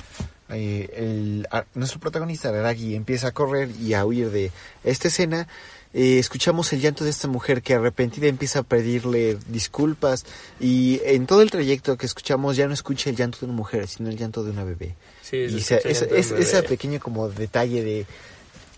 eh, 0.55 0.91
el, 0.97 1.49
a- 1.51 1.65
nuestro 1.75 1.99
protagonista, 1.99 2.51
empieza 2.95 3.29
a 3.29 3.33
correr 3.33 3.69
y 3.81 3.95
a 3.95 4.05
huir 4.05 4.31
de 4.31 4.53
esta 4.85 5.09
escena, 5.09 5.49
eh, 5.95 6.19
escuchamos 6.19 6.73
el 6.73 6.81
llanto 6.81 7.05
de 7.05 7.11
esta 7.11 7.29
mujer 7.29 7.63
que 7.63 7.75
arrepentida 7.75 8.27
empieza 8.27 8.61
a 8.61 8.63
pedirle 8.63 9.37
disculpas 9.49 10.25
y 10.61 11.01
en 11.05 11.27
todo 11.27 11.43
el 11.43 11.51
trayecto 11.51 11.97
que 11.97 12.07
escuchamos 12.07 12.57
ya 12.57 12.67
no 12.67 12.75
escucha 12.75 13.11
el 13.11 13.17
llanto 13.17 13.39
de 13.41 13.47
una 13.47 13.55
mujer, 13.55 13.87
sino 13.89 14.09
el 14.09 14.17
llanto 14.17 14.43
de 14.45 14.51
una 14.51 14.65
bebé. 14.65 14.95
Sí, 15.23 15.37
y 15.37 15.61
se- 15.61 15.81
es, 15.89 16.01
bebé. 16.01 16.21
ese 16.21 16.63
pequeño 16.63 16.99
como 17.01 17.29
detalle 17.29 17.83
de... 17.85 18.07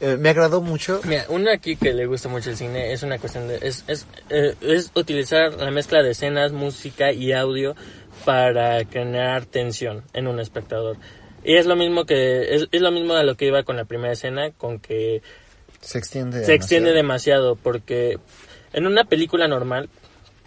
eh, 0.01 0.17
me 0.19 0.29
agradó 0.31 0.61
mucho. 0.61 1.01
Mira, 1.05 1.25
uno 1.29 1.51
aquí 1.53 1.77
que 1.77 1.93
le 1.93 2.07
gusta 2.07 2.29
mucho 2.29 2.51
el 2.51 2.57
cine 2.57 2.93
es 2.93 3.03
una 3.03 3.19
cuestión 3.19 3.49
de... 3.49 3.59
Es, 3.63 3.85
es, 3.87 4.07
eh, 4.31 4.55
es 4.61 4.91
utilizar 4.95 5.55
la 5.55 5.71
mezcla 5.71 6.03
de 6.03 6.11
escenas, 6.11 6.53
música 6.53 7.13
y 7.13 7.33
audio 7.33 7.75
para 8.25 8.85
generar 8.87 9.47
tensión 9.47 10.03
en 10.13 10.27
un 10.27 10.41
espectador. 10.41 10.97
Y 11.45 11.57
es 11.57 11.67
lo 11.67 11.77
mismo 11.77 12.07
que... 12.07 12.55
Es, 12.57 12.69
es 12.73 12.81
lo 12.81 12.91
mismo 12.91 13.15
a 13.15 13.23
lo 13.23 13.37
que 13.37 13.47
iba 13.47 13.63
con 13.65 13.77
la 13.77 13.85
primera 13.85 14.13
escena, 14.15 14.51
con 14.53 14.79
que 14.81 15.23
Se 15.85 15.99
extiende. 15.99 16.45
se 16.45 16.55
extiende 16.55 16.93
demasiado. 16.93 17.55
demasiado 17.55 17.57
porque 17.57 18.19
en 18.73 18.87
una 18.87 19.05
película 19.05 19.47
normal, 19.49 19.89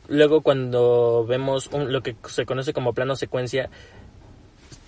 luego 0.10 0.42
cuando 0.42 1.26
vemos 1.28 1.68
un- 1.68 1.92
lo 1.92 2.02
que 2.02 2.16
se 2.28 2.46
conoce 2.46 2.74
como 2.74 2.94
plano 2.94 3.16
secuencia, 3.16 3.70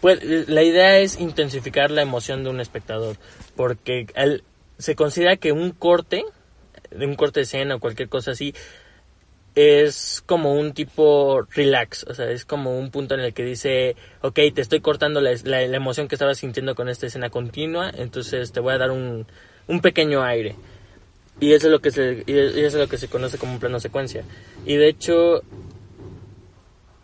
pues, 0.01 0.19
la 0.47 0.63
idea 0.63 0.97
es 0.99 1.19
intensificar 1.19 1.91
la 1.91 2.01
emoción 2.01 2.43
de 2.43 2.49
un 2.49 2.59
espectador 2.61 3.17
porque 3.55 4.07
se 4.77 4.95
considera 4.95 5.35
que 5.37 5.51
un 5.51 5.71
corte, 5.71 6.23
de 6.91 7.05
un 7.05 7.15
corte 7.15 7.41
de 7.41 7.43
escena 7.43 7.75
o 7.75 7.79
cualquier 7.79 8.07
cosa 8.09 8.31
así, 8.31 8.53
es 9.55 10.23
como 10.25 10.53
un 10.53 10.73
tipo 10.73 11.41
relax, 11.53 12.05
o 12.05 12.13
sea, 12.13 12.29
es 12.31 12.45
como 12.45 12.77
un 12.79 12.91
punto 12.91 13.15
en 13.15 13.21
el 13.21 13.33
que 13.33 13.43
dice, 13.43 13.95
ok, 14.21 14.35
te 14.53 14.61
estoy 14.61 14.79
cortando 14.79 15.19
la, 15.21 15.31
la- 15.43 15.67
la 15.67 15.75
emoción 15.77 16.07
que 16.07 16.15
estabas 16.15 16.37
sintiendo 16.37 16.75
con 16.75 16.87
esta 16.87 17.07
escena 17.07 17.29
continua, 17.29 17.91
entonces 17.97 18.51
te 18.53 18.59
voy 18.61 18.73
a 18.73 18.77
dar 18.77 18.91
un, 18.91 19.25
un 19.69 19.79
pequeño 19.79 20.21
aire. 20.21 20.55
Y 21.39 21.53
eso 21.53 21.67
es 21.67 21.71
lo 21.71 21.79
que 21.79 21.91
se, 21.91 22.23
y 22.25 22.33
eso 22.33 22.57
es 22.57 22.73
lo 22.73 22.89
que 22.89 22.97
se 22.97 23.07
conoce 23.07 23.37
como 23.37 23.53
un 23.53 23.59
plano 23.59 23.79
secuencia. 23.79 24.25
Y 24.65 24.75
de 24.75 24.89
hecho, 24.89 25.41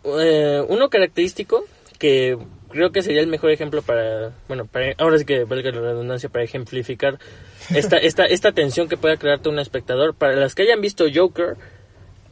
eh, 0.04 0.62
uno 0.68 0.90
característico 0.90 1.64
que 1.98 2.36
creo 2.68 2.92
que 2.92 3.02
sería 3.02 3.22
el 3.22 3.28
mejor 3.28 3.50
ejemplo 3.50 3.80
para, 3.80 4.32
bueno, 4.48 4.66
para, 4.66 4.92
ahora 4.98 5.16
sí 5.16 5.24
que 5.24 5.44
valga 5.44 5.70
la 5.70 5.80
redundancia, 5.80 6.28
para 6.28 6.44
ejemplificar 6.44 7.18
esta, 7.74 7.96
esta, 7.96 8.26
esta 8.26 8.52
tensión 8.52 8.88
que 8.88 8.98
pueda 8.98 9.16
crearte 9.16 9.48
un 9.48 9.58
espectador. 9.58 10.14
Para 10.14 10.36
los 10.36 10.54
que 10.54 10.64
hayan 10.64 10.82
visto 10.82 11.06
Joker, 11.12 11.56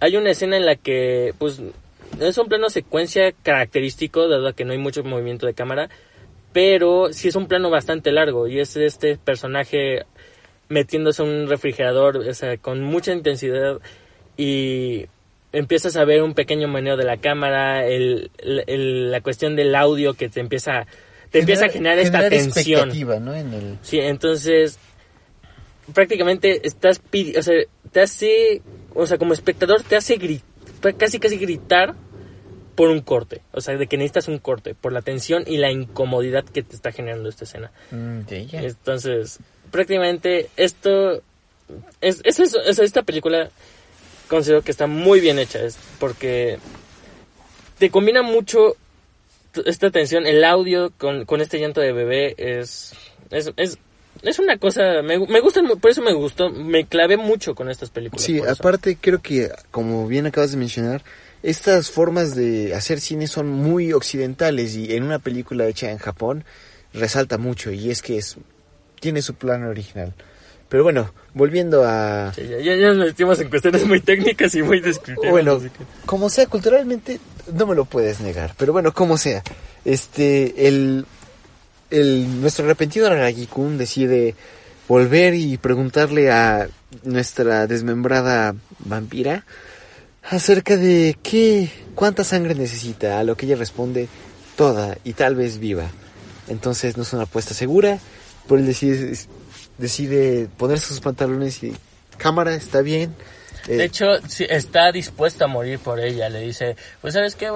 hay 0.00 0.16
una 0.16 0.30
escena 0.30 0.58
en 0.58 0.66
la 0.66 0.76
que, 0.76 1.32
pues, 1.38 1.62
es 2.20 2.36
un 2.36 2.48
plano 2.48 2.68
secuencia 2.68 3.32
característico, 3.32 4.28
dado 4.28 4.54
que 4.54 4.64
no 4.64 4.72
hay 4.72 4.78
mucho 4.78 5.02
movimiento 5.04 5.46
de 5.46 5.54
cámara, 5.54 5.88
pero 6.52 7.12
sí 7.12 7.28
es 7.28 7.36
un 7.36 7.48
plano 7.48 7.70
bastante 7.70 8.12
largo 8.12 8.46
y 8.46 8.60
es 8.60 8.76
este 8.76 9.16
personaje 9.16 10.04
metiéndose 10.74 11.22
en 11.22 11.28
un 11.28 11.48
refrigerador, 11.48 12.16
o 12.18 12.34
sea, 12.34 12.56
con 12.58 12.82
mucha 12.82 13.12
intensidad 13.12 13.78
y 14.36 15.06
empiezas 15.52 15.96
a 15.96 16.04
ver 16.04 16.22
un 16.22 16.34
pequeño 16.34 16.66
meneo 16.68 16.96
de 16.96 17.04
la 17.04 17.16
cámara, 17.18 17.86
el, 17.86 18.30
el- 18.38 18.64
el- 18.66 19.10
la 19.12 19.20
cuestión 19.20 19.54
del 19.56 19.74
audio 19.74 20.14
que 20.14 20.28
te 20.28 20.40
empieza, 20.40 20.86
te 21.30 21.38
empieza 21.40 21.66
a 21.66 21.68
generar 21.68 21.98
esta 21.98 22.18
tensión. 22.28 22.80
expectativa, 22.90 23.20
¿no? 23.20 23.34
En 23.34 23.52
el... 23.54 23.78
Sí, 23.82 24.00
entonces 24.00 24.78
prácticamente 25.92 26.66
estás 26.66 27.00
pidi- 27.02 27.36
o 27.38 27.42
sea, 27.42 27.54
te 27.92 28.00
hace, 28.00 28.62
o 28.94 29.06
sea, 29.06 29.18
como 29.18 29.32
espectador 29.32 29.82
te 29.82 29.96
hace 29.96 30.16
gritar, 30.16 30.96
casi 30.96 31.18
casi 31.18 31.36
gritar 31.36 31.94
por 32.74 32.88
un 32.88 33.00
corte, 33.00 33.42
o 33.52 33.60
sea, 33.60 33.76
de 33.76 33.86
que 33.86 33.96
necesitas 33.96 34.28
un 34.28 34.38
corte, 34.38 34.74
por 34.74 34.92
la 34.92 35.02
tensión 35.02 35.44
y 35.46 35.56
la 35.58 35.70
incomodidad 35.70 36.44
que 36.44 36.62
te 36.62 36.74
está 36.74 36.92
generando 36.92 37.28
esta 37.28 37.44
escena. 37.44 37.70
Mm. 37.90 38.20
Entonces, 38.28 39.38
prácticamente 39.70 40.48
esto 40.56 41.22
es, 42.00 42.20
es 42.24 42.36
sea, 42.36 42.84
esta 42.84 43.02
película 43.02 43.50
considero 44.28 44.62
que 44.62 44.70
está 44.70 44.86
muy 44.86 45.20
bien 45.20 45.38
hecha, 45.38 45.62
es 45.62 45.78
porque 45.98 46.58
te 47.78 47.90
combina 47.90 48.22
mucho 48.22 48.76
esta 49.66 49.90
tensión, 49.90 50.26
el 50.26 50.42
audio 50.44 50.92
con, 50.98 51.24
con 51.26 51.40
este 51.40 51.60
llanto 51.60 51.80
de 51.80 51.92
bebé 51.92 52.34
es 52.38 52.92
es, 53.30 53.52
es, 53.56 53.78
es 54.22 54.38
una 54.38 54.58
cosa, 54.58 55.02
me, 55.02 55.18
me 55.18 55.40
por 55.80 55.90
eso 55.90 56.02
me 56.02 56.12
gustó, 56.12 56.50
me 56.50 56.86
clavé 56.86 57.16
mucho 57.16 57.54
con 57.54 57.68
estas 57.70 57.90
películas. 57.90 58.24
Sí, 58.24 58.40
aparte 58.40 58.96
creo 59.00 59.20
que, 59.20 59.50
como 59.70 60.06
bien 60.06 60.26
acabas 60.26 60.52
de 60.52 60.56
mencionar, 60.56 61.02
estas 61.44 61.90
formas 61.90 62.34
de 62.34 62.74
hacer 62.74 63.00
cine 63.00 63.26
son 63.26 63.48
muy 63.48 63.92
occidentales 63.92 64.74
y 64.76 64.94
en 64.96 65.02
una 65.04 65.18
película 65.18 65.66
hecha 65.66 65.90
en 65.90 65.98
Japón 65.98 66.44
resalta 66.94 67.38
mucho 67.38 67.70
y 67.70 67.90
es 67.90 68.00
que 68.02 68.16
es 68.16 68.36
tiene 68.98 69.20
su 69.22 69.34
plan 69.34 69.62
original. 69.64 70.14
Pero 70.70 70.82
bueno, 70.82 71.12
volviendo 71.34 71.84
a... 71.84 72.32
Sí, 72.34 72.42
ya, 72.48 72.74
ya, 72.74 72.88
nos 72.94 73.06
metimos 73.06 73.38
en 73.38 73.50
cuestiones 73.50 73.86
muy 73.86 74.00
técnicas 74.00 74.54
y 74.54 74.62
muy 74.62 74.80
descriptivas. 74.80 75.30
Bueno, 75.30 75.60
que- 75.60 75.70
como 76.06 76.30
sea, 76.30 76.46
culturalmente 76.46 77.20
no 77.52 77.66
me 77.66 77.74
lo 77.74 77.84
puedes 77.84 78.20
negar, 78.20 78.54
pero 78.58 78.72
bueno, 78.72 78.92
como 78.94 79.18
sea. 79.18 79.42
Este, 79.84 80.66
el, 80.66 81.04
el, 81.90 82.40
nuestro 82.40 82.64
arrepentido 82.64 83.06
Aragikun 83.08 83.76
decide 83.76 84.34
volver 84.88 85.34
y 85.34 85.58
preguntarle 85.58 86.30
a 86.32 86.68
nuestra 87.02 87.66
desmembrada 87.66 88.54
vampira 88.78 89.44
acerca 90.28 90.76
de 90.76 91.16
qué, 91.22 91.70
cuánta 91.94 92.24
sangre 92.24 92.54
necesita, 92.54 93.18
a 93.18 93.24
lo 93.24 93.36
que 93.36 93.46
ella 93.46 93.56
responde 93.56 94.08
toda 94.56 94.96
y 95.04 95.12
tal 95.12 95.34
vez 95.34 95.58
viva. 95.58 95.86
Entonces 96.48 96.96
no 96.96 97.02
es 97.02 97.12
una 97.12 97.24
apuesta 97.24 97.54
segura, 97.54 97.98
pero 98.46 98.60
él 98.60 98.66
decide, 98.66 99.16
decide 99.78 100.48
ponerse 100.56 100.88
sus 100.88 101.00
pantalones 101.00 101.62
y 101.62 101.74
cámara, 102.18 102.54
está 102.54 102.80
bien. 102.82 103.14
Eh, 103.66 103.76
De 103.76 103.84
hecho, 103.84 104.06
sí, 104.28 104.46
está 104.48 104.92
dispuesto 104.92 105.44
a 105.44 105.48
morir 105.48 105.78
por 105.78 105.98
ella. 105.98 106.28
Le 106.28 106.40
dice, 106.40 106.76
pues 107.00 107.14
sabes 107.14 107.34
qué, 107.34 107.50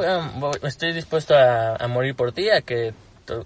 estoy 0.62 0.92
dispuesto 0.94 1.34
a, 1.34 1.76
a 1.76 1.88
morir 1.88 2.14
por 2.14 2.32
ti, 2.32 2.48
a 2.48 2.62
que, 2.62 2.94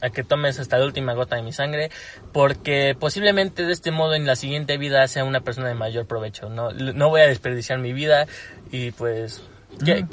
a 0.00 0.10
que 0.10 0.24
tomes 0.24 0.58
hasta 0.58 0.78
la 0.78 0.84
última 0.84 1.14
gota 1.14 1.36
de 1.36 1.42
mi 1.42 1.52
sangre, 1.52 1.90
porque 2.32 2.96
posiblemente 2.98 3.64
de 3.64 3.72
este 3.72 3.90
modo 3.90 4.14
en 4.14 4.26
la 4.26 4.36
siguiente 4.36 4.78
vida 4.78 5.06
sea 5.08 5.24
una 5.24 5.40
persona 5.40 5.68
de 5.68 5.74
mayor 5.74 6.06
provecho. 6.06 6.48
No, 6.48 6.70
no 6.70 7.08
voy 7.08 7.20
a 7.22 7.26
desperdiciar 7.26 7.78
mi 7.78 7.92
vida 7.92 8.26
y 8.70 8.90
pues... 8.92 9.42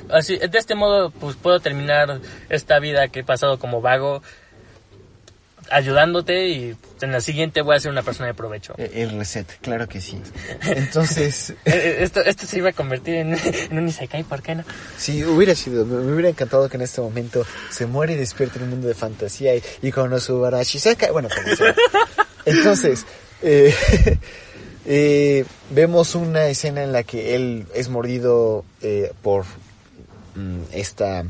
así, 0.10 0.38
de 0.38 0.58
este 0.58 0.76
modo 0.76 1.12
pues 1.12 1.36
puedo 1.36 1.60
terminar 1.60 2.20
esta 2.50 2.80
vida 2.80 3.10
que 3.10 3.22
he 3.22 3.24
pasado 3.24 3.60
como 3.60 3.82
vago 3.82 4.22
ayudándote 5.72 6.48
y 6.50 6.76
en 7.02 7.12
la 7.12 7.22
siguiente 7.22 7.62
voy 7.62 7.76
a 7.76 7.80
ser 7.80 7.92
una 7.92 8.04
persona 8.04 8.28
de 8.28 8.34
provecho. 8.34 8.74
Eh, 8.78 8.92
El 8.96 9.12
reset, 9.18 9.48
claro 9.62 9.88
que 9.88 10.02
sí. 10.02 10.22
Entonces, 10.66 11.52
Eh, 11.66 11.72
eh, 11.74 11.98
Esto, 12.02 12.22
esto 12.22 12.46
se 12.46 12.58
iba 12.58 12.70
a 12.70 12.74
convertir 12.74 13.16
en, 13.16 13.34
en 13.72 13.78
un 13.78 13.88
Isekai, 13.88 14.24
¿por 14.24 14.42
qué 14.42 14.56
no? 14.56 14.64
sí, 14.98 15.24
hubiera 15.24 15.56
sido, 15.56 15.86
me, 15.86 16.14
hubiera 16.14 16.30
encantado 16.30 16.68
que 16.70 16.78
en 16.78 16.82
este 16.84 17.02
momento 17.02 17.46
se 17.70 17.86
muere 17.86 18.14
y 18.14 18.16
despierta 18.16 18.58
en 18.58 18.64
un 18.64 18.70
mundo 18.72 18.88
de 18.88 18.94
fantasía 18.94 19.56
y, 19.56 19.64
y 19.82 19.92
con 19.92 20.20
su 20.20 20.40
Barashi 20.40 20.80
saca, 20.80 21.12
bueno. 21.12 21.30
Entonces, 22.46 23.06
eh, 23.42 23.74
eh, 24.86 25.46
vemos 25.70 26.16
una 26.16 26.48
escena 26.48 26.84
en 26.84 26.92
la 26.92 27.04
que 27.04 27.36
él 27.36 27.66
es 27.74 27.90
mordido 27.90 28.66
eh, 28.82 29.12
por 29.22 29.46
mm, 30.36 30.62
esta 30.74 31.26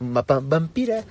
vampira 0.00 1.04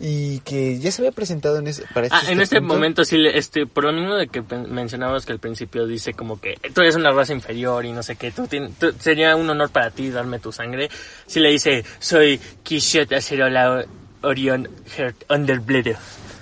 y 0.00 0.40
que 0.40 0.78
ya 0.80 0.90
se 0.90 1.02
había 1.02 1.12
presentado 1.12 1.58
en 1.58 1.68
ese, 1.68 1.84
para 1.94 2.08
Ah, 2.10 2.18
este 2.20 2.32
en 2.32 2.40
este 2.40 2.58
punto. 2.60 2.74
momento 2.74 3.04
sí, 3.04 3.16
este, 3.32 3.66
por 3.66 3.84
lo 3.84 3.92
mismo 3.92 4.16
de 4.16 4.28
que 4.28 4.42
mencionabas 4.42 5.24
que 5.24 5.32
al 5.32 5.38
principio 5.38 5.86
dice 5.86 6.14
como 6.14 6.40
que 6.40 6.58
tú 6.74 6.80
eres 6.80 6.96
una 6.96 7.12
raza 7.12 7.32
inferior 7.32 7.84
y 7.84 7.92
no 7.92 8.02
sé 8.02 8.16
qué, 8.16 8.30
tú 8.32 8.42
tien- 8.48 8.72
tú- 8.78 8.92
sería 8.98 9.36
un 9.36 9.48
honor 9.48 9.70
para 9.70 9.90
ti 9.90 10.10
darme 10.10 10.38
tu 10.40 10.50
sangre. 10.52 10.90
Si 11.26 11.38
le 11.40 11.50
dice, 11.50 11.84
soy 12.00 12.40
Kishot 12.64 13.12
Acerola 13.12 13.84
Orion 14.22 14.68
Heart 14.96 15.30
Underblood. 15.30 15.94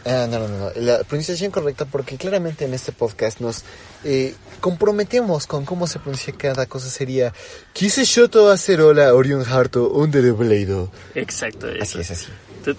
Ah, 0.05 0.27
no, 0.29 0.39
no, 0.41 0.49
no. 0.49 0.71
La 0.77 0.99
pronunciación 1.05 1.53
correcta 1.53 1.85
porque 1.85 2.17
claramente 2.17 2.65
en 2.65 2.75
este 2.75 2.91
podcast 2.91 3.41
nos 3.41 3.63
eh, 4.03 4.35
comprometemos 4.61 5.47
con 5.47 5.65
cómo 5.65 5.87
se 5.87 6.01
pronuncia 6.01 6.33
cada 6.37 6.67
cosa 6.67 6.89
sería 6.91 7.33
Kise 7.73 8.05
Shoto 8.05 8.51
Acerola 8.51 9.15
Orion 9.15 9.45
Harto 9.49 9.91
Underblade. 9.91 10.89
Exacto. 11.15 11.69
eso. 11.69 11.83
Así 11.83 12.01
es, 12.01 12.11
así. 12.11 12.27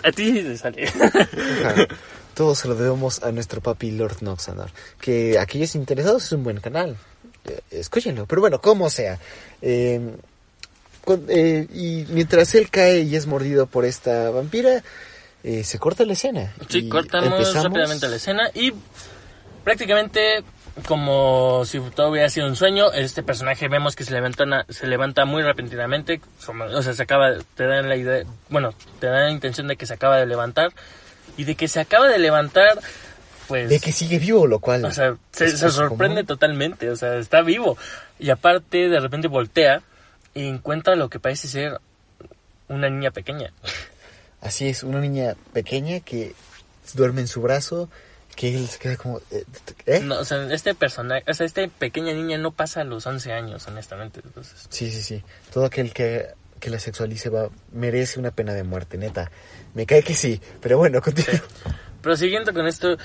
A 0.04 0.12
ti 0.12 0.34
te 0.34 0.58
sale. 0.58 0.86
Ajá. 1.66 1.88
Todo 2.34 2.56
se 2.56 2.68
lo 2.68 2.76
debemos 2.76 3.22
a 3.24 3.32
nuestro 3.32 3.62
papi 3.62 3.92
Lord 3.92 4.18
Noxanor. 4.22 4.70
Que 5.00 5.38
aquellos 5.40 5.76
interesados 5.76 6.24
es 6.26 6.32
un 6.32 6.44
buen 6.44 6.60
canal. 6.60 6.98
Eh, 7.46 7.60
escúchenlo. 7.72 8.26
Pero 8.26 8.42
bueno, 8.42 8.60
como 8.62 8.90
sea. 8.90 9.20
Eh, 9.62 10.00
con- 11.06 11.26
eh, 11.30 11.68
y 11.74 12.06
mientras 12.10 12.56
él 12.56 12.70
cae 12.70 13.02
y 13.02 13.16
es 13.16 13.28
mordido 13.28 13.68
por 13.68 13.86
esta 13.86 14.30
vampira, 14.32 14.84
eh, 15.44 15.64
se 15.64 15.78
corta 15.78 16.06
la 16.06 16.14
escena. 16.14 16.54
Sí, 16.70 16.88
cortamos 16.90 17.34
empezamos- 17.34 17.64
rápidamente 17.66 18.08
la 18.08 18.16
escena 18.16 18.50
y 18.54 18.74
prácticamente 19.64 20.44
como 20.88 21.64
si 21.66 21.80
todo 21.80 22.10
hubiera 22.10 22.30
sido 22.30 22.48
un 22.48 22.56
sueño, 22.56 22.92
este 22.94 23.22
personaje 23.22 23.68
vemos 23.68 23.96
que 23.96 24.04
se 24.04 24.12
levanta, 24.12 24.66
se 24.70 24.88
levanta 24.88 25.26
muy 25.26 25.44
repentinamente, 25.44 26.20
o 26.48 26.82
sea, 26.82 26.94
se 26.94 27.04
acaba, 27.04 27.34
te 27.56 27.66
dan 27.66 27.90
la 27.90 27.96
idea, 27.96 28.24
bueno, 28.50 28.74
te 29.00 29.08
dan 29.08 29.26
la 29.26 29.32
intención 29.32 29.68
de 29.68 29.76
que 29.76 29.86
se 29.86 29.94
acaba 29.94 30.18
de 30.18 30.26
levantar 30.26 30.72
y 31.38 31.44
de 31.44 31.56
que 31.56 31.68
se 31.68 31.80
acaba 31.80 32.08
de 32.08 32.18
levantar, 32.18 32.80
pues... 33.48 33.70
De 33.70 33.80
que 33.80 33.92
sigue 33.92 34.18
vivo, 34.18 34.48
lo 34.48 34.60
cual... 34.60 34.86
O 34.86 34.92
sea, 34.92 35.16
se, 35.32 35.56
sorprende 35.58 36.22
común. 36.22 36.26
totalmente, 36.26 36.90
o 36.90 36.96
sea, 36.96 37.18
está 37.18 37.42
vivo. 37.42 37.78
Y 38.18 38.32
aparte, 38.32 38.90
de 38.90 39.00
repente 39.00 39.28
voltea 39.28 39.84
y 40.34 40.48
encuentra 40.48 40.96
lo 40.96 41.10
que 41.10 41.20
parece 41.20 41.48
ser 41.48 41.80
una 42.68 42.90
niña 42.90 43.12
pequeña. 43.12 43.52
Así 44.42 44.68
es, 44.68 44.84
una 44.84 45.00
niña 45.00 45.36
pequeña 45.54 46.00
que 46.00 46.34
duerme 46.96 47.22
en 47.22 47.28
su 47.28 47.42
brazo, 47.42 47.90
que 48.36 48.56
él 48.56 48.68
se 48.68 48.80
queda 48.80 48.98
como... 48.98 49.20
eh, 49.32 49.44
¿eh? 49.86 50.00
No, 50.02 50.20
o 50.20 50.26
sea, 50.26 50.52
este 50.54 50.74
personaje, 50.76 51.24
o 51.28 51.34
sea, 51.34 51.46
esta 51.46 51.66
pequeña 51.68 52.14
niña 52.14 52.38
no 52.38 52.52
pasa 52.52 52.84
los 52.84 53.06
11 53.06 53.32
años, 53.32 53.68
honestamente. 53.68 54.22
Entonces, 54.24 54.68
Sí, 54.70 54.90
sí, 54.92 55.02
sí. 55.02 55.24
Todo 55.52 55.66
aquel 55.66 55.94
que, 55.94 56.28
que 56.60 56.70
la 56.70 56.80
sexualice 56.80 57.30
va, 57.30 57.50
merece 57.72 58.20
una 58.20 58.32
pena 58.32 58.54
de 58.54 58.64
muerte, 58.64 58.98
neta. 58.98 59.32
Me 59.74 59.86
cae 59.86 60.04
que 60.04 60.14
sí, 60.14 60.40
pero 60.62 60.78
bueno, 60.78 61.02
continúa. 61.02 61.42
pero 62.02 62.16
siguiendo 62.16 62.54
con 62.54 62.68
esto, 62.68 62.98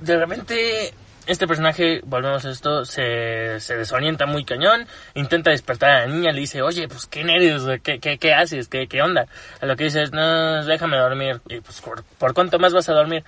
de 0.00 0.16
repente 0.16 0.92
este 1.26 1.46
personaje, 1.46 2.00
volvemos 2.04 2.44
a 2.44 2.50
esto, 2.50 2.84
se, 2.84 3.60
se 3.60 3.76
desorienta 3.76 4.26
muy 4.26 4.44
cañón, 4.44 4.86
intenta 5.14 5.50
despertar 5.50 5.90
a 5.90 6.00
la 6.00 6.12
niña, 6.12 6.32
le 6.32 6.40
dice, 6.40 6.62
oye, 6.62 6.88
pues 6.88 7.06
qué 7.06 7.22
nervios, 7.22 7.64
¿qué, 7.82 8.00
qué, 8.00 8.18
qué 8.18 8.34
haces? 8.34 8.66
¿Qué, 8.66 8.88
¿Qué 8.88 9.02
onda? 9.02 9.26
A 9.60 9.66
lo 9.66 9.76
que 9.76 9.84
dices, 9.84 10.10
no, 10.10 10.64
déjame 10.64 10.96
dormir. 10.96 11.40
Y 11.48 11.60
pues, 11.60 11.80
¿por, 11.80 12.02
por 12.02 12.34
cuánto 12.34 12.58
más 12.58 12.72
vas 12.72 12.88
a 12.88 12.94
dormir? 12.94 13.22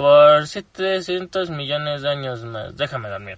Por 0.00 0.46
700 0.46 1.50
millones 1.50 2.00
de 2.00 2.08
años 2.08 2.42
más, 2.42 2.74
déjame 2.74 3.10
dormir. 3.10 3.36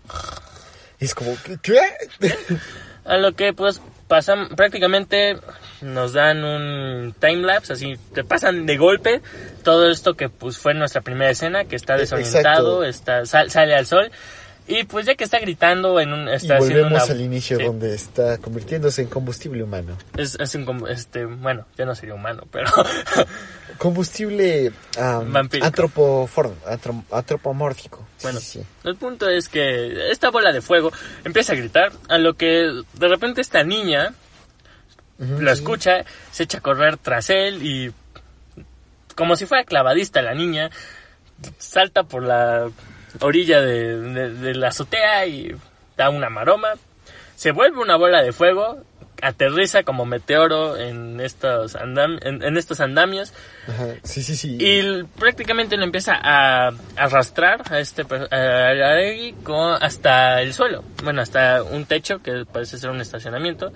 Es 1.01 1.13
como, 1.13 1.37
¿qué? 1.61 1.81
A 3.05 3.17
lo 3.17 3.33
que 3.33 3.53
pues 3.53 3.81
pasan, 4.07 4.51
prácticamente 4.51 5.37
nos 5.81 6.13
dan 6.13 6.45
un 6.45 7.13
timelapse, 7.19 7.73
así 7.73 7.95
te 8.15 8.23
pasan 8.23 8.65
de 8.65 8.77
golpe 8.77 9.21
todo 9.65 9.91
esto 9.91 10.15
que 10.15 10.29
pues 10.29 10.57
fue 10.59 10.73
nuestra 10.75 11.01
primera 11.01 11.33
escena, 11.33 11.65
que 11.65 11.75
está 11.75 11.97
E- 11.97 11.99
desorientado, 11.99 12.85
está 12.85 13.27
sal- 13.27 13.51
sale 13.51 13.75
al 13.75 13.87
sol 13.87 14.13
y 14.69 14.85
pues 14.85 15.07
ya 15.07 15.15
que 15.17 15.25
está 15.25 15.39
gritando 15.41 15.99
en 16.01 16.13
un 16.13 16.29
Y 16.29 16.33
está 16.35 16.57
haciendo 16.57 16.85
volvemos 16.85 17.03
una 17.05 17.13
al 17.13 17.21
inicio 17.21 17.59
sí, 17.59 17.65
donde 17.65 17.95
está 17.95 18.39
convirtiéndose 18.39 19.03
en 19.03 19.09
combustible 19.09 19.63
humano. 19.63 19.97
es, 20.17 20.37
es 20.39 20.55
un 20.55 20.87
este 20.89 21.25
bueno, 21.25 21.67
ya 21.77 21.85
no 21.85 21.95
sería 21.95 22.15
humano, 22.15 22.45
pero 22.51 22.71
Combustible 23.79 24.69
um, 24.99 25.33
Vampírico. 25.33 25.67
antropofor- 25.67 26.55
antro- 26.67 27.05
antropomórfico. 27.11 28.07
Bueno, 28.23 28.39
sí, 28.39 28.61
sí. 28.61 28.67
el 28.85 28.97
punto 28.97 29.29
es 29.29 29.49
que 29.49 30.11
esta 30.11 30.31
bola 30.31 30.53
de 30.53 30.61
fuego 30.61 30.93
empieza 31.25 31.53
a 31.53 31.57
gritar, 31.57 31.93
a 32.09 32.19
lo 32.19 32.35
que 32.35 32.47
de 32.95 33.09
repente 33.09 33.41
esta 33.41 33.65
niña 33.65 34.15
Ujú, 35.19 35.41
lo 35.41 35.51
escucha, 35.51 36.05
se 36.31 36.45
echa 36.45 36.59
a 36.59 36.61
correr 36.61 36.97
tras 36.97 37.31
él 37.31 37.65
y 37.67 37.93
como 39.17 39.37
si 39.37 39.47
fuera 39.47 39.65
clavadista 39.65 40.23
la 40.23 40.35
niña, 40.35 40.71
salta 41.59 42.05
por 42.05 42.23
la 42.23 42.71
orilla 43.21 43.61
de, 43.61 43.99
de- 44.01 44.31
de 44.31 44.55
la 44.55 44.69
azotea 44.69 45.27
y 45.27 45.55
da 45.97 46.11
una 46.11 46.31
maroma, 46.31 46.71
se 47.37 47.51
vuelve 47.53 47.79
una 47.81 47.97
bola 47.97 48.23
de 48.23 48.33
fuego, 48.33 48.83
aterriza 49.21 49.85
como 49.85 50.05
meteoro 50.05 50.77
en 50.77 51.21
estos, 51.21 51.77
andam- 51.77 52.19
en, 52.23 52.43
en 52.43 52.57
estos 52.57 52.81
andamios 52.81 53.33
Ajá, 53.69 53.87
sí, 54.03 54.21
sí, 54.23 54.35
sí. 54.35 54.57
y 54.59 55.05
prácticamente 55.19 55.77
lo 55.77 55.85
empieza 55.85 56.19
a 56.21 56.73
arrastrar 56.97 57.63
a 57.71 57.79
este 57.79 58.03
a 58.03 59.35
con- 59.45 59.81
hasta 59.81 60.43
el 60.43 60.53
suelo. 60.53 60.83
Bueno, 61.05 61.23
hasta 61.23 61.63
un 61.63 61.85
techo 61.85 62.21
que 62.21 62.45
parece 62.51 62.79
ser 62.79 62.91
un 62.91 63.01
estacionamiento. 63.01 63.73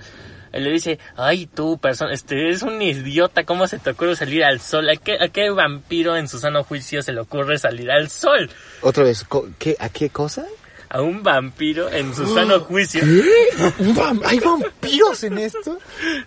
Él 0.57 0.65
le 0.65 0.71
dice, 0.73 0.99
ay 1.17 1.47
tú 1.47 1.79
persona, 1.79 2.13
este 2.13 2.51
es 2.51 2.63
un 2.63 2.81
idiota, 2.83 3.45
¿cómo 3.45 3.67
se 3.69 3.79
te 3.79 3.91
ocurre 3.91 4.17
salir 4.17 4.43
al 4.45 4.61
sol? 4.61 4.89
¿A 4.89 4.97
qué, 4.97 5.17
¿A 5.21 5.29
qué 5.29 5.51
vampiro 5.51 6.17
en 6.17 6.29
su 6.29 6.39
sano 6.39 6.65
juicio 6.65 7.03
se 7.03 7.13
le 7.13 7.21
ocurre 7.21 7.59
salir 7.59 7.91
al 7.91 8.09
sol? 8.11 8.51
Otra 8.81 9.05
vez, 9.05 9.25
¿qué, 9.59 9.77
¿a 9.79 9.89
qué 9.89 10.11
cosa? 10.11 10.45
A 10.89 11.03
un 11.03 11.23
vampiro 11.23 11.91
en 11.91 12.15
su 12.15 12.33
sano 12.33 12.61
juicio. 12.69 13.03
¿Qué? 13.03 13.65
¿Un 13.81 13.95
vam- 13.97 14.23
¿Hay 14.25 14.39
vampiros 14.39 15.25
en 15.25 15.39
esto? 15.39 15.79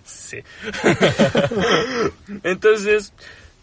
Sí. 0.04 0.38
Entonces, 2.42 3.12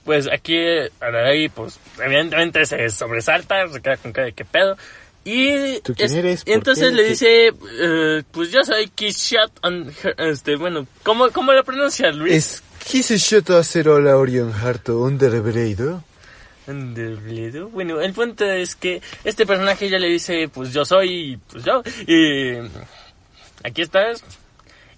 pues 0.03 0.27
aquí 0.31 0.57
Aragui, 0.99 1.49
pues 1.49 1.79
evidentemente 2.03 2.65
se 2.65 2.89
sobresalta, 2.89 3.67
se 3.67 3.81
queda 3.81 3.97
con 3.97 4.11
cara 4.11 4.25
de 4.27 4.33
qué 4.33 4.45
pedo. 4.45 4.77
Y, 5.29 5.81
¿Tú 5.81 5.93
quién 5.93 6.13
eres? 6.13 6.41
y 6.41 6.45
¿Por 6.45 6.53
entonces 6.53 6.93
le 6.93 7.03
dice, 7.03 7.47
eh, 7.81 8.23
pues 8.31 8.49
yo 8.49 8.63
soy 8.63 8.87
Her- 9.91 10.15
este, 10.19 10.55
bueno, 10.55 10.87
¿cómo, 11.03 11.29
cómo 11.31 11.51
lo 11.51 11.65
pronuncias, 11.65 12.15
Luis? 12.15 12.33
Es 12.33 12.63
quise 12.89 13.17
yo 13.17 13.41
hacer 13.57 13.87
la 13.87 14.15
Orion 14.15 14.53
Harto 14.53 14.99
underbreido. 15.01 16.01
Underbledo. 16.65 17.67
Bueno, 17.69 17.99
el 17.99 18.13
punto 18.13 18.45
es 18.45 18.75
que 18.75 19.01
este 19.25 19.45
personaje 19.45 19.89
ya 19.89 19.99
le 19.99 20.07
dice, 20.07 20.47
pues 20.47 20.71
yo 20.73 20.85
soy, 20.85 21.37
pues 21.51 21.63
yo, 21.65 21.81
y 22.07 22.57
aquí 23.63 23.81
estás. 23.81 24.23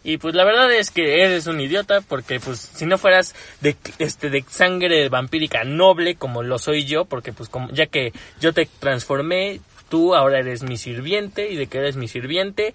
Y 0.02 0.18
pues 0.18 0.34
la 0.34 0.46
verdad 0.46 0.72
es 0.74 0.92
que 0.92 1.24
eres 1.24 1.46
un 1.48 1.60
idiota 1.60 2.00
porque 2.00 2.40
pues 2.40 2.60
si 2.74 2.86
no 2.86 2.98
fueras 2.98 3.36
de 3.60 3.76
este 3.98 4.30
de 4.30 4.46
sangre 4.50 5.10
vampírica 5.10 5.66
noble 5.66 6.16
como 6.16 6.42
lo 6.42 6.58
soy 6.58 6.86
yo, 6.86 7.04
porque 7.04 7.34
pues 7.34 7.50
como 7.50 7.70
ya 7.72 7.88
que 7.88 8.14
yo 8.40 8.54
te 8.54 8.68
transformé, 8.80 9.60
tú 9.90 10.16
ahora 10.16 10.40
eres 10.40 10.64
mi 10.64 10.78
sirviente 10.78 11.50
y 11.52 11.56
de 11.56 11.68
que 11.68 11.80
eres 11.80 11.96
mi 11.96 12.08
sirviente, 12.08 12.74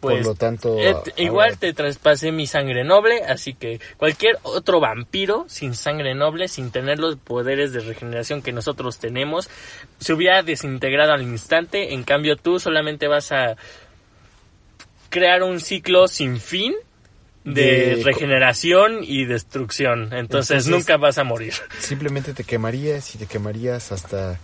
pues 0.00 0.18
Por 0.18 0.26
lo 0.26 0.34
tanto, 0.34 0.78
eh, 0.78 0.94
igual 1.16 1.56
te 1.58 1.72
traspasé 1.72 2.30
mi 2.30 2.46
sangre 2.46 2.84
noble, 2.84 3.22
así 3.24 3.54
que 3.54 3.80
cualquier 3.96 4.38
otro 4.42 4.78
vampiro 4.78 5.46
sin 5.48 5.74
sangre 5.74 6.14
noble, 6.14 6.48
sin 6.48 6.70
tener 6.70 6.98
los 6.98 7.16
poderes 7.16 7.72
de 7.72 7.80
regeneración 7.80 8.42
que 8.42 8.52
nosotros 8.52 8.98
tenemos, 8.98 9.48
se 10.00 10.12
hubiera 10.12 10.42
desintegrado 10.42 11.12
al 11.14 11.22
instante. 11.22 11.94
En 11.94 12.02
cambio, 12.04 12.36
tú 12.36 12.60
solamente 12.60 13.08
vas 13.08 13.32
a 13.32 13.56
crear 15.08 15.42
un 15.42 15.60
ciclo 15.60 16.06
sin 16.08 16.38
fin 16.38 16.74
de, 17.44 17.96
De- 17.96 18.02
regeneración 18.04 18.98
y 19.02 19.24
destrucción. 19.26 20.12
Entonces, 20.12 20.50
Entonces- 20.50 20.66
nunca 20.68 20.96
vas 20.96 21.18
a 21.18 21.24
morir. 21.24 21.54
Simplemente 21.78 22.34
te 22.34 22.44
quemarías 22.44 23.14
y 23.14 23.18
te 23.18 23.26
quemarías 23.26 23.92
hasta 23.92 24.38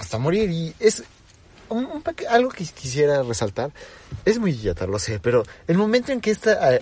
hasta 0.00 0.18
morir 0.18 0.50
y 0.50 0.74
es 0.80 1.04
un, 1.68 1.84
un 1.84 2.02
algo 2.28 2.50
que 2.50 2.64
quisiera 2.64 3.22
resaltar. 3.22 3.70
Es 4.24 4.38
muy 4.38 4.50
idiota, 4.52 4.86
lo 4.86 4.98
sé, 4.98 5.20
pero 5.20 5.44
el 5.68 5.76
momento 5.76 6.10
en 6.10 6.20
que 6.20 6.30
esta 6.30 6.58
ah, 6.60 6.78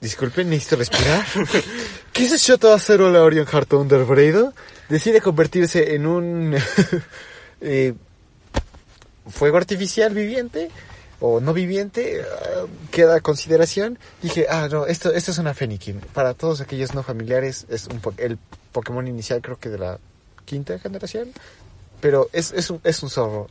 Disculpen, 0.00 0.48
necesito 0.48 0.76
respirar. 0.76 1.24
¿Qué 2.12 2.24
es 2.24 2.40
Shoto 2.42 2.72
Acero 2.72 3.10
la 3.10 3.22
Orion 3.22 3.46
Heart 3.46 3.72
Underbreido? 3.74 4.54
Decide 4.88 5.20
convertirse 5.20 5.94
en 5.94 6.06
un 6.06 6.56
eh, 7.60 7.92
fuego 9.28 9.58
artificial 9.58 10.14
viviente 10.14 10.70
o 11.20 11.40
no 11.40 11.52
viviente, 11.52 12.22
ah, 12.22 12.64
queda 12.90 13.16
a 13.16 13.20
consideración. 13.20 13.98
Dije, 14.22 14.46
ah, 14.48 14.68
no, 14.70 14.86
esto, 14.86 15.12
esto 15.12 15.32
es 15.32 15.38
una 15.38 15.52
Fennekin. 15.52 16.00
Para 16.14 16.32
todos 16.32 16.62
aquellos 16.62 16.94
no 16.94 17.02
familiares, 17.02 17.66
es 17.68 17.86
un 17.86 18.00
po- 18.00 18.14
el 18.16 18.38
Pokémon 18.72 19.06
inicial, 19.06 19.42
creo 19.42 19.58
que 19.58 19.68
de 19.68 19.78
la 19.78 19.98
quinta 20.50 20.78
generación. 20.80 21.30
Pero 22.00 22.28
es, 22.32 22.52
es, 22.52 22.70
un, 22.70 22.80
es 22.82 23.02
un 23.04 23.10
zorro 23.10 23.46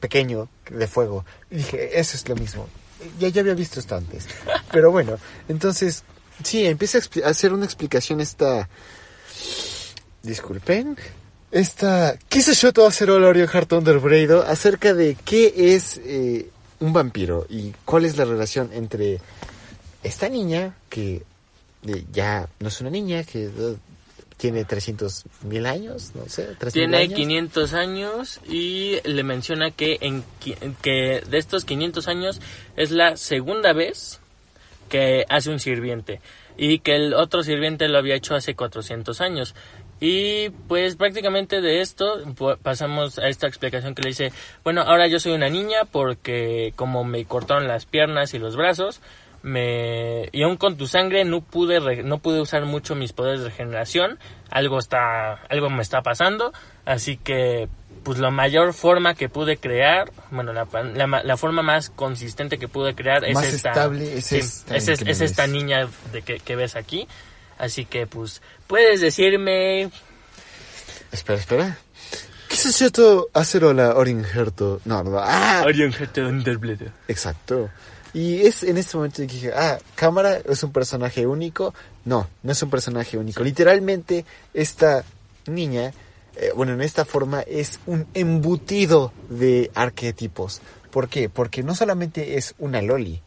pequeño 0.00 0.48
de 0.70 0.86
fuego. 0.86 1.24
Y 1.50 1.56
dije, 1.56 2.00
eso 2.00 2.16
es 2.16 2.26
lo 2.28 2.36
mismo. 2.36 2.66
Ya, 3.20 3.28
ya 3.28 3.42
había 3.42 3.54
visto 3.54 3.80
esto 3.80 3.96
antes. 3.96 4.26
Pero 4.72 4.90
bueno, 4.90 5.18
entonces, 5.48 6.04
sí, 6.42 6.64
empieza 6.64 6.98
a, 6.98 7.28
hacer 7.28 7.52
una 7.52 7.66
explicación 7.66 8.20
esta. 8.20 8.68
Disculpen. 10.22 10.96
Esta. 11.50 12.18
Quise 12.28 12.54
yo 12.54 12.72
todo 12.72 12.86
hacer 12.86 13.10
Olorio 13.10 13.46
Heart 13.46 13.72
Underbreido 13.72 14.42
acerca 14.42 14.94
de 14.94 15.16
qué 15.24 15.74
es 15.74 16.00
eh, 16.04 16.50
un 16.80 16.92
vampiro 16.92 17.46
y 17.48 17.72
cuál 17.84 18.04
es 18.04 18.16
la 18.16 18.24
relación 18.24 18.70
entre 18.72 19.20
esta 20.02 20.28
niña, 20.28 20.76
que 20.88 21.22
eh, 21.86 22.04
ya 22.12 22.48
no 22.60 22.68
es 22.68 22.80
una 22.80 22.90
niña, 22.90 23.24
que 23.24 23.44
eh, 23.44 23.76
tiene 24.38 24.64
300 24.64 25.24
mil 25.42 25.66
años, 25.66 26.12
no 26.14 26.22
sé, 26.28 26.44
300 26.44 26.72
Tiene 26.72 26.96
años. 26.98 27.14
500 27.14 27.74
años 27.74 28.40
y 28.48 28.98
le 29.04 29.22
menciona 29.24 29.72
que, 29.72 29.98
en, 30.00 30.24
que 30.80 31.22
de 31.28 31.38
estos 31.38 31.64
500 31.64 32.08
años 32.08 32.40
es 32.76 32.90
la 32.92 33.16
segunda 33.16 33.72
vez 33.72 34.20
que 34.88 35.26
hace 35.28 35.50
un 35.50 35.58
sirviente 35.58 36.20
y 36.56 36.78
que 36.78 36.94
el 36.94 37.14
otro 37.14 37.42
sirviente 37.42 37.88
lo 37.88 37.98
había 37.98 38.14
hecho 38.14 38.34
hace 38.34 38.54
400 38.54 39.20
años. 39.20 39.54
Y 40.00 40.50
pues 40.68 40.94
prácticamente 40.94 41.60
de 41.60 41.80
esto 41.80 42.22
pasamos 42.62 43.18
a 43.18 43.28
esta 43.28 43.48
explicación 43.48 43.96
que 43.96 44.02
le 44.02 44.10
dice, 44.10 44.32
bueno, 44.62 44.82
ahora 44.82 45.08
yo 45.08 45.18
soy 45.18 45.32
una 45.32 45.48
niña 45.48 45.84
porque 45.90 46.72
como 46.76 47.02
me 47.02 47.24
cortaron 47.24 47.66
las 47.66 47.86
piernas 47.86 48.34
y 48.34 48.38
los 48.38 48.54
brazos, 48.54 49.00
me 49.48 50.28
y 50.32 50.42
aún 50.42 50.56
con 50.56 50.76
tu 50.76 50.86
sangre 50.86 51.24
no 51.24 51.40
pude 51.40 51.80
re- 51.80 52.02
no 52.02 52.18
pude 52.18 52.40
usar 52.40 52.64
mucho 52.66 52.94
mis 52.94 53.12
poderes 53.12 53.40
de 53.40 53.48
regeneración, 53.48 54.18
algo 54.50 54.78
está 54.78 55.34
algo 55.48 55.70
me 55.70 55.82
está 55.82 56.02
pasando, 56.02 56.52
así 56.84 57.16
que 57.16 57.68
pues 58.04 58.18
la 58.18 58.30
mayor 58.30 58.72
forma 58.74 59.14
que 59.14 59.28
pude 59.28 59.56
crear, 59.56 60.10
bueno, 60.30 60.52
la, 60.52 60.66
la, 60.94 61.22
la 61.24 61.36
forma 61.36 61.62
más 61.62 61.90
consistente 61.90 62.56
que 62.58 62.68
pude 62.68 62.94
crear 62.94 63.24
es 63.24 63.34
esta 63.42 63.70
estable 63.70 64.18
es 64.18 64.24
sí, 64.26 64.36
esta 64.38 64.76
es, 64.76 64.88
es- 64.88 65.02
es 65.02 65.20
esta 65.20 65.46
niña 65.46 65.88
de 66.12 66.22
que, 66.22 66.38
que 66.38 66.54
ves 66.56 66.76
aquí. 66.76 67.08
Así 67.58 67.84
que, 67.86 68.06
pues, 68.06 68.40
puedes 68.68 69.00
decirme... 69.00 69.90
Espera, 71.10 71.38
espera. 71.40 71.78
¿Qué 72.48 72.54
es 72.54 72.76
cierto 72.76 73.28
hacer 73.34 73.62
la 73.64 73.96
Orion 73.96 74.24
Heart? 74.24 74.60
No, 74.84 75.02
no, 75.02 75.18
ah, 75.18 75.64
Underblade. 76.28 76.92
Exacto. 77.08 77.68
Y 78.18 78.44
es 78.48 78.64
en 78.64 78.76
este 78.78 78.96
momento 78.96 79.18
que 79.18 79.28
dije, 79.28 79.52
ah, 79.54 79.78
Cámara 79.94 80.38
es 80.44 80.64
un 80.64 80.72
personaje 80.72 81.24
único. 81.24 81.72
No, 82.04 82.28
no 82.42 82.50
es 82.50 82.60
un 82.64 82.68
personaje 82.68 83.16
único. 83.16 83.44
Literalmente, 83.44 84.24
esta 84.52 85.04
niña, 85.46 85.92
eh, 86.34 86.50
bueno, 86.56 86.72
en 86.72 86.80
esta 86.80 87.04
forma 87.04 87.42
es 87.42 87.78
un 87.86 88.08
embutido 88.14 89.12
de 89.28 89.70
arquetipos. 89.72 90.60
¿Por 90.90 91.08
qué? 91.08 91.28
Porque 91.28 91.62
no 91.62 91.76
solamente 91.76 92.36
es 92.36 92.56
una 92.58 92.82
loli. 92.82 93.22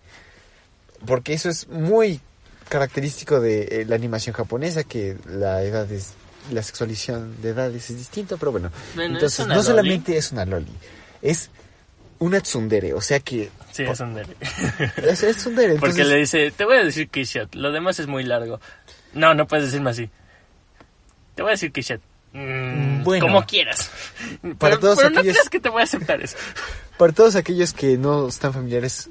Porque 1.05 1.35
eso 1.35 1.47
es 1.47 1.69
muy 1.69 2.19
característico 2.67 3.39
de 3.39 3.61
eh, 3.61 3.85
la 3.87 3.95
animación 3.95 4.35
japonesa, 4.35 4.83
que 4.83 5.15
la 5.25 5.63
edad 5.63 5.89
es, 5.89 6.15
la 6.51 6.63
sexualización 6.63 7.41
de 7.41 7.51
edades 7.51 7.89
es 7.89 7.97
distinto, 7.97 8.37
pero 8.37 8.51
bueno. 8.51 8.71
Bueno, 8.95 9.15
es 9.15 9.23
Entonces, 9.23 9.47
no 9.47 9.53
loli. 9.53 9.67
solamente 9.67 10.17
es 10.17 10.33
una 10.33 10.43
loli, 10.43 10.73
es 11.21 11.49
una 12.21 12.39
tsundere, 12.39 12.93
o 12.93 13.01
sea 13.01 13.19
que 13.19 13.49
Sí, 13.71 13.83
es 13.83 13.99
un 13.99 14.13
dere. 14.13 14.35
es, 14.97 15.23
es 15.23 15.37
tsundere. 15.37 15.73
Porque 15.75 16.01
entonces- 16.01 16.07
le 16.07 16.15
dice, 16.17 16.51
te 16.51 16.65
voy 16.65 16.77
a 16.77 16.83
decir 16.83 17.09
Kishat, 17.09 17.53
lo 17.55 17.71
demás 17.71 17.99
es 17.99 18.07
muy 18.07 18.23
largo. 18.23 18.59
No, 19.13 19.33
no 19.33 19.47
puedes 19.47 19.65
decirme 19.65 19.89
así. 19.89 20.09
Te 21.35 21.41
voy 21.41 21.49
a 21.49 21.53
decir 21.53 21.71
Kishat. 21.71 21.99
Mm, 22.33 23.03
Bueno. 23.03 23.25
Como 23.25 23.45
quieras. 23.45 23.89
Para 24.57 24.75
pero 24.75 24.79
todos 24.79 24.97
pero 24.97 25.09
no 25.09 25.19
aquellos- 25.19 25.35
creas 25.35 25.49
que 25.49 25.59
te 25.59 25.69
voy 25.69 25.81
a 25.81 25.83
aceptar 25.83 26.21
eso. 26.21 26.37
Para 26.97 27.11
todos 27.13 27.35
aquellos 27.35 27.73
que 27.73 27.97
no 27.97 28.27
están 28.27 28.53
familiares, 28.53 29.09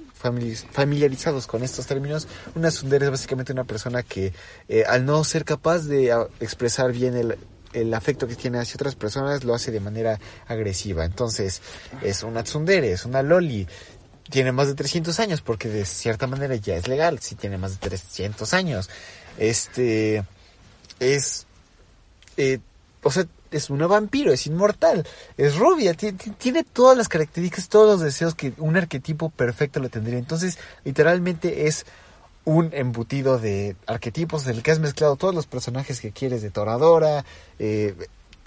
familiarizados 0.72 1.46
con 1.46 1.62
estos 1.64 1.86
términos, 1.86 2.28
una 2.54 2.68
tsundere 2.70 3.06
es 3.06 3.10
básicamente 3.10 3.52
una 3.52 3.64
persona 3.64 4.02
que 4.02 4.32
eh, 4.68 4.84
al 4.86 5.04
no 5.04 5.24
ser 5.24 5.44
capaz 5.44 5.80
de 5.86 6.12
ah, 6.12 6.26
expresar 6.40 6.92
bien 6.92 7.16
el, 7.16 7.36
el 7.72 7.92
afecto 7.94 8.26
que 8.26 8.34
tiene 8.36 8.58
hacia 8.58 8.74
otras 8.74 8.94
personas, 8.96 9.44
lo 9.44 9.54
hace 9.54 9.70
de 9.70 9.80
manera 9.80 10.18
agresiva. 10.48 11.04
Entonces, 11.04 11.62
es 12.02 12.22
una 12.22 12.42
tsundere, 12.42 12.92
es 12.92 13.04
una 13.04 13.22
loli. 13.22 13.66
Tiene 14.28 14.52
más 14.52 14.68
de 14.68 14.74
300 14.74 15.18
años 15.20 15.40
porque 15.40 15.68
de 15.68 15.84
cierta 15.84 16.26
manera 16.26 16.54
ya 16.56 16.76
es 16.76 16.86
legal, 16.88 17.18
si 17.20 17.34
tiene 17.34 17.58
más 17.58 17.72
de 17.72 17.88
300 17.88 18.54
años. 18.54 18.88
Este 19.38 20.24
es 21.00 21.46
eh, 22.36 22.58
o 23.02 23.10
sea, 23.10 23.26
es 23.50 23.70
una 23.70 23.86
vampiro, 23.86 24.32
es 24.32 24.46
inmortal, 24.46 25.06
es 25.36 25.56
rubia, 25.56 25.94
ti- 25.94 26.12
ti- 26.12 26.30
tiene 26.30 26.62
todas 26.64 26.96
las 26.96 27.08
características, 27.08 27.68
todos 27.68 27.88
los 27.94 28.00
deseos 28.00 28.34
que 28.34 28.52
un 28.58 28.76
arquetipo 28.76 29.30
perfecto 29.30 29.80
lo 29.80 29.88
tendría. 29.88 30.18
Entonces, 30.18 30.58
literalmente 30.84 31.66
es 31.66 31.86
un 32.44 32.70
embutido 32.72 33.38
de 33.38 33.76
arquetipos 33.86 34.46
en 34.46 34.56
el 34.56 34.62
que 34.62 34.70
has 34.70 34.78
mezclado 34.78 35.16
todos 35.16 35.34
los 35.34 35.46
personajes 35.46 36.00
que 36.00 36.10
quieres 36.10 36.42
de 36.42 36.50
Toradora, 36.50 37.24
eh, 37.58 37.94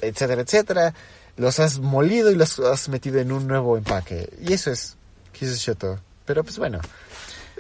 etcétera, 0.01 0.41
etcétera. 0.41 0.93
Los 1.37 1.59
has 1.59 1.79
molido 1.79 2.31
y 2.31 2.35
los 2.35 2.59
has 2.59 2.89
metido 2.89 3.19
en 3.19 3.31
un 3.31 3.47
nuevo 3.47 3.77
empaque. 3.77 4.29
Y 4.41 4.53
eso 4.53 4.71
es 4.71 4.97
Kisu 5.31 5.55
Shoto. 5.55 5.99
Pero 6.25 6.43
pues 6.43 6.57
bueno, 6.57 6.79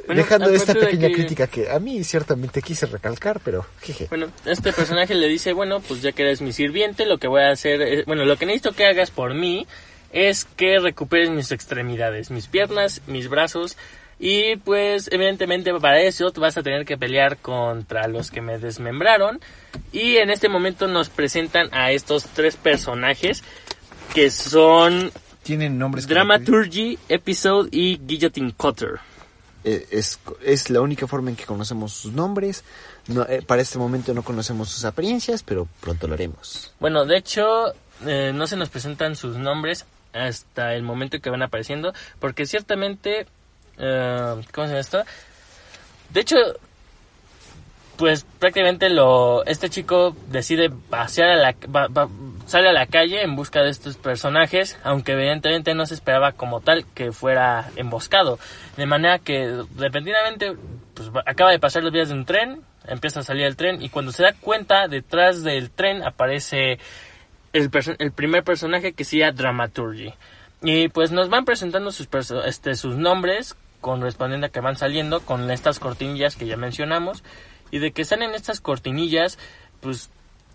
Bueno, 0.07 0.21
dejando 0.21 0.49
esta 0.49 0.73
pequeña 0.73 1.07
que- 1.07 1.13
crítica 1.13 1.47
que 1.47 1.69
a 1.71 1.79
mí 1.79 2.03
ciertamente 2.03 2.61
quise 2.61 2.85
recalcar, 2.87 3.39
pero 3.43 3.65
jeje. 3.81 4.07
Bueno, 4.09 4.27
este 4.45 4.73
personaje 4.73 5.13
le 5.15 5.27
dice, 5.27 5.53
bueno, 5.53 5.79
pues 5.81 6.01
ya 6.01 6.11
que 6.11 6.23
eres 6.23 6.41
mi 6.41 6.51
sirviente, 6.53 7.05
lo 7.05 7.17
que 7.19 7.27
voy 7.27 7.41
a 7.43 7.51
hacer, 7.51 7.81
es- 7.81 8.05
bueno, 8.05 8.25
lo 8.25 8.37
que 8.37 8.45
necesito 8.45 8.73
que 8.73 8.85
hagas 8.85 9.11
por 9.11 9.33
mí 9.33 9.65
es 10.11 10.45
que 10.45 10.79
recuperes 10.79 11.29
mis 11.29 11.51
extremidades, 11.51 12.29
mis 12.31 12.47
piernas, 12.47 13.01
mis 13.07 13.29
brazos, 13.29 13.77
y 14.25 14.55
pues 14.55 15.09
evidentemente 15.11 15.73
para 15.81 15.99
eso 15.99 16.31
vas 16.37 16.55
a 16.55 16.63
tener 16.63 16.85
que 16.85 16.97
pelear 16.97 17.39
contra 17.39 18.07
los 18.07 18.31
que 18.31 18.39
me 18.39 18.57
desmembraron, 18.57 19.41
y 19.91 20.15
en 20.15 20.29
este 20.29 20.47
momento 20.47 20.87
nos 20.87 21.09
presentan 21.09 21.67
a 21.73 21.91
estos 21.91 22.27
tres 22.27 22.55
personajes 22.55 23.43
que 24.13 24.31
son 24.31 25.11
Tienen 25.43 25.77
nombres 25.77 26.07
Dramaturgy, 26.07 26.97
Episode 27.09 27.67
y 27.73 27.97
Guillotine 27.97 28.53
Cutter. 28.53 29.01
Eh, 29.65 29.87
es, 29.91 30.21
es 30.41 30.69
la 30.69 30.79
única 30.79 31.05
forma 31.05 31.29
en 31.29 31.35
que 31.35 31.43
conocemos 31.43 31.91
sus 31.91 32.13
nombres. 32.13 32.63
No, 33.07 33.23
eh, 33.23 33.41
para 33.45 33.61
este 33.61 33.77
momento 33.77 34.13
no 34.13 34.23
conocemos 34.23 34.69
sus 34.69 34.85
apariencias, 34.85 35.43
pero 35.43 35.67
pronto 35.81 36.07
lo 36.07 36.13
haremos. 36.13 36.73
Bueno, 36.79 37.05
de 37.05 37.17
hecho, 37.17 37.73
eh, 38.05 38.31
no 38.33 38.47
se 38.47 38.55
nos 38.55 38.69
presentan 38.69 39.17
sus 39.17 39.35
nombres 39.35 39.85
hasta 40.13 40.75
el 40.75 40.83
momento 40.83 41.19
que 41.19 41.29
van 41.29 41.41
apareciendo, 41.41 41.93
porque 42.19 42.45
ciertamente, 42.45 43.25
eh, 43.77 44.41
¿cómo 44.51 44.67
se 44.67 44.73
llama 44.73 44.79
esto? 44.79 45.03
De 46.09 46.21
hecho, 46.21 46.37
pues 47.97 48.25
prácticamente 48.39 48.89
lo, 48.89 49.45
este 49.45 49.69
chico 49.69 50.15
decide 50.27 50.69
pasear 50.69 51.29
a 51.29 51.35
la, 51.35 51.55
va- 51.73 52.09
sale 52.47 52.69
a 52.69 52.73
la 52.73 52.87
calle 52.87 53.21
en 53.21 53.35
busca 53.35 53.61
de 53.61 53.69
estos 53.69 53.97
personajes, 53.97 54.77
aunque 54.83 55.13
evidentemente 55.13 55.75
no 55.75 55.85
se 55.85 55.93
esperaba 55.93 56.31
como 56.31 56.61
tal 56.61 56.85
que 56.93 57.11
fuera 57.11 57.69
emboscado, 57.75 58.39
de 58.77 58.85
manera 58.85 59.19
que 59.19 59.63
repentinamente 59.77 60.55
pues, 60.93 61.09
acaba 61.25 61.51
de 61.51 61.59
pasar 61.59 61.83
los 61.83 61.91
vías 61.91 62.09
de 62.09 62.15
un 62.15 62.25
tren, 62.25 62.61
empieza 62.87 63.21
a 63.21 63.23
salir 63.23 63.45
el 63.45 63.55
tren 63.55 63.81
y 63.81 63.89
cuando 63.89 64.11
se 64.11 64.23
da 64.23 64.33
cuenta 64.33 64.87
detrás 64.87 65.43
del 65.43 65.69
tren 65.69 66.03
aparece 66.03 66.79
el, 67.53 67.69
primer 67.69 68.43
personaje 68.43 68.93
que 68.93 69.05
sería 69.05 69.31
Dramaturgy. 69.31 70.13
Y 70.61 70.87
pues 70.89 71.11
nos 71.11 71.29
van 71.29 71.45
presentando 71.45 71.91
sus, 71.91 72.07
este, 72.45 72.75
sus 72.75 72.95
nombres 72.95 73.55
correspondiendo 73.83 74.47
a 74.47 74.49
que 74.49 74.61
van 74.61 74.75
saliendo 74.77 75.19
con 75.21 75.51
estas 75.51 75.77
cortinillas 75.77 76.35
que 76.35 76.47
ya 76.47 76.57
mencionamos. 76.57 77.23
Y 77.69 77.77
de 77.79 77.91
que 77.91 78.05
salen 78.05 78.33
estas 78.33 78.61
cortinillas, 78.61 79.37
pues 79.81 80.09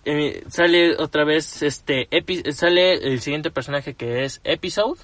eh, 0.04 0.42
sale 0.48 0.96
otra 0.96 1.24
vez 1.24 1.62
este 1.62 2.08
epi- 2.10 2.50
sale 2.52 2.94
el 2.94 3.20
siguiente 3.20 3.50
personaje 3.52 3.94
que 3.94 4.24
es 4.24 4.40
Episode, 4.44 4.98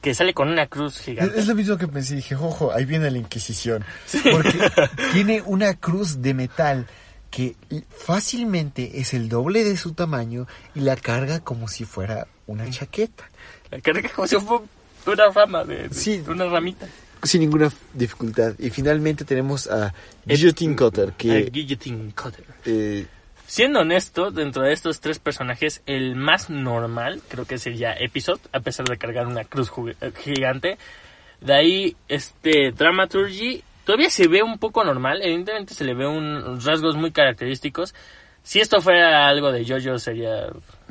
que 0.00 0.14
sale 0.14 0.34
con 0.34 0.48
una 0.48 0.66
cruz 0.66 0.98
gigante. 0.98 1.38
es 1.38 1.46
lo 1.46 1.54
mismo 1.54 1.76
que 1.78 1.86
pensé, 1.88 2.16
dije, 2.16 2.34
ojo, 2.34 2.72
ahí 2.72 2.84
viene 2.84 3.10
la 3.10 3.18
Inquisición. 3.18 3.84
Porque 4.32 4.52
tiene 5.12 5.42
una 5.46 5.74
cruz 5.74 6.20
de 6.22 6.34
metal 6.34 6.86
que 7.30 7.54
fácilmente 7.96 9.00
es 9.00 9.14
el 9.14 9.28
doble 9.28 9.64
de 9.64 9.76
su 9.76 9.92
tamaño 9.94 10.46
y 10.74 10.80
la 10.80 10.96
carga 10.96 11.40
como 11.40 11.66
si 11.68 11.84
fuera 11.84 12.26
una 12.46 12.68
chaqueta. 12.68 13.30
La 13.70 13.80
carga 13.80 14.08
como 14.14 14.26
si 14.26 14.36
fuera 14.36 14.64
una 15.06 15.28
rama 15.30 15.64
de, 15.64 15.88
de- 15.88 15.94
Sí. 15.94 16.22
una 16.26 16.44
ramita. 16.46 16.86
Sin 17.22 17.40
ninguna 17.40 17.70
dificultad. 17.94 18.54
Y 18.58 18.70
finalmente 18.70 19.24
tenemos 19.24 19.68
a 19.68 19.94
Guillotine 20.26 20.74
Cutter, 20.74 21.12
que... 21.12 21.50
Guillotine 21.50 22.12
Cutter. 22.12 22.44
eh, 22.66 23.06
Siendo 23.46 23.80
honesto, 23.80 24.30
dentro 24.30 24.62
de 24.62 24.72
estos 24.72 25.00
tres 25.00 25.18
personajes, 25.18 25.82
el 25.84 26.16
más 26.16 26.48
normal 26.48 27.20
creo 27.28 27.44
que 27.44 27.58
sería 27.58 27.92
Episode, 27.92 28.40
a 28.50 28.60
pesar 28.60 28.86
de 28.86 28.96
cargar 28.96 29.26
una 29.26 29.44
cruz 29.44 29.70
eh, 30.00 30.10
gigante. 30.16 30.78
De 31.40 31.52
ahí, 31.52 31.96
este 32.08 32.72
Dramaturgy 32.72 33.62
todavía 33.84 34.08
se 34.08 34.26
ve 34.26 34.42
un 34.42 34.58
poco 34.58 34.82
normal, 34.84 35.20
evidentemente 35.22 35.74
se 35.74 35.84
le 35.84 35.92
ve 35.92 36.06
un 36.06 36.60
rasgos 36.62 36.96
muy 36.96 37.10
característicos. 37.10 37.94
Si 38.44 38.60
esto 38.60 38.80
fuera 38.82 39.28
algo 39.28 39.52
de 39.52 39.64
Jojo 39.64 39.98
sería 40.00 40.46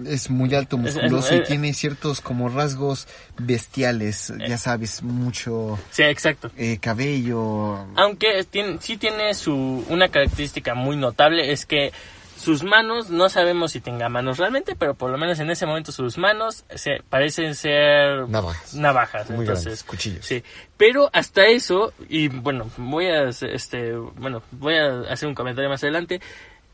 Es 0.05 0.29
muy 0.29 0.53
alto, 0.55 0.77
Es- 0.77 0.95
musculoso 0.95 1.33
es- 1.35 1.41
y 1.41 1.43
tiene 1.43 1.73
ciertos 1.73 2.21
como 2.21 2.47
rasgos 2.49 3.07
bestiales, 3.37 4.33
ya 4.47 4.57
sabes, 4.57 5.03
mucho 5.03 5.77
Sí, 5.91 6.03
exacto. 6.03 6.49
eh, 6.57 6.77
cabello. 6.79 7.85
Aunque 7.97 8.43
tiene, 8.49 8.77
sí 8.79 8.97
tiene 8.97 9.33
su 9.33 9.83
una 9.89 10.07
característica 10.09 10.75
muy 10.75 10.95
notable 10.95 11.51
es 11.51 11.65
que 11.65 11.91
sus 12.37 12.63
manos 12.63 13.09
no 13.11 13.29
sabemos 13.29 13.73
si 13.73 13.81
tenga 13.81 14.09
manos 14.09 14.39
realmente, 14.39 14.75
pero 14.75 14.95
por 14.95 15.11
lo 15.11 15.17
menos 15.19 15.37
en 15.39 15.51
ese 15.51 15.67
momento 15.67 15.91
sus 15.91 16.17
manos 16.17 16.63
se 16.73 17.03
parecen 17.07 17.53
ser 17.53 18.27
Navajas. 18.29 18.73
navajas, 18.73 19.29
Muy 19.29 19.41
entonces 19.41 19.65
grandes, 19.65 19.83
cuchillos. 19.83 20.25
sí. 20.25 20.41
Pero 20.77 21.09
hasta 21.13 21.45
eso 21.45 21.93
y 22.09 22.29
bueno, 22.29 22.71
voy 22.77 23.05
a 23.07 23.29
este 23.29 23.93
bueno, 23.93 24.41
voy 24.51 24.75
a 24.77 25.01
hacer 25.11 25.27
un 25.27 25.35
comentario 25.35 25.69
más 25.69 25.83
adelante. 25.83 26.19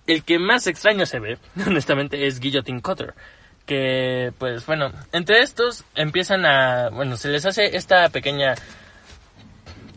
El 0.07 0.23
que 0.23 0.39
más 0.39 0.65
extraño 0.67 1.05
se 1.05 1.19
ve, 1.19 1.37
honestamente, 1.67 2.25
es 2.27 2.39
Guillotine 2.39 2.81
Cutter. 2.81 3.13
Que, 3.65 4.31
pues, 4.37 4.65
bueno, 4.65 4.91
entre 5.11 5.41
estos 5.41 5.83
empiezan 5.95 6.45
a, 6.45 6.89
bueno, 6.89 7.17
se 7.17 7.27
les 7.27 7.45
hace 7.45 7.75
esta 7.75 8.07
pequeña 8.09 8.55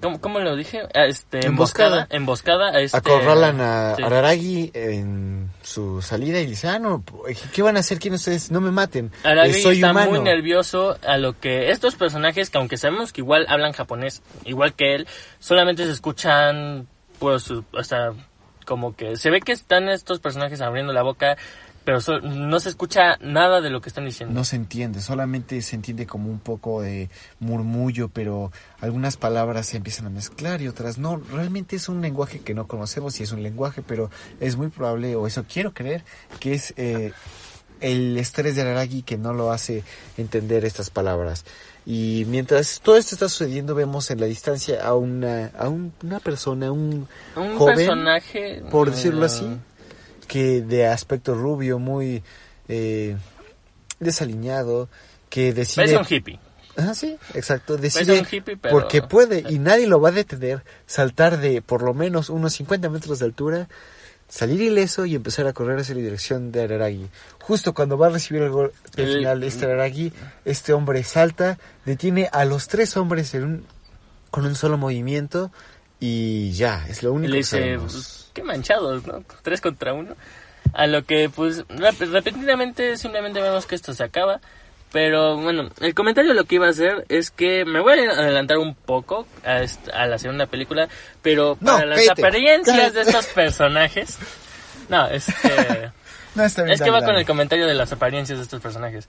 ¿Cómo, 0.03 0.19
cómo 0.19 0.41
lo 0.41 0.57
dije? 0.57 0.81
Ah, 0.95 1.05
Este, 1.05 1.47
Emboscada. 1.47 2.07
emboscada. 2.11 2.71
A 2.71 2.81
Este, 2.81 2.97
Acorralan 2.97 3.61
a 3.61 3.97
sí. 3.97 4.03
Araragi 4.03 4.71
en 4.73 5.51
su 5.63 6.01
salida 6.01 6.41
y 6.41 6.47
dice, 6.47 6.69
ah, 6.69 6.79
no, 6.79 7.05
¿qué 7.53 7.61
van 7.61 7.77
a 7.77 7.81
hacer? 7.81 7.99
¿Quién 7.99 8.15
ustedes? 8.15 8.51
No 8.51 8.63
me 8.63 8.71
maten. 8.71 9.13
Eh, 9.25 9.53
soy 9.63 9.75
está 9.77 9.91
humano. 9.91 10.11
muy 10.13 10.21
nervioso 10.21 10.97
a 11.07 11.19
lo 11.19 11.39
que 11.39 11.71
estos 11.71 11.97
personajes, 11.97 12.49
que 12.49 12.57
aunque 12.57 12.79
sabemos 12.79 13.13
que 13.13 13.21
igual 13.21 13.45
hablan 13.51 13.73
japonés, 13.73 14.23
igual 14.47 14.73
que 14.73 14.95
él, 14.95 15.07
solamente 15.39 15.85
se 15.85 15.93
escuchan, 15.93 16.89
pues, 17.19 17.43
su- 17.43 17.65
hasta 17.79 18.15
como 18.71 18.95
que 18.95 19.16
se 19.16 19.31
ve 19.31 19.41
que 19.41 19.51
están 19.51 19.89
estos 19.89 20.21
personajes 20.21 20.61
abriendo 20.61 20.93
la 20.93 21.03
boca, 21.03 21.37
pero 21.85 21.99
no 22.23 22.61
se 22.61 22.68
escucha 22.68 23.16
nada 23.21 23.61
de 23.61 23.68
lo 23.68 23.81
que 23.81 23.89
están 23.89 24.05
diciendo. 24.05 24.33
No 24.33 24.45
se 24.45 24.55
entiende, 24.55 25.01
solamente 25.01 25.61
se 25.61 25.75
entiende 25.75 26.07
como 26.07 26.31
un 26.31 26.39
poco 26.39 26.81
de 26.81 27.11
murmullo, 27.41 28.11
pero 28.11 28.53
algunas 28.81 29.16
palabras 29.16 29.66
se 29.66 29.79
empiezan 29.79 30.07
a 30.07 30.11
mezclar 30.11 30.62
y 30.62 30.68
otras 30.68 30.99
no. 30.99 31.16
Realmente 31.16 31.75
es 31.75 31.89
un 31.89 32.01
lenguaje 32.01 32.39
que 32.39 32.55
no 32.55 32.68
conocemos 32.68 33.18
y 33.18 33.25
es 33.25 33.33
un 33.33 33.43
lenguaje, 33.43 33.83
pero 33.83 34.09
es 34.39 34.57
muy 34.57 34.68
probable, 34.68 35.16
o 35.16 35.27
eso 35.27 35.45
quiero 35.53 35.75
creer, 35.75 36.05
que 36.39 36.55
es 36.55 36.73
eh, 36.77 37.11
el 37.81 38.16
estrés 38.18 38.55
de 38.55 38.62
Araragi 38.62 39.03
que 39.03 39.18
no 39.18 39.33
lo 39.33 39.51
hace 39.51 39.83
entender 40.16 40.64
estas 40.64 40.91
palabras. 40.91 41.45
Y 41.87 42.24
mientras 42.28 42.81
todo 42.83 42.97
esto 42.97 43.14
está 43.14 43.28
sucediendo, 43.28 43.74
vemos 43.74 44.11
en 44.11 44.20
la 44.20 44.26
distancia 44.26 44.85
a 44.85 44.95
una, 44.95 45.47
a 45.59 45.68
un- 45.68 45.93
una 46.05 46.20
persona, 46.20 46.70
un, 46.70 47.09
Un 47.37 47.57
joven, 47.59 47.76
personaje, 47.76 48.62
por 48.70 48.91
decirlo 48.91 49.22
eh, 49.22 49.26
así, 49.26 49.47
que 50.28 50.61
de 50.61 50.87
aspecto 50.87 51.35
rubio, 51.35 51.78
muy 51.78 52.22
eh, 52.68 53.16
desaliñado, 53.99 54.89
que 55.28 55.53
decide... 55.53 55.85
Parece 55.85 55.97
un 55.99 56.07
hippie. 56.09 56.39
Ah, 56.76 56.95
sí, 56.95 57.16
exacto. 57.35 57.76
Decide, 57.76 58.20
un 58.20 58.26
hippie, 58.31 58.57
pero... 58.57 58.72
porque 58.72 59.03
puede 59.03 59.45
y 59.51 59.59
nadie 59.59 59.87
lo 59.87 60.01
va 60.01 60.11
a 60.11 60.12
detener, 60.12 60.62
saltar 60.87 61.39
de 61.41 61.62
por 61.62 61.83
lo 61.83 61.95
menos 61.95 62.31
unos 62.31 62.53
50 62.55 62.89
metros 62.91 63.18
de 63.18 63.24
altura, 63.24 63.68
salir 64.31 64.62
ileso 64.62 65.05
y 65.05 65.14
empezar 65.16 65.47
a 65.47 65.53
correr 65.53 65.78
hacia 65.81 65.95
la 65.95 66.01
dirección 66.01 66.51
de 66.53 66.62
Araragi. 66.62 67.09
Justo 67.41 67.74
cuando 67.74 67.99
va 67.99 68.07
a 68.07 68.11
recibir 68.11 68.43
el 68.43 68.53
El- 68.97 69.18
final 69.18 69.41
de 69.41 69.47
este 69.49 69.66
Araragi, 69.66 70.12
este 70.47 70.72
hombre 70.72 71.05
salta, 71.05 71.59
detiene 71.85 72.31
a 72.33 72.47
los 72.47 72.68
tres 72.68 72.97
hombres 72.97 73.35
en 73.35 73.45
un- 73.45 73.66
con 74.31 74.47
un 74.47 74.55
solo 74.55 74.78
movimiento 74.78 75.51
y 75.99 76.53
ya, 76.53 76.87
es 76.89 77.03
lo 77.03 77.12
único 77.12 77.33
le 77.33 77.39
que 77.41 77.45
sabemos. 77.45 77.93
pues, 77.93 78.31
qué 78.33 78.43
manchados, 78.43 79.07
¿no? 79.07 79.22
Tres 79.43 79.61
contra 79.61 79.93
uno. 79.93 80.14
A 80.72 80.87
lo 80.87 81.05
que, 81.05 81.28
pues, 81.28 81.66
rep- 81.66 82.11
repentinamente 82.11 82.97
simplemente 82.97 83.41
vemos 83.43 83.66
que 83.66 83.74
esto 83.74 83.93
se 83.93 84.05
acaba. 84.05 84.41
Pero 84.93 85.36
bueno, 85.36 85.70
el 85.80 85.95
comentario 85.95 86.34
lo 86.34 86.45
que 86.45 86.57
iba 86.57 86.66
a 86.66 86.70
hacer 86.70 87.05
es 87.09 87.30
que 87.30 87.64
me 87.64 87.78
voy 87.80 87.93
a 88.01 88.11
adelantar 88.12 88.59
un 88.59 88.74
poco 88.74 89.26
a, 89.45 89.61
a 89.97 90.07
la 90.07 90.18
segunda 90.18 90.47
película, 90.47 90.88
pero 91.22 91.57
No, 91.61 91.74
para 91.74 91.86
las 91.86 91.99
cállate. 92.01 92.22
apariencias 92.22 92.93
de 92.95 93.03
estos 93.03 93.26
personajes. 93.26 94.18
No, 94.88 95.07
este, 95.07 95.32
No, 96.34 96.45
está 96.45 96.62
bien, 96.64 96.74
es 96.74 96.82
que 96.82 96.91
va 96.91 97.03
con 97.05 97.14
el 97.16 97.24
comentario 97.26 97.66
de 97.66 97.74
las 97.74 97.93
apariencias 97.93 98.38
de 98.38 98.45
estos 98.45 98.61
personajes. 98.61 99.09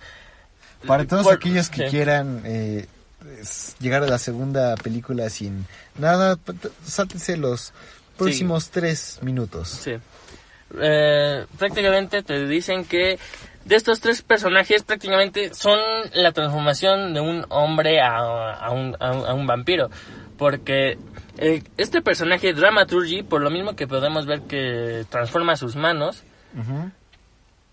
Para 0.86 1.06
todos 1.06 1.24
Por- 1.24 1.34
aquellos 1.36 1.70
que 1.70 1.84
sí. 1.86 1.90
quieran 1.90 2.42
eh, 2.46 2.86
llegar 3.80 4.04
a 4.04 4.08
la 4.08 4.18
segunda 4.20 4.76
película 4.76 5.30
sin 5.30 5.66
nada, 5.98 6.38
sáltense 6.86 7.38
los 7.38 7.74
próximos 8.18 8.70
tres 8.70 9.18
minutos. 9.22 9.70
Sí. 9.84 9.94
Eh, 10.80 11.46
prácticamente 11.58 12.24
te 12.24 12.48
dicen 12.48 12.86
que 12.86 13.20
de 13.66 13.76
estos 13.76 14.00
tres 14.02 14.22
personajes 14.22 14.84
prácticamente 14.84 15.54
son 15.54 15.80
la 16.14 16.32
transformación 16.32 17.14
de 17.14 17.22
un 17.22 17.46
hombre 17.50 18.02
a, 18.02 18.18
a 18.54 18.72
un, 18.72 18.96
a 19.00 19.12
un- 19.12 19.26
a 19.26 19.34
un 19.34 19.48
vampiro. 19.48 19.90
Porque 20.38 20.98
eh, 21.38 21.62
este 21.78 22.02
personaje 22.02 22.54
Dramaturgy, 22.54 23.22
por 23.24 23.42
lo 23.42 23.50
mismo 23.52 23.76
que 23.76 23.88
podemos 23.88 24.26
ver 24.26 24.42
que 24.42 25.06
transforma 25.10 25.56
sus 25.56 25.76
manos, 25.76 26.24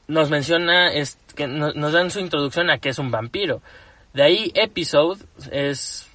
nos 0.07 0.30
menciona, 0.30 0.93
es, 0.93 1.18
que 1.34 1.47
no- 1.47 1.72
nos 1.72 1.93
dan 1.93 2.11
su 2.11 2.20
introducción 2.20 2.70
a 2.70 2.78
que 2.78 2.91
es 2.91 2.99
un 2.99 3.11
vampiro. 3.11 3.62
De 4.14 4.22
ahí 4.22 4.53
Episode 4.55 5.22
es... 5.51 6.07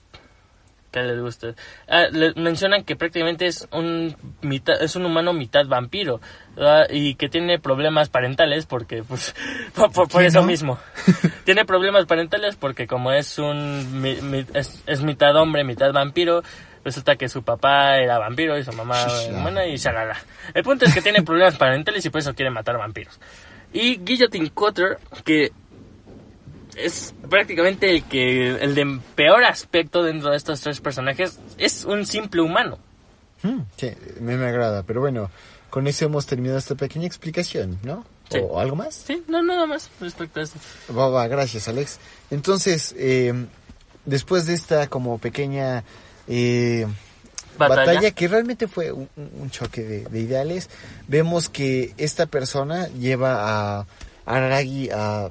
¿Qué 0.94 1.02
les 1.02 1.20
gusta? 1.20 1.56
Ah, 1.88 2.04
le- 2.12 2.34
mencionan 2.36 2.84
que 2.84 2.96
prácticamente 2.96 3.48
es 3.48 3.68
un, 3.72 4.16
mitad, 4.44 4.80
es 4.80 4.96
un 4.96 5.06
humano 5.06 5.34
mitad 5.34 5.66
vampiro 5.66 6.22
¿verdad? 6.56 6.86
y 6.92 7.16
que 7.16 7.30
tiene 7.30 7.58
problemas 7.58 8.10
parentales 8.10 8.68
porque, 8.68 9.04
pues, 9.04 9.34
por, 9.76 9.92
por- 9.92 10.08
por 10.08 10.22
¿Qué 10.22 10.28
eso 10.28 10.42
no? 10.42 10.48
mismo. 10.48 10.78
tiene 11.46 11.66
problemas 11.66 12.06
parentales 12.06 12.56
porque 12.56 12.86
como 12.86 13.12
es 13.12 13.40
un 13.40 14.02
mi- 14.02 14.22
mi- 14.22 14.46
es, 14.54 14.84
es 14.86 15.02
mitad 15.02 15.36
hombre, 15.36 15.64
mitad 15.64 15.92
vampiro, 15.92 16.44
resulta 16.86 17.16
que 17.16 17.28
su 17.28 17.42
papá 17.42 17.98
era 17.98 18.20
vampiro 18.20 18.56
y 18.58 18.64
su 18.64 18.72
mamá 18.74 19.08
Shisha. 19.08 19.32
humana 19.36 19.66
y 19.66 19.78
shalala. 19.78 20.16
El 20.54 20.64
punto 20.64 20.86
es 20.86 20.94
que 20.94 21.02
tiene 21.02 21.24
problemas 21.24 21.56
parentales 21.58 22.06
y 22.06 22.12
por 22.12 22.20
eso 22.20 22.36
quiere 22.36 22.52
matar 22.52 22.78
vampiros. 22.78 23.20
Y 23.74 23.98
Guillotine 23.98 24.52
Cutter, 24.52 25.00
que 25.26 25.52
es 26.78 27.14
prácticamente 27.30 27.90
el 27.90 28.04
que 28.04 28.50
el 28.50 28.76
de 28.76 29.00
peor 29.16 29.44
aspecto 29.44 30.04
dentro 30.04 30.32
de 30.32 30.38
estos 30.38 30.62
tres 30.62 30.80
personajes, 30.82 31.40
es 31.58 31.86
un 31.86 32.06
simple 32.06 32.42
humano. 32.42 32.80
Mm, 33.44 33.60
sí, 33.78 33.92
me, 34.22 34.38
me 34.38 34.48
agrada, 34.48 34.84
pero 34.84 35.02
bueno, 35.02 35.30
con 35.70 35.88
eso 35.88 36.06
hemos 36.06 36.26
terminado 36.26 36.58
esta 36.58 36.76
pequeña 36.76 37.08
explicación, 37.08 37.80
¿no? 37.84 38.06
Sí. 38.30 38.40
¿O 38.42 38.60
algo 38.60 38.76
más? 38.76 38.96
Sí, 39.06 39.24
no, 39.28 39.44
nada 39.44 39.66
más 39.66 39.90
respecto 40.00 40.40
a 40.40 40.44
eso. 40.44 40.56
Va, 40.96 41.10
va, 41.10 41.28
gracias, 41.28 41.68
Alex. 41.68 42.00
Entonces, 42.32 42.96
eh, 42.98 43.34
después 44.06 44.46
de 44.46 44.54
esta 44.54 44.88
como 44.88 45.18
pequeña 45.18 45.84
eh, 46.28 46.88
Batalla. 47.58 47.86
batalla. 47.86 48.12
que 48.12 48.28
realmente 48.28 48.68
fue 48.68 48.92
un, 48.92 49.10
un 49.16 49.50
choque 49.52 49.84
de, 49.84 50.04
de 50.06 50.20
ideales, 50.20 50.70
vemos 51.08 51.50
que 51.50 51.94
esta 51.98 52.26
persona 52.26 52.88
lleva 52.88 53.80
a 53.80 53.86
Araragi 54.26 54.90
a 54.90 55.30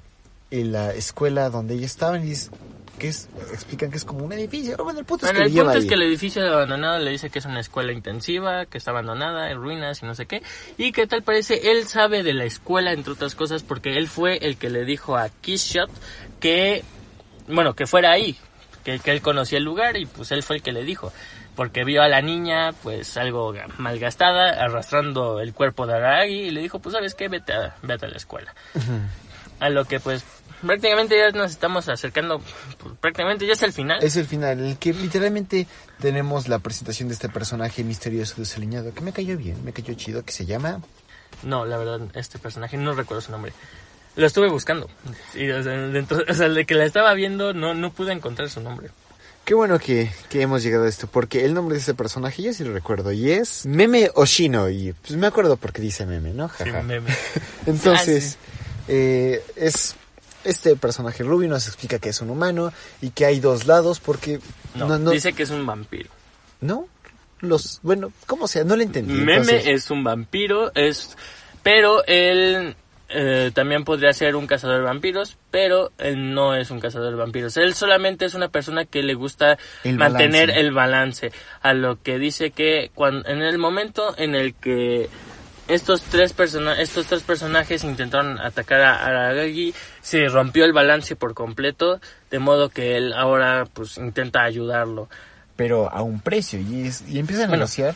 en 0.53 0.71
la 0.73 0.93
escuela 0.93 1.51
donde 1.51 1.75
ellos 1.75 1.87
estaban 1.87 2.23
y 2.23 2.29
dice 2.31 2.51
que 2.99 3.09
es, 3.09 3.29
explican 3.53 3.91
que 3.91 3.97
es 3.97 4.05
como 4.05 4.25
un 4.25 4.33
edificio. 4.33 4.77
Bueno, 4.77 5.01
el 5.01 5.05
punto 5.05 5.27
es 5.27 5.33
Bueno, 5.33 5.47
que 5.47 5.51
el 5.59 5.65
punto 5.65 5.79
es 5.79 5.87
que 5.87 5.95
el 5.95 6.03
edificio 6.03 6.47
abandonado 6.47 7.01
le 7.01 7.11
dice 7.11 7.31
que 7.31 7.41
es 7.41 7.45
una 7.47 7.59
escuela 7.59 7.91
intensiva, 7.91 8.67
que 8.67 8.79
está 8.79 8.93
abandonada, 8.93 9.51
en 9.51 9.57
ruinas 9.59 10.03
y 10.03 10.07
no 10.07 10.15
sé 10.15 10.27
qué. 10.27 10.43
Y 10.79 10.93
que 10.93 11.09
tal 11.09 11.23
parece, 11.23 11.73
él 11.73 11.89
sabe 11.89 12.23
de 12.23 12.33
la 12.35 12.45
escuela, 12.45 12.93
entre 12.93 13.15
otras 13.15 13.35
cosas, 13.35 13.65
porque 13.65 13.97
él 13.97 14.07
fue 14.09 14.37
el 14.47 14.57
que 14.57 14.71
le 14.71 14.85
dijo 14.85 15.17
a 15.17 15.31
Kishshot 15.31 15.91
que, 16.39 16.85
bueno, 17.49 17.75
que 17.75 17.87
fuera 17.87 18.13
ahí, 18.13 18.37
que, 18.85 19.01
que 19.01 19.11
él 19.11 19.21
conocía 19.23 19.59
el 19.59 19.65
lugar 19.65 19.97
y 19.97 20.07
pues 20.07 20.31
él 20.31 20.43
fue 20.45 20.57
el 20.57 20.63
que 20.63 20.71
le 20.73 20.85
dijo. 20.85 21.13
Porque 21.57 21.85
vio 21.85 22.03
a 22.03 22.09
la 22.09 22.23
niña, 22.23 22.73
pues 22.83 23.17
algo 23.17 23.53
ga- 23.53 23.67
malgastada, 23.79 24.51
arrastrando 24.63 25.41
el 25.41 25.53
cuerpo 25.55 25.87
de 25.87 25.95
Aragi 25.95 26.35
y 26.35 26.51
le 26.51 26.61
dijo, 26.63 26.79
pues 26.79 26.95
sabes 26.95 27.15
qué, 27.15 27.29
vete 27.29 27.53
a, 27.53 27.75
vete 27.83 28.07
a 28.07 28.09
la 28.11 28.17
escuela. 28.17 28.55
A 29.61 29.69
lo 29.69 29.85
que 29.85 30.01
pues 30.01 30.25
prácticamente 30.67 31.17
ya 31.19 31.31
nos 31.31 31.51
estamos 31.51 31.89
acercando, 31.89 32.41
pues, 32.79 32.95
prácticamente 33.01 33.47
ya 33.47 33.53
es 33.53 33.63
el 33.63 33.73
final. 33.73 34.03
Es 34.03 34.17
el 34.17 34.27
final, 34.27 34.59
en 34.61 34.67
el 34.67 34.77
que 34.79 34.93
literalmente 34.93 35.67
tenemos 36.01 36.49
la 36.49 36.59
presentación 36.59 37.09
de 37.09 37.15
este 37.15 37.29
personaje 37.29 37.85
misterioso 37.85 38.35
desaliñado, 38.39 38.93
que 38.95 39.01
me 39.03 39.13
cayó 39.13 39.37
bien, 39.37 39.63
me 39.65 39.73
cayó 39.73 39.95
chido, 39.95 40.25
que 40.25 40.33
se 40.33 40.47
llama... 40.47 40.81
No, 41.43 41.65
la 41.65 41.77
verdad, 41.79 42.01
este 42.15 42.39
personaje 42.39 42.77
no 42.77 42.95
recuerdo 42.95 43.21
su 43.21 43.33
nombre. 43.33 43.53
Lo 44.17 44.27
estuve 44.27 44.49
buscando. 44.49 44.89
Y, 45.35 45.49
o 45.51 45.63
sea, 45.63 45.73
dentro, 45.73 46.19
o 46.29 46.35
sea, 46.35 46.49
de 46.49 46.67
que 46.67 46.75
la 46.75 46.85
estaba 46.85 47.15
viendo, 47.15 47.55
no, 47.55 47.73
no 47.75 47.91
pude 47.93 48.13
encontrar 48.13 48.49
su 48.51 48.61
nombre. 48.61 48.91
Qué 49.45 49.55
bueno 49.55 49.79
que, 49.81 50.09
que 50.29 50.43
hemos 50.43 50.63
llegado 50.63 50.85
a 50.85 50.89
esto, 50.89 51.09
porque 51.09 51.45
el 51.45 51.55
nombre 51.55 51.75
de 51.75 51.81
este 51.81 51.95
personaje 51.95 52.43
yo 52.43 52.53
sí 52.53 52.63
lo 52.63 52.73
recuerdo, 52.73 53.11
y 53.11 53.33
es 53.33 53.67
Meme 53.67 54.11
Oshino, 54.15 54.71
y 54.71 54.93
pues 54.93 55.17
me 55.19 55.27
acuerdo 55.27 55.57
porque 55.57 55.83
dice 55.83 56.07
Meme, 56.07 56.33
¿no? 56.33 56.49
Sí, 56.49 56.65
Jaja. 56.65 56.83
me- 56.83 57.01
me- 57.01 57.11
Entonces, 57.67 58.37
eh, 58.87 59.43
es 59.57 59.97
este 60.45 60.77
personaje 60.77 61.23
Ruby 61.23 61.49
nos 61.49 61.67
explica 61.67 61.99
que 61.99 62.09
es 62.11 62.21
un 62.21 62.31
humano 62.31 62.73
y 63.01 63.11
que 63.11 63.25
hay 63.27 63.41
dos 63.41 63.67
lados 63.67 64.01
porque 64.01 64.41
no, 64.75 64.89
no, 64.89 64.99
no, 64.99 65.11
dice 65.11 65.33
que 65.33 65.43
es 65.45 65.51
un 65.51 65.65
vampiro. 65.67 66.11
¿no? 66.61 66.87
los 67.41 67.81
bueno, 67.83 68.13
¿cómo 68.27 68.47
sea? 68.49 68.65
No 68.65 68.77
le 68.77 68.85
entendí. 68.85 69.15
Meme 69.15 69.37
entonces- 69.37 69.67
es 69.67 69.91
un 69.91 70.05
vampiro, 70.05 70.73
es, 70.75 71.17
pero 71.63 72.05
él 72.07 72.77
eh, 73.09 73.51
también 73.53 73.85
podría 73.85 74.13
ser 74.13 74.37
un 74.37 74.47
cazador 74.47 74.77
de 74.77 74.83
vampiros, 74.85 75.37
pero 75.51 75.91
él 75.99 76.33
no 76.35 76.55
es 76.55 76.71
un 76.71 76.81
cazador 76.81 77.11
de 77.11 77.17
vampiros. 77.17 77.57
Él 77.57 77.75
solamente 77.75 78.25
es 78.25 78.35
una 78.35 78.49
persona 78.49 78.85
que 78.87 79.03
le 79.03 79.15
gusta 79.15 79.59
El 79.85 79.97
mantener 79.97 80.49
balance. 80.49 80.61
el 80.61 80.73
balance. 80.73 81.33
A 81.61 81.75
lo 81.75 82.01
que 82.01 82.19
dice 82.19 82.53
que 82.53 82.91
cuando, 82.95 83.29
en 83.29 83.43
el 83.43 83.59
momento 83.59 84.15
en 84.17 84.35
el 84.35 84.55
que 84.55 85.11
estos 85.69 86.03
tres, 86.03 86.33
persona 86.33 86.81
estos 86.81 87.07
tres 87.07 87.23
personajes 87.23 87.85
intentaron 87.85 88.39
atacar 88.39 88.81
a 88.81 89.05
Aragagi, 89.05 89.75
se 90.03 90.29
rompió 90.29 90.65
el 90.65 90.73
balance 90.73 91.17
por 91.17 91.33
completo, 91.35 92.01
de 92.31 92.39
modo 92.39 92.69
que 92.69 92.97
él 92.97 93.13
ahora 93.15 93.65
pues 93.73 93.97
intenta 93.97 94.43
ayudarlo. 94.43 95.09
pero 95.55 95.93
a 95.93 96.03
un 96.03 96.21
precio 96.21 96.59
y, 96.61 96.89
es- 96.89 97.05
y 97.09 97.19
empieza 97.21 97.43
a 97.45 97.47
Bueno. 97.47 97.59
negociar. 97.65 97.95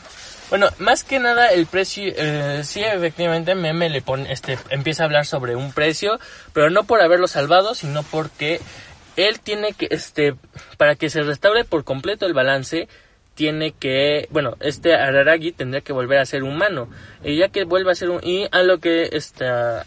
Bueno, 0.51 0.69
más 0.79 1.03
que 1.03 1.19
nada 1.19 1.49
el 1.49 1.67
precio, 1.67 2.13
eh, 2.15 2.61
sí 2.63 2.81
efectivamente 2.85 3.55
Meme 3.57 3.89
le 3.91 4.03
pone, 4.03 4.31
este, 4.31 4.57
empieza 4.71 5.03
a 5.03 5.07
hablar 5.07 5.27
sobre 5.27 5.57
un 5.57 5.73
precio, 5.73 6.21
pero 6.53 6.71
no 6.71 6.85
por 6.85 7.01
haberlo 7.01 7.27
salvado, 7.27 7.75
sino 7.75 8.03
porque 8.05 8.61
él 9.17 9.41
tiene 9.41 9.73
que, 9.73 9.89
este, 9.91 10.37
para 10.77 10.95
que 10.95 11.11
se 11.11 11.23
restaure 11.23 11.65
por 11.65 11.83
completo 11.83 12.27
el 12.27 12.35
balance, 12.35 12.89
tiene 13.35 13.73
que, 13.73 14.29
bueno, 14.31 14.57
este 14.61 14.95
Araragi 14.95 15.51
tendría 15.53 15.81
que 15.81 15.93
volver 15.95 16.19
a 16.19 16.27
ser 16.27 16.45
humano, 16.45 16.89
y 17.25 17.37
ya 17.37 17.49
que 17.49 17.65
vuelva 17.65 17.93
a 17.93 17.97
ser 17.97 18.11
un, 18.11 18.21
y 18.23 18.47
a 18.53 18.63
lo 18.63 18.79
que 18.79 19.09
esta 19.13 19.87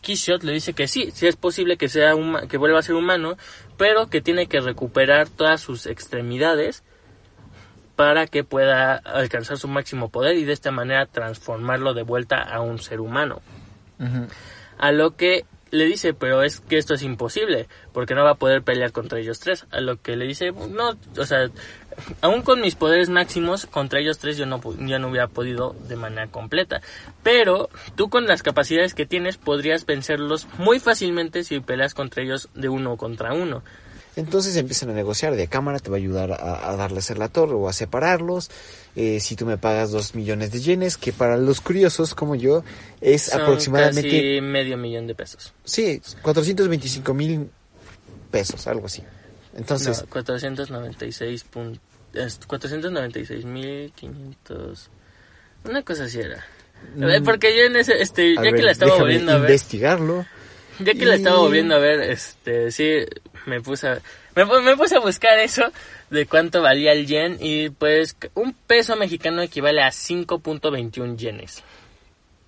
Kishot 0.00 0.42
le 0.42 0.52
dice 0.52 0.72
que 0.72 0.88
sí, 0.88 1.10
sí 1.12 1.26
es 1.26 1.36
posible 1.36 1.76
que 1.76 1.88
sea 1.88 2.14
huma- 2.14 2.46
que 2.48 2.56
vuelva 2.58 2.78
a 2.78 2.82
ser 2.82 2.94
humano, 2.94 3.36
pero 3.76 4.08
que 4.08 4.20
tiene 4.20 4.46
que 4.46 4.60
recuperar 4.60 5.28
todas 5.28 5.60
sus 5.60 5.86
extremidades 5.86 6.82
para 7.96 8.26
que 8.26 8.42
pueda 8.42 8.94
alcanzar 8.96 9.58
su 9.58 9.68
máximo 9.68 10.08
poder 10.08 10.36
y 10.36 10.44
de 10.44 10.52
esta 10.52 10.70
manera 10.70 11.06
transformarlo 11.06 11.94
de 11.94 12.02
vuelta 12.02 12.40
a 12.40 12.60
un 12.60 12.78
ser 12.78 13.00
humano. 13.00 13.42
A 14.78 14.90
lo 14.92 15.14
que 15.16 15.44
le 15.70 15.84
dice, 15.84 16.12
pero 16.12 16.42
es 16.42 16.60
que 16.60 16.76
esto 16.78 16.94
es 16.94 17.02
imposible, 17.02 17.68
porque 17.92 18.14
no 18.14 18.24
va 18.24 18.30
a 18.32 18.34
poder 18.34 18.62
pelear 18.62 18.92
contra 18.92 19.18
ellos 19.20 19.38
tres. 19.40 19.66
A 19.70 19.80
lo 19.80 20.00
que 20.00 20.16
le 20.16 20.26
dice, 20.26 20.52
no, 20.52 20.96
o 21.16 21.24
sea, 21.26 21.48
aún 22.20 22.42
con 22.42 22.60
mis 22.60 22.74
poderes 22.74 23.08
máximos, 23.08 23.66
contra 23.66 24.00
ellos 24.00 24.18
tres 24.18 24.36
yo 24.36 24.46
no, 24.46 24.60
yo 24.78 24.98
no 24.98 25.08
hubiera 25.08 25.28
podido 25.28 25.74
de 25.88 25.96
manera 25.96 26.28
completa. 26.28 26.80
Pero 27.22 27.70
tú 27.94 28.08
con 28.08 28.26
las 28.26 28.42
capacidades 28.42 28.94
que 28.94 29.06
tienes 29.06 29.36
podrías 29.36 29.86
vencerlos 29.86 30.46
muy 30.58 30.80
fácilmente 30.80 31.44
si 31.44 31.60
peleas 31.60 31.94
contra 31.94 32.22
ellos 32.22 32.48
de 32.54 32.68
uno 32.68 32.96
contra 32.96 33.34
uno. 33.34 33.62
Entonces 34.14 34.56
empiezan 34.56 34.90
a 34.90 34.92
negociar 34.92 35.34
de 35.36 35.48
cámara, 35.48 35.78
te 35.78 35.88
va 35.88 35.96
a 35.96 35.98
ayudar 35.98 36.32
a, 36.32 36.70
a 36.70 36.76
darles 36.76 37.16
la 37.16 37.28
torre 37.28 37.54
o 37.54 37.68
a 37.68 37.72
separarlos. 37.72 38.50
Eh, 38.94 39.20
si 39.20 39.36
tú 39.36 39.46
me 39.46 39.56
pagas 39.56 39.90
dos 39.90 40.14
millones 40.14 40.52
de 40.52 40.60
yenes, 40.60 40.98
que 40.98 41.14
para 41.14 41.38
los 41.38 41.62
curiosos 41.62 42.14
como 42.14 42.34
yo 42.34 42.62
es 43.00 43.22
Son 43.22 43.40
aproximadamente, 43.40 44.02
casi 44.02 44.40
medio 44.42 44.76
millón 44.76 45.06
de 45.06 45.14
pesos. 45.14 45.54
sí, 45.64 46.02
425 46.20 47.14
mil 47.14 47.48
pesos, 48.30 48.66
algo 48.66 48.86
así. 48.86 49.02
Entonces, 49.54 50.00
No, 50.02 50.08
496 50.08 51.44
pun- 51.52 51.78
es 52.14 52.40
496.500. 52.46 54.88
Una 55.64 55.82
cosa 55.82 56.04
así 56.04 56.20
era. 56.20 56.44
Mm. 56.96 57.22
porque 57.24 57.56
yo 57.56 57.62
en 57.64 57.76
ese, 57.76 58.02
este, 58.02 58.34
ya 58.34 58.40
ver, 58.40 58.54
que 58.56 58.62
la 58.62 58.72
estaba 58.72 58.96
volviendo 58.96 59.30
a 59.32 59.36
ver, 59.36 59.50
investigarlo. 59.50 60.26
ya 60.80 60.94
que 60.94 61.06
la 61.06 61.14
estaba 61.14 61.38
volviendo 61.38 61.76
a 61.76 61.78
ver, 61.78 62.00
este, 62.00 62.72
sí, 62.72 63.04
me 63.46 63.60
puse 63.60 63.86
a, 63.88 64.00
me, 64.34 64.44
me 64.62 64.76
puse 64.76 64.96
a 64.96 65.00
buscar 65.00 65.38
eso 65.38 65.70
de 66.10 66.26
cuánto 66.26 66.60
valía 66.60 66.90
el 66.92 67.06
yen 67.06 67.36
y 67.40 67.70
pues 67.70 68.16
un 68.34 68.52
peso 68.54 68.96
mexicano 68.96 69.42
equivale 69.42 69.80
a 69.80 69.92
5.21 69.92 71.16
yenes. 71.16 71.62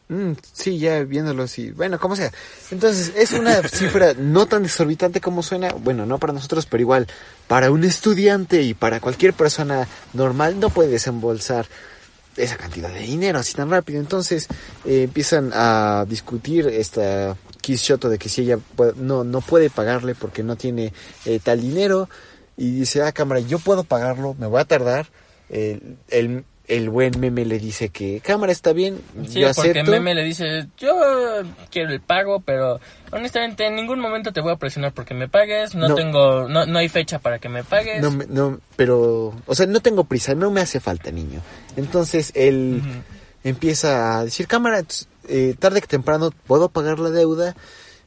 Mm, 0.08 0.32
sí, 0.52 0.78
ya 0.78 1.02
viéndolo 1.02 1.44
así. 1.44 1.70
Bueno, 1.70 1.98
como 1.98 2.14
sea. 2.16 2.30
Entonces, 2.70 3.12
es 3.16 3.32
una 3.32 3.62
cifra 3.68 4.14
no 4.14 4.46
tan 4.46 4.64
exorbitante 4.64 5.20
como 5.20 5.42
suena. 5.42 5.72
Bueno, 5.72 6.04
no 6.06 6.18
para 6.18 6.32
nosotros, 6.32 6.66
pero 6.66 6.82
igual 6.82 7.06
para 7.48 7.70
un 7.70 7.84
estudiante 7.84 8.62
y 8.62 8.74
para 8.74 9.00
cualquier 9.00 9.32
persona 9.32 9.88
normal 10.12 10.60
no 10.60 10.70
puede 10.70 10.90
desembolsar 10.90 11.66
esa 12.36 12.56
cantidad 12.56 12.92
de 12.92 13.00
dinero 13.00 13.38
así 13.38 13.54
tan 13.54 13.70
rápido. 13.70 14.00
Entonces, 14.00 14.48
eh, 14.84 15.04
empiezan 15.04 15.52
a 15.54 16.04
discutir 16.08 16.66
esta 16.68 17.36
Kishoto 17.60 18.10
de 18.10 18.18
que 18.18 18.28
si 18.28 18.42
ella 18.42 18.58
no, 18.96 19.24
no 19.24 19.40
puede 19.40 19.70
pagarle 19.70 20.14
porque 20.14 20.42
no 20.42 20.56
tiene 20.56 20.92
eh, 21.24 21.40
tal 21.42 21.62
dinero. 21.62 22.10
Y 22.56 22.70
dice, 22.72 23.02
ah, 23.02 23.12
cámara, 23.12 23.40
yo 23.40 23.58
puedo 23.58 23.84
pagarlo, 23.84 24.36
me 24.38 24.46
voy 24.46 24.60
a 24.60 24.64
tardar. 24.64 25.08
el, 25.48 26.44
el 26.66 26.88
buen 26.88 27.20
meme 27.20 27.44
le 27.44 27.58
dice 27.58 27.90
que 27.90 28.20
cámara 28.20 28.50
está 28.50 28.72
bien, 28.72 29.00
sí, 29.28 29.40
yo 29.40 29.50
acepto. 29.50 29.80
porque 29.80 29.90
meme 29.90 30.14
le 30.14 30.24
dice, 30.24 30.66
yo 30.78 30.94
quiero 31.70 31.90
el 31.90 32.00
pago, 32.00 32.40
pero 32.40 32.80
honestamente 33.12 33.66
en 33.66 33.76
ningún 33.76 34.00
momento 34.00 34.32
te 34.32 34.40
voy 34.40 34.52
a 34.52 34.56
presionar 34.56 34.92
porque 34.94 35.12
me 35.12 35.28
pagues, 35.28 35.74
no, 35.74 35.94
tengo, 35.94 36.48
no, 36.48 36.64
no 36.64 36.78
hay 36.78 36.88
fecha 36.88 37.18
para 37.18 37.38
que 37.38 37.50
me 37.50 37.64
pagues. 37.64 38.00
No, 38.00 38.10
no, 38.28 38.60
pero, 38.76 39.34
o 39.46 39.54
sea, 39.54 39.66
no 39.66 39.80
tengo 39.80 40.04
prisa, 40.04 40.34
no 40.34 40.50
me 40.50 40.62
hace 40.62 40.80
falta, 40.80 41.10
niño. 41.10 41.42
Entonces 41.76 42.32
él 42.34 42.80
empieza 43.42 44.18
a 44.18 44.24
decir, 44.24 44.46
cámara, 44.46 44.82
eh, 45.28 45.54
tarde 45.58 45.82
que 45.82 45.86
temprano 45.86 46.32
puedo 46.46 46.70
pagar 46.70 46.98
la 46.98 47.10
deuda 47.10 47.54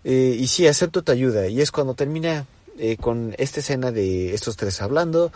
eh, 0.03 0.35
y 0.39 0.47
sí, 0.47 0.65
acepto 0.65 1.03
tu 1.03 1.11
ayuda. 1.11 1.47
Y 1.47 1.61
es 1.61 1.71
cuando 1.71 1.93
termina 1.93 2.47
eh, 2.79 2.97
con 2.97 3.35
esta 3.37 3.59
escena 3.59 3.91
de 3.91 4.33
estos 4.33 4.57
tres 4.57 4.81
hablando, 4.81 5.31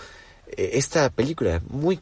esta 0.57 1.09
película 1.09 1.61
muy 1.69 2.01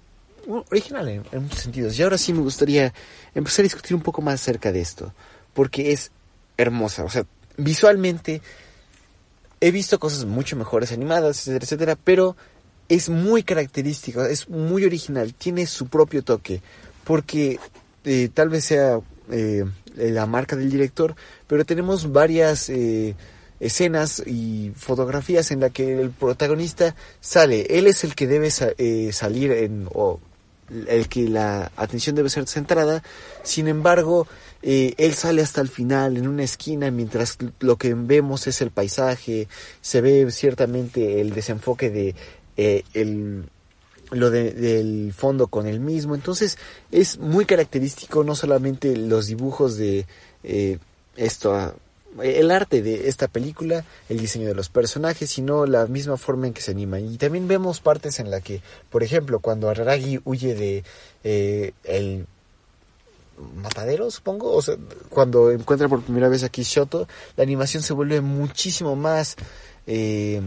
original 0.49 1.07
en, 1.09 1.43
muchos 1.43 1.59
sentidos. 1.59 1.97
Y 1.97 2.03
ahora 2.03 2.17
sí 2.17 2.33
me 2.33 2.41
gustaría 2.41 2.93
empezar 3.35 3.63
a 3.63 3.63
discutir 3.63 3.95
un 3.95 4.01
poco 4.01 4.21
más 4.21 4.35
acerca 4.35 4.71
de 4.71 4.81
esto, 4.81 5.13
porque 5.53 5.91
es 5.91 6.11
hermosa. 6.57 7.03
O 7.03 7.09
sea, 7.09 7.25
visualmente 7.57 8.41
he 9.61 9.71
visto 9.71 9.99
cosas 9.99 10.25
mucho 10.25 10.55
mejores 10.55 10.91
animadas, 10.91 11.39
etcétera, 11.39 11.65
etcétera, 11.65 11.97
pero 12.03 12.35
es 12.87 13.09
muy 13.09 13.43
característico, 13.43 14.23
es 14.25 14.49
muy 14.49 14.83
original, 14.85 15.33
tiene 15.33 15.67
su 15.67 15.87
propio 15.87 16.23
toque, 16.23 16.61
porque 17.03 17.59
eh, 18.03 18.29
tal 18.33 18.49
vez 18.49 18.65
sea 18.65 18.99
eh, 19.31 19.65
la 19.95 20.25
marca 20.25 20.55
del 20.55 20.71
director, 20.71 21.15
pero 21.45 21.65
tenemos 21.65 22.11
varias 22.11 22.69
eh, 22.69 23.15
escenas 23.59 24.23
y 24.25 24.71
fotografías 24.75 25.51
en 25.51 25.59
la 25.59 25.69
que 25.69 26.01
el 26.01 26.09
protagonista 26.09 26.95
sale, 27.19 27.67
él 27.77 27.85
es 27.85 28.03
el 28.03 28.15
que 28.15 28.27
debe 28.27 28.49
salir 28.49 29.51
en, 29.51 29.87
el 30.87 31.07
que 31.07 31.27
la 31.27 31.71
atención 31.75 32.15
debe 32.15 32.29
ser 32.29 32.47
centrada. 32.47 33.03
Sin 33.43 33.67
embargo, 33.67 34.27
eh, 34.61 34.93
él 34.97 35.13
sale 35.13 35.41
hasta 35.41 35.61
el 35.61 35.69
final 35.69 36.17
en 36.17 36.27
una 36.27 36.43
esquina 36.43 36.91
mientras 36.91 37.37
lo 37.59 37.77
que 37.77 37.93
vemos 37.93 38.47
es 38.47 38.61
el 38.61 38.71
paisaje, 38.71 39.47
se 39.81 40.01
ve 40.01 40.29
ciertamente 40.31 41.21
el 41.21 41.33
desenfoque 41.33 41.89
de 41.89 42.15
eh, 42.57 42.83
el, 42.93 43.45
lo 44.11 44.29
del 44.29 45.13
fondo 45.15 45.47
con 45.47 45.67
el 45.67 45.79
mismo. 45.79 46.15
Entonces 46.15 46.57
es 46.91 47.19
muy 47.19 47.45
característico 47.45 48.23
no 48.23 48.35
solamente 48.35 48.95
los 48.95 49.27
dibujos 49.27 49.77
de 49.77 50.05
eh, 50.43 50.77
esto 51.15 51.75
el 52.21 52.51
arte 52.51 52.81
de 52.81 53.07
esta 53.07 53.27
película, 53.27 53.85
el 54.09 54.19
diseño 54.19 54.47
de 54.47 54.55
los 54.55 54.69
personajes, 54.69 55.29
sino 55.29 55.65
la 55.65 55.85
misma 55.85 56.17
forma 56.17 56.47
en 56.47 56.53
que 56.53 56.61
se 56.61 56.71
animan. 56.71 57.05
Y 57.11 57.17
también 57.17 57.47
vemos 57.47 57.79
partes 57.79 58.19
en 58.19 58.31
la 58.31 58.41
que, 58.41 58.61
por 58.89 59.03
ejemplo, 59.03 59.39
cuando 59.39 59.69
Araragi 59.69 60.19
huye 60.25 60.55
de 60.55 60.83
eh, 61.23 61.73
el 61.83 62.25
matadero, 63.55 64.11
supongo, 64.11 64.53
o 64.53 64.61
sea, 64.61 64.75
cuando 65.09 65.51
encuentra 65.51 65.87
por 65.87 66.01
primera 66.01 66.29
vez 66.29 66.43
a 66.43 66.49
Kishoto, 66.49 67.07
la 67.37 67.43
animación 67.43 67.83
se 67.83 67.93
vuelve 67.93 68.21
muchísimo 68.21 68.95
más 68.95 69.35
eh, 69.87 70.41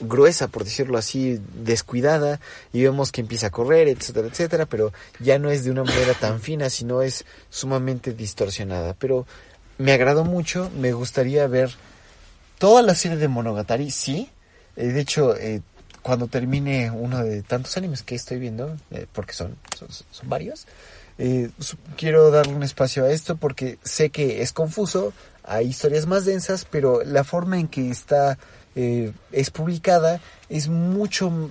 gruesa, 0.00 0.48
por 0.48 0.64
decirlo 0.64 0.98
así, 0.98 1.40
descuidada, 1.54 2.40
y 2.72 2.82
vemos 2.82 3.12
que 3.12 3.20
empieza 3.20 3.48
a 3.48 3.50
correr, 3.50 3.88
etcétera, 3.88 4.28
etcétera, 4.28 4.66
pero 4.66 4.92
ya 5.20 5.38
no 5.38 5.50
es 5.50 5.64
de 5.64 5.70
una 5.70 5.84
manera 5.84 6.14
tan 6.14 6.40
fina, 6.40 6.70
sino 6.70 7.02
es 7.02 7.24
sumamente 7.50 8.12
distorsionada. 8.12 8.94
Pero 8.94 9.26
me 9.80 9.92
agradó 9.92 10.24
mucho, 10.24 10.70
me 10.78 10.92
gustaría 10.92 11.46
ver 11.46 11.70
toda 12.58 12.82
la 12.82 12.94
serie 12.94 13.16
de 13.16 13.28
Monogatari, 13.28 13.90
sí. 13.90 14.28
Eh, 14.76 14.88
de 14.88 15.00
hecho, 15.00 15.34
eh, 15.36 15.62
cuando 16.02 16.26
termine 16.26 16.90
uno 16.90 17.24
de 17.24 17.42
tantos 17.42 17.78
animes 17.78 18.02
que 18.02 18.14
estoy 18.14 18.38
viendo, 18.38 18.76
eh, 18.90 19.06
porque 19.10 19.32
son, 19.32 19.56
son, 19.74 20.28
varios, 20.28 20.66
quiero 21.96 22.30
darle 22.30 22.54
un 22.54 22.62
espacio 22.62 23.04
a 23.04 23.10
esto 23.10 23.36
porque 23.36 23.78
sé 23.82 24.10
que 24.10 24.42
es 24.42 24.52
confuso, 24.52 25.14
hay 25.44 25.68
historias 25.68 26.06
más 26.06 26.26
densas, 26.26 26.66
pero 26.70 27.02
la 27.02 27.24
forma 27.24 27.58
en 27.58 27.68
que 27.68 27.90
está 27.90 28.38
es 28.74 29.50
publicada 29.50 30.20
es 30.48 30.68
mucho 30.68 31.50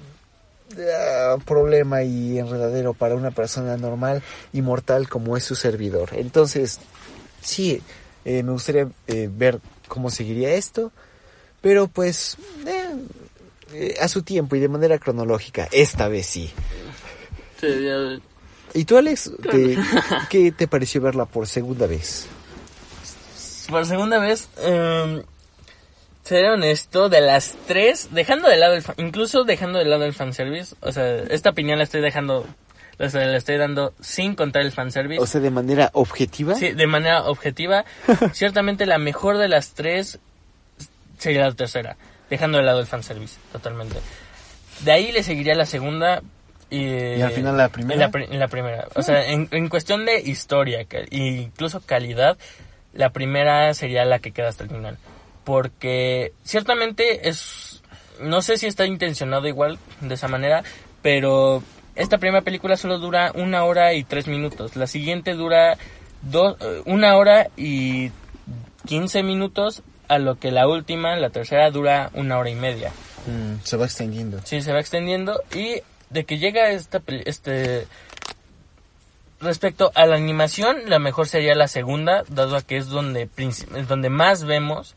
ah, 0.77 1.38
problema 1.45 2.01
y 2.03 2.39
enredadero 2.39 2.93
para 2.93 3.15
una 3.15 3.32
persona 3.32 3.77
normal 3.77 4.23
y 4.53 4.61
mortal 4.61 5.09
como 5.09 5.36
es 5.36 5.43
su 5.43 5.55
servidor. 5.55 6.09
Entonces, 6.13 6.80
sí, 7.41 7.84
eh, 8.30 8.43
me 8.43 8.51
gustaría 8.51 8.88
eh, 9.07 9.27
ver 9.32 9.59
cómo 9.88 10.11
seguiría 10.11 10.51
esto, 10.51 10.91
pero 11.61 11.88
pues 11.88 12.38
eh, 13.73 13.95
a 13.99 14.07
su 14.07 14.21
tiempo 14.21 14.55
y 14.55 14.59
de 14.59 14.67
manera 14.67 14.99
cronológica, 14.99 15.67
esta 15.71 16.07
vez 16.07 16.27
sí. 16.27 16.51
¿Y 18.75 18.86
tú, 18.86 18.97
Alex, 18.99 19.32
qué 20.30 20.51
te 20.51 20.67
pareció 20.67 21.01
verla 21.01 21.25
por 21.25 21.47
segunda 21.47 21.88
vez? 21.88 22.27
Por 23.67 23.88
segunda 23.88 24.19
vez, 24.19 24.47
eh, 24.59 25.23
seré 26.23 26.51
honesto, 26.51 27.09
de 27.09 27.21
las 27.21 27.55
tres, 27.65 28.09
dejando 28.11 28.47
de 28.47 28.57
lado 28.57 28.75
el, 28.75 28.84
incluso 28.97 29.43
dejando 29.43 29.80
de 29.80 29.86
lado 29.86 30.05
el 30.05 30.13
fanservice, 30.13 30.75
o 30.82 30.91
sea, 30.91 31.23
esta 31.32 31.49
opinión 31.49 31.80
la 31.80 31.86
estoy 31.86 32.01
dejando 32.01 32.45
le 32.99 33.37
estoy 33.37 33.57
dando 33.57 33.93
sin 34.01 34.35
contar 34.35 34.61
el 34.61 34.71
fanservice. 34.71 35.21
O 35.21 35.25
sea, 35.25 35.39
de 35.39 35.51
manera 35.51 35.89
objetiva. 35.93 36.55
Sí, 36.55 36.73
de 36.73 36.87
manera 36.87 37.23
objetiva. 37.23 37.85
Ciertamente 38.33 38.85
la 38.85 38.97
mejor 38.97 39.37
de 39.37 39.47
las 39.47 39.71
tres 39.73 40.19
sería 41.17 41.45
la 41.45 41.53
tercera, 41.53 41.97
dejando 42.29 42.57
de 42.57 42.65
lado 42.65 42.81
el 42.81 42.87
fanservice, 42.87 43.37
totalmente. 43.51 43.99
De 44.83 44.91
ahí 44.91 45.11
le 45.11 45.23
seguiría 45.23 45.55
la 45.55 45.65
segunda. 45.65 46.21
Y, 46.69 47.21
al 47.21 47.31
final 47.31 47.57
la 47.57 47.69
primera. 47.69 48.11
En 48.13 48.39
la, 48.39 48.47
primera. 48.47 48.87
O 48.95 49.01
sea, 49.01 49.31
en, 49.31 49.47
en, 49.51 49.69
cuestión 49.69 50.05
de 50.05 50.19
historia 50.19 50.81
e 50.81 51.07
incluso 51.17 51.81
calidad, 51.81 52.37
la 52.93 53.11
primera 53.11 53.73
sería 53.73 54.05
la 54.05 54.19
que 54.19 54.31
queda 54.31 54.49
hasta 54.49 54.65
el 54.65 54.69
final. 54.69 54.97
Porque 55.45 56.33
ciertamente 56.43 57.29
es. 57.29 57.81
No 58.21 58.41
sé 58.41 58.57
si 58.57 58.67
está 58.67 58.85
intencionado 58.85 59.47
igual 59.47 59.79
de 60.01 60.13
esa 60.13 60.27
manera, 60.27 60.63
pero 61.01 61.63
esta 61.99 62.17
primera 62.17 62.41
película 62.41 62.77
solo 62.77 62.97
dura 62.97 63.31
una 63.35 63.63
hora 63.65 63.93
y 63.93 64.03
tres 64.03 64.27
minutos. 64.27 64.75
La 64.75 64.87
siguiente 64.87 65.33
dura 65.33 65.77
dos, 66.21 66.57
eh, 66.61 66.81
una 66.85 67.15
hora 67.17 67.49
y 67.57 68.11
quince 68.87 69.21
minutos, 69.21 69.83
a 70.07 70.17
lo 70.17 70.39
que 70.39 70.51
la 70.51 70.67
última, 70.67 71.15
la 71.17 71.29
tercera, 71.29 71.69
dura 71.71 72.09
una 72.13 72.39
hora 72.39 72.49
y 72.49 72.55
media. 72.55 72.91
Mm, 73.27 73.63
se 73.63 73.77
va 73.77 73.85
extendiendo. 73.85 74.39
Sí, 74.43 74.61
se 74.61 74.71
va 74.73 74.79
extendiendo. 74.79 75.43
Y 75.53 75.81
de 76.09 76.23
que 76.23 76.39
llega 76.39 76.71
esta 76.71 77.01
este 77.25 77.85
respecto 79.41 79.91
a 79.93 80.05
la 80.05 80.15
animación, 80.15 80.77
la 80.87 80.99
mejor 80.99 81.27
sería 81.27 81.53
la 81.53 81.67
segunda, 81.67 82.23
dado 82.29 82.55
a 82.55 82.61
que 82.61 82.77
es 82.77 82.87
donde, 82.87 83.29
donde 83.87 84.09
más 84.09 84.45
vemos 84.45 84.95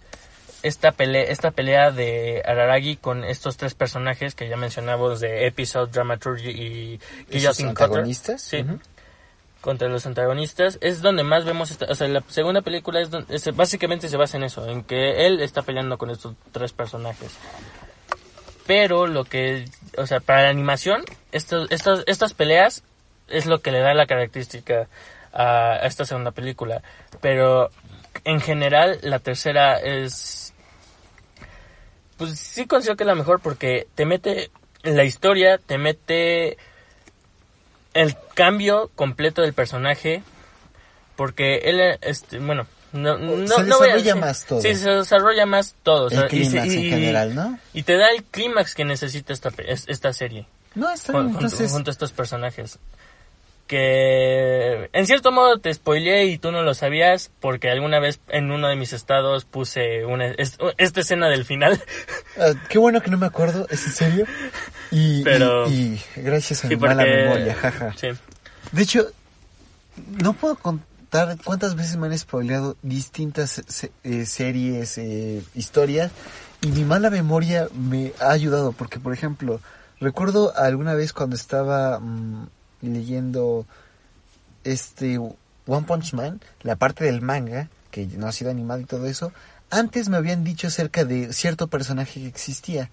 esta 0.62 0.92
pelea, 0.92 1.24
esta 1.24 1.50
pelea 1.50 1.90
de 1.90 2.42
Araragi 2.44 2.96
con 2.96 3.24
estos 3.24 3.56
tres 3.56 3.74
personajes 3.74 4.34
que 4.34 4.48
ya 4.48 4.56
mencionamos 4.56 5.20
de 5.20 5.46
Episode, 5.46 5.90
Dramaturgy 5.90 6.50
y 6.50 7.00
Guillotine 7.30 7.70
antagonistas? 7.70 8.42
Sí. 8.42 8.64
Contra 9.60 9.88
los 9.88 10.06
antagonistas. 10.06 10.78
Es 10.80 11.02
donde 11.02 11.24
más 11.24 11.44
vemos, 11.44 11.70
esta, 11.70 11.86
o 11.86 11.94
sea, 11.94 12.08
la 12.08 12.22
segunda 12.28 12.62
película 12.62 13.00
es, 13.00 13.10
donde, 13.10 13.38
básicamente 13.52 14.08
se 14.08 14.16
basa 14.16 14.36
en 14.36 14.44
eso, 14.44 14.68
en 14.68 14.84
que 14.84 15.26
él 15.26 15.40
está 15.40 15.62
peleando 15.62 15.98
con 15.98 16.10
estos 16.10 16.34
tres 16.52 16.72
personajes. 16.72 17.32
Pero 18.66 19.06
lo 19.06 19.24
que, 19.24 19.64
o 19.98 20.06
sea, 20.06 20.20
para 20.20 20.42
la 20.42 20.50
animación, 20.50 21.04
estos, 21.32 21.70
estas, 21.70 22.04
estas 22.06 22.34
peleas 22.34 22.84
es 23.28 23.46
lo 23.46 23.60
que 23.60 23.72
le 23.72 23.80
da 23.80 23.94
la 23.94 24.06
característica 24.06 24.88
a 25.32 25.80
esta 25.82 26.04
segunda 26.04 26.30
película. 26.30 26.82
Pero 27.20 27.70
en 28.24 28.40
general, 28.40 28.98
la 29.02 29.18
tercera 29.18 29.78
es 29.80 30.41
pues 32.22 32.38
sí 32.38 32.66
considero 32.66 32.96
que 32.96 33.02
es 33.02 33.08
la 33.08 33.14
mejor 33.16 33.40
porque 33.40 33.88
te 33.96 34.06
mete 34.06 34.50
en 34.84 34.96
la 34.96 35.04
historia, 35.04 35.58
te 35.58 35.76
mete 35.76 36.56
el 37.94 38.16
cambio 38.34 38.90
completo 38.94 39.42
del 39.42 39.54
personaje, 39.54 40.22
porque 41.16 41.56
él, 41.64 41.98
este, 42.00 42.38
bueno, 42.38 42.66
no, 42.92 43.18
no, 43.18 43.46
se 43.48 43.64
desarrolla 43.64 44.14
más 44.14 44.44
todo. 44.44 44.60
Sí, 44.60 44.74
se 44.76 44.90
desarrolla 44.90 45.46
más 45.46 45.74
todo. 45.82 46.08
El 46.10 46.28
clímax 46.28 46.72
en 46.72 46.82
general, 46.90 47.34
¿no? 47.34 47.58
Y 47.72 47.82
te 47.82 47.96
da 47.96 48.10
el 48.10 48.22
clímax 48.22 48.74
que 48.74 48.84
necesita 48.84 49.32
esta, 49.32 49.50
esta 49.66 50.12
serie. 50.12 50.46
No, 50.76 50.92
está 50.92 51.12
bien, 51.12 51.34
junto, 51.34 51.68
junto, 51.68 51.90
a 51.90 51.92
estos 51.92 52.12
personajes. 52.12 52.78
Que 53.72 54.90
en 54.92 55.06
cierto 55.06 55.32
modo 55.32 55.58
te 55.58 55.72
spoileé 55.72 56.26
y 56.26 56.38
tú 56.38 56.52
no 56.52 56.62
lo 56.62 56.74
sabías 56.74 57.30
porque 57.40 57.70
alguna 57.70 57.98
vez 58.00 58.20
en 58.28 58.50
uno 58.52 58.68
de 58.68 58.76
mis 58.76 58.92
estados 58.92 59.44
puse 59.44 60.04
una, 60.04 60.26
es- 60.26 60.58
esta 60.78 61.00
escena 61.00 61.28
del 61.28 61.44
final. 61.44 61.82
Ah, 62.38 62.54
qué 62.70 62.78
bueno 62.78 63.02
que 63.02 63.10
no 63.10 63.18
me 63.18 63.26
acuerdo, 63.26 63.66
¿es 63.68 63.84
en 63.86 63.92
serio? 63.92 64.26
Y, 64.90 65.22
Pero- 65.22 65.68
y, 65.68 66.00
y 66.16 66.20
gracias 66.22 66.64
a 66.64 66.68
Sí, 66.68 66.76
mi 66.76 66.80
mala 66.80 67.02
porque- 67.02 67.14
memoria, 67.24 67.54
jaja. 67.54 67.92
Sí. 67.94 68.08
De 68.72 68.82
hecho, 68.82 69.06
no 70.22 70.32
puedo 70.32 70.56
contar 70.56 71.36
cuántas 71.44 71.76
veces 71.76 71.98
me 71.98 72.06
han 72.06 72.16
spoileado 72.18 72.78
distintas 72.80 73.62
eh, 74.02 74.24
series, 74.24 74.96
eh, 74.96 75.42
historias, 75.54 76.10
y 76.62 76.68
mi 76.68 76.84
mala 76.84 77.10
memoria 77.10 77.68
me 77.74 78.14
ha 78.18 78.30
ayudado, 78.30 78.72
porque 78.72 78.98
por 78.98 79.12
ejemplo, 79.12 79.60
recuerdo 80.00 80.56
alguna 80.56 80.94
vez 80.94 81.12
cuando 81.12 81.36
estaba 81.36 82.00
mm, 82.82 82.92
leyendo 82.92 83.66
este 84.64 85.18
One 85.18 85.86
Punch 85.86 86.12
Man, 86.14 86.40
la 86.62 86.76
parte 86.76 87.04
del 87.04 87.22
manga, 87.22 87.68
que 87.90 88.06
no 88.06 88.26
ha 88.26 88.32
sido 88.32 88.50
animado 88.50 88.80
y 88.80 88.84
todo 88.84 89.06
eso, 89.06 89.32
antes 89.70 90.08
me 90.08 90.16
habían 90.16 90.44
dicho 90.44 90.66
acerca 90.66 91.04
de 91.04 91.32
cierto 91.32 91.66
personaje 91.68 92.20
que 92.20 92.26
existía 92.26 92.90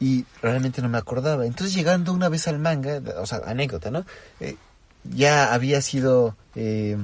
y 0.00 0.24
realmente 0.42 0.82
no 0.82 0.88
me 0.88 0.98
acordaba. 0.98 1.46
Entonces 1.46 1.74
llegando 1.74 2.12
una 2.12 2.28
vez 2.28 2.48
al 2.48 2.58
manga, 2.58 3.00
o 3.18 3.26
sea, 3.26 3.42
anécdota, 3.46 3.90
¿no? 3.90 4.04
Eh, 4.40 4.56
ya 5.04 5.52
había 5.52 5.80
sido 5.80 6.36
eh, 6.54 6.96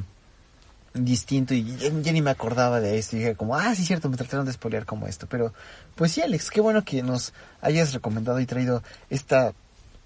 distinto 0.94 1.54
y 1.54 1.76
ya, 1.76 1.90
ya 2.00 2.12
ni 2.12 2.22
me 2.22 2.30
acordaba 2.30 2.80
de 2.80 2.98
esto. 2.98 3.16
Y 3.16 3.20
dije 3.20 3.34
como, 3.34 3.56
ah, 3.56 3.74
sí, 3.74 3.84
cierto, 3.84 4.08
me 4.08 4.16
trataron 4.16 4.46
de 4.46 4.52
spoilear 4.52 4.84
como 4.84 5.06
esto. 5.06 5.26
Pero, 5.28 5.52
pues 5.94 6.12
sí, 6.12 6.22
Alex, 6.22 6.50
qué 6.50 6.60
bueno 6.60 6.84
que 6.84 7.02
nos 7.02 7.32
hayas 7.60 7.92
recomendado 7.92 8.40
y 8.40 8.46
traído 8.46 8.82
esta 9.10 9.52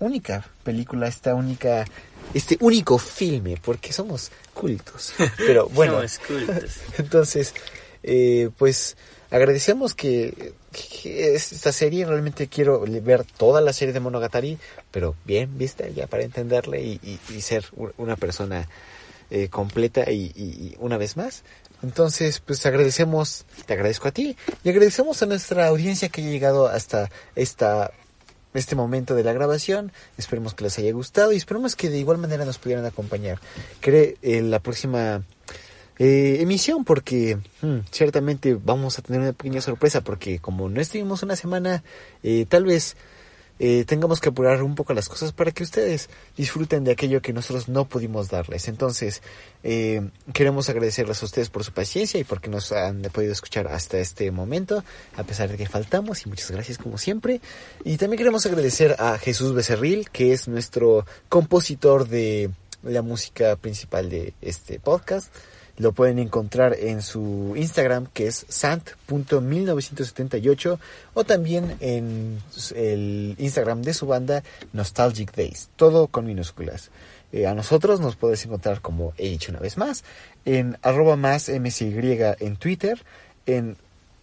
única 0.01 0.45
película, 0.63 1.09
esta 1.09 1.35
única, 1.35 1.85
este 2.35 2.57
único 2.61 2.99
filme, 2.99 3.57
porque 3.63 3.93
somos 3.93 4.31
cultos. 4.55 5.13
Pero 5.39 5.69
bueno, 5.69 5.95
Somos 5.95 6.19
cultos. 6.21 6.65
entonces, 6.99 7.55
eh, 8.03 8.51
pues 8.57 8.97
agradecemos 9.31 9.95
que, 9.95 10.53
que 11.03 11.35
esta 11.35 11.73
serie, 11.73 12.07
realmente 12.07 12.49
quiero 12.49 12.81
ver 12.81 13.25
toda 13.25 13.61
la 13.61 13.73
serie 13.73 13.93
de 13.93 14.01
Monogatari, 14.01 14.57
pero 14.91 15.17
bien 15.25 15.59
vista 15.59 15.87
ya 15.89 16.07
para 16.07 16.23
entenderle 16.23 16.81
y, 16.83 17.01
y- 17.03 17.35
y 17.35 17.41
ser 17.43 17.67
una 17.99 18.17
persona 18.17 18.67
eh, 19.31 19.49
completa 19.49 20.11
y, 20.11 20.33
y- 20.35 20.43
y 20.73 20.77
una 20.79 20.97
vez 20.97 21.17
más. 21.19 21.43
Entonces, 21.83 22.41
pues 22.41 22.65
agradecemos, 22.65 23.45
te 23.67 23.75
agradezco 23.75 24.09
a 24.09 24.13
ti 24.13 24.35
y 24.65 24.69
agradecemos 24.71 25.23
a 25.23 25.27
nuestra 25.27 25.67
audiencia 25.69 26.09
que 26.09 26.23
haya 26.23 26.31
llegado 26.31 26.67
hasta 26.69 27.11
esta 27.37 27.93
este 28.55 28.77
momento 28.77 29.15
de 29.15 29.25
la 29.25 29.33
grabación. 29.33 29.93
Esperemos 30.17 30.55
que 30.55 30.65
les 30.65 30.79
haya 30.79 30.93
gustado 30.93 31.33
y 31.33 31.37
esperemos 31.37 31.77
que 31.77 31.89
de 31.89 31.99
igual 31.99 32.19
manera 32.19 32.45
nos 32.45 32.59
pudieran 32.59 32.85
acompañar. 32.85 33.41
Cree 33.81 34.17
en 34.23 34.51
la 34.51 34.61
próxima 34.61 35.23
eh, 35.99 36.39
emisión 36.41 36.85
porque 36.85 37.39
hmm, 37.61 37.79
ciertamente 37.91 38.55
vamos 38.55 38.99
a 38.99 39.03
tener 39.03 39.21
una 39.21 39.33
pequeña 39.33 39.61
sorpresa 39.61 40.03
porque 40.03 40.39
como 40.39 40.69
no 40.69 40.81
estuvimos 40.81 41.23
una 41.23 41.37
semana, 41.37 41.83
eh, 42.23 42.47
tal 42.49 42.65
vez 42.65 42.97
eh, 43.59 43.85
tengamos 43.85 44.21
que 44.21 44.29
apurar 44.29 44.63
un 44.63 44.75
poco 44.75 44.95
las 44.95 45.09
cosas 45.09 45.33
para 45.33 45.51
que 45.51 45.63
ustedes 45.63 46.09
disfruten 46.37 46.85
de 46.85 46.93
aquello 46.93 47.21
que 47.23 47.33
nosotros 47.33 47.69
no 47.69 47.87
pudimos 47.87 48.29
darles. 48.29 48.69
Entonces, 48.69 49.23
eh, 49.63 50.11
queremos 50.33 50.69
agradecerles 50.69 51.23
a 51.23 51.27
ustedes 51.27 51.51
por 51.51 51.65
su 51.65 51.73
paciencia 51.73 52.21
y 52.21 52.25
porque 52.25 52.49
nos 52.49 52.73
han 52.73 53.03
podido 53.03 53.33
escuchar 53.33 53.67
hasta 53.69 53.99
este 53.99 54.31
momento, 54.31 54.85
a 55.17 55.25
pesar 55.25 55.51
de 55.51 55.57
que 55.57 55.67
faltamos, 55.67 56.25
y 56.25 56.29
muchas 56.29 56.51
gracias 56.51 56.79
como 56.79 56.99
siempre. 56.99 57.41
Y 57.85 57.97
también 57.97 58.19
queremos 58.19 58.47
agradecer 58.47 58.97
a 58.99 59.19
Jesús 59.19 59.55
Becerril, 59.55 60.11
que 60.11 60.33
es 60.33 60.49
nuestro 60.49 61.07
compositor 61.29 62.09
de 62.09 62.51
la 62.83 63.03
música 63.03 63.57
principal 63.57 64.09
de 64.09 64.35
este 64.41 64.79
podcast. 64.79 65.35
Lo 65.79 65.93
pueden 65.93 66.19
encontrar 66.19 66.77
en 66.79 67.01
su 67.03 67.55
Instagram 67.57 68.09
que 68.13 68.27
es 68.27 68.45
sant.1978 68.49 70.79
o 71.15 71.25
también 71.25 71.77
en 71.81 72.43
el 72.75 73.37
Instagram 73.39 73.83
de 73.83 73.95
su 73.95 74.07
banda 74.07 74.43
Nostalgic 74.73 75.33
Days, 75.35 75.69
todo 75.77 76.09
con 76.09 76.27
minúsculas. 76.27 76.91
Eh, 77.33 77.47
a 77.47 77.55
nosotros 77.55 78.01
nos 78.01 78.17
puedes 78.17 78.45
encontrar 78.45 78.81
como 78.81 79.13
he 79.19 79.29
dicho 79.29 79.53
una 79.53 79.61
vez 79.61 79.77
más 79.77 80.03
en 80.47 80.79
arroba 80.83 81.15
más 81.17 81.51
msy 81.51 81.95
en 82.41 82.57
Twitter, 82.57 83.05
en 83.47 83.77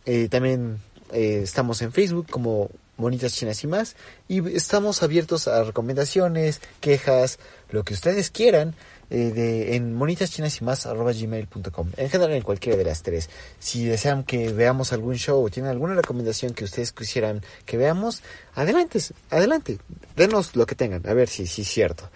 eh, 0.06 0.28
también 0.30 0.80
eh, 1.14 1.42
estamos 1.44 1.82
en 1.82 1.92
Facebook 1.92 2.28
como 2.30 2.70
Bonitas 2.98 3.34
Chinas 3.34 3.64
y 3.64 3.68
más 3.68 3.96
y 4.28 4.56
estamos 4.56 5.04
abiertos 5.04 5.48
a 5.48 5.64
recomendaciones, 5.64 6.62
quejas, 6.80 7.40
lo 7.70 7.84
que 7.84 7.94
ustedes 7.94 8.32
quieran 8.32 8.74
eh, 9.10 9.32
de, 9.32 9.76
en 9.76 9.94
monitaschinas 9.94 10.62
y 10.62 10.64
más 10.64 10.86
arroba 10.86 11.12
en 11.12 12.10
general 12.10 12.32
en 12.34 12.42
cualquiera 12.42 12.78
de 12.78 12.84
las 12.84 13.04
tres. 13.04 13.30
Si 13.60 13.86
desean 13.86 14.24
que 14.24 14.52
veamos 14.52 14.94
algún 14.94 15.16
show 15.16 15.44
o 15.44 15.50
tienen 15.50 15.72
alguna 15.72 15.96
recomendación 15.96 16.54
que 16.54 16.64
ustedes 16.64 16.92
quisieran 16.92 17.42
que 17.66 17.78
veamos 17.78 18.24
adelante 18.54 19.00
adelante. 19.30 19.80
Denos 20.16 20.56
lo 20.56 20.66
que 20.66 20.76
tengan 20.76 21.08
a 21.08 21.14
ver 21.14 21.30
si 21.30 21.48
si 21.48 21.62
es 21.62 21.68
cierto. 21.68 22.10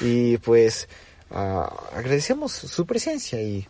Y 0.00 0.38
pues 0.38 0.88
ah, 1.30 1.72
agradecemos 1.94 2.52
su 2.52 2.86
presencia 2.86 3.40
y 3.40 3.66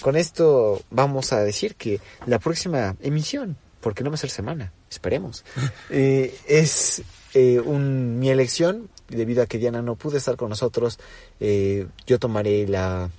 con 0.00 0.16
esto 0.16 0.82
vamos 0.90 1.32
a 1.32 1.40
decir 1.40 1.74
que 1.74 2.00
la 2.26 2.38
próxima 2.38 2.96
emisión, 3.00 3.56
porque 3.80 4.02
no 4.02 4.10
va 4.10 4.14
a 4.14 4.18
ser 4.18 4.30
semana, 4.30 4.72
esperemos, 4.90 5.44
eh, 5.90 6.34
es 6.46 7.02
eh, 7.34 7.60
un, 7.60 8.18
mi 8.18 8.30
elección, 8.30 8.88
debido 9.10 9.42
a 9.42 9.46
que 9.46 9.58
Diana 9.58 9.82
no 9.82 9.94
pudo 9.96 10.16
estar 10.16 10.36
con 10.36 10.48
nosotros, 10.48 10.98
eh, 11.40 11.86
yo 12.06 12.18
tomaré 12.18 12.66
la, 12.66 13.10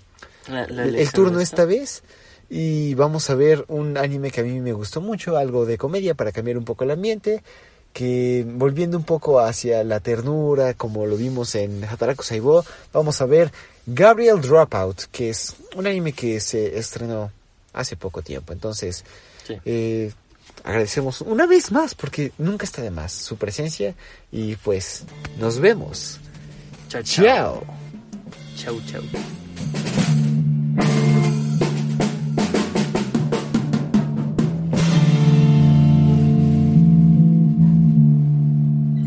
La- 0.48 0.68
la 0.68 0.84
el, 0.86 1.12
turno 1.12 1.40
esta 1.40 1.66
vez 1.66 2.04
y 2.50 2.96
vamos 2.96 3.30
a 3.30 3.36
ver 3.36 3.64
un 3.68 3.98
anime 3.98 4.32
que 4.32 4.42
a 4.42 4.44
mí 4.44 4.60
me 4.60 4.74
gustó 4.74 5.00
mucho, 5.02 5.38
algo 5.38 5.66
de 5.66 5.78
comedia 5.78 6.16
para 6.16 6.32
cambiar 6.32 6.58
un 6.58 6.66
poco 6.66 6.84
el 6.84 6.92
ambiente, 6.92 7.44
que 7.94 8.46
volviendo 8.48 8.98
un 8.98 9.04
poco 9.04 9.40
hacia 9.40 9.84
la 9.84 10.00
ternura, 10.00 10.74
como 10.74 11.06
lo 11.06 11.18
vimos 11.18 11.56
en 11.56 11.84
Hataraku 11.84 12.24
Saibo, 12.24 12.66
vamos 12.94 13.22
a 13.22 13.26
ver 13.26 13.52
Gabriel 13.86 14.40
Dropout, 14.42 15.04
que 15.12 15.30
es 15.30 15.56
un 15.76 15.88
anime 15.88 16.14
que 16.14 16.40
se 16.40 16.78
estrenó 16.78 17.32
hace 17.74 17.96
poco 17.98 18.22
tiempo. 18.22 18.54
Entonces, 18.54 19.04
Sí. 19.48 19.56
eh, 19.66 20.12
agradecemos 20.64 21.22
una 21.22 21.46
vez 21.46 21.72
más, 21.72 21.96
porque 21.96 22.32
nunca 22.38 22.66
está 22.66 22.82
de 22.82 22.92
más 22.92 23.12
su 23.12 23.38
presencia, 23.38 23.96
y 24.32 24.56
pues 24.58 25.04
nos 25.40 25.60
vemos. 25.60 26.20
Chao, 26.90 27.04
chao. 27.04 27.64
Chao. 28.56 28.82
Chau. 28.86 29.02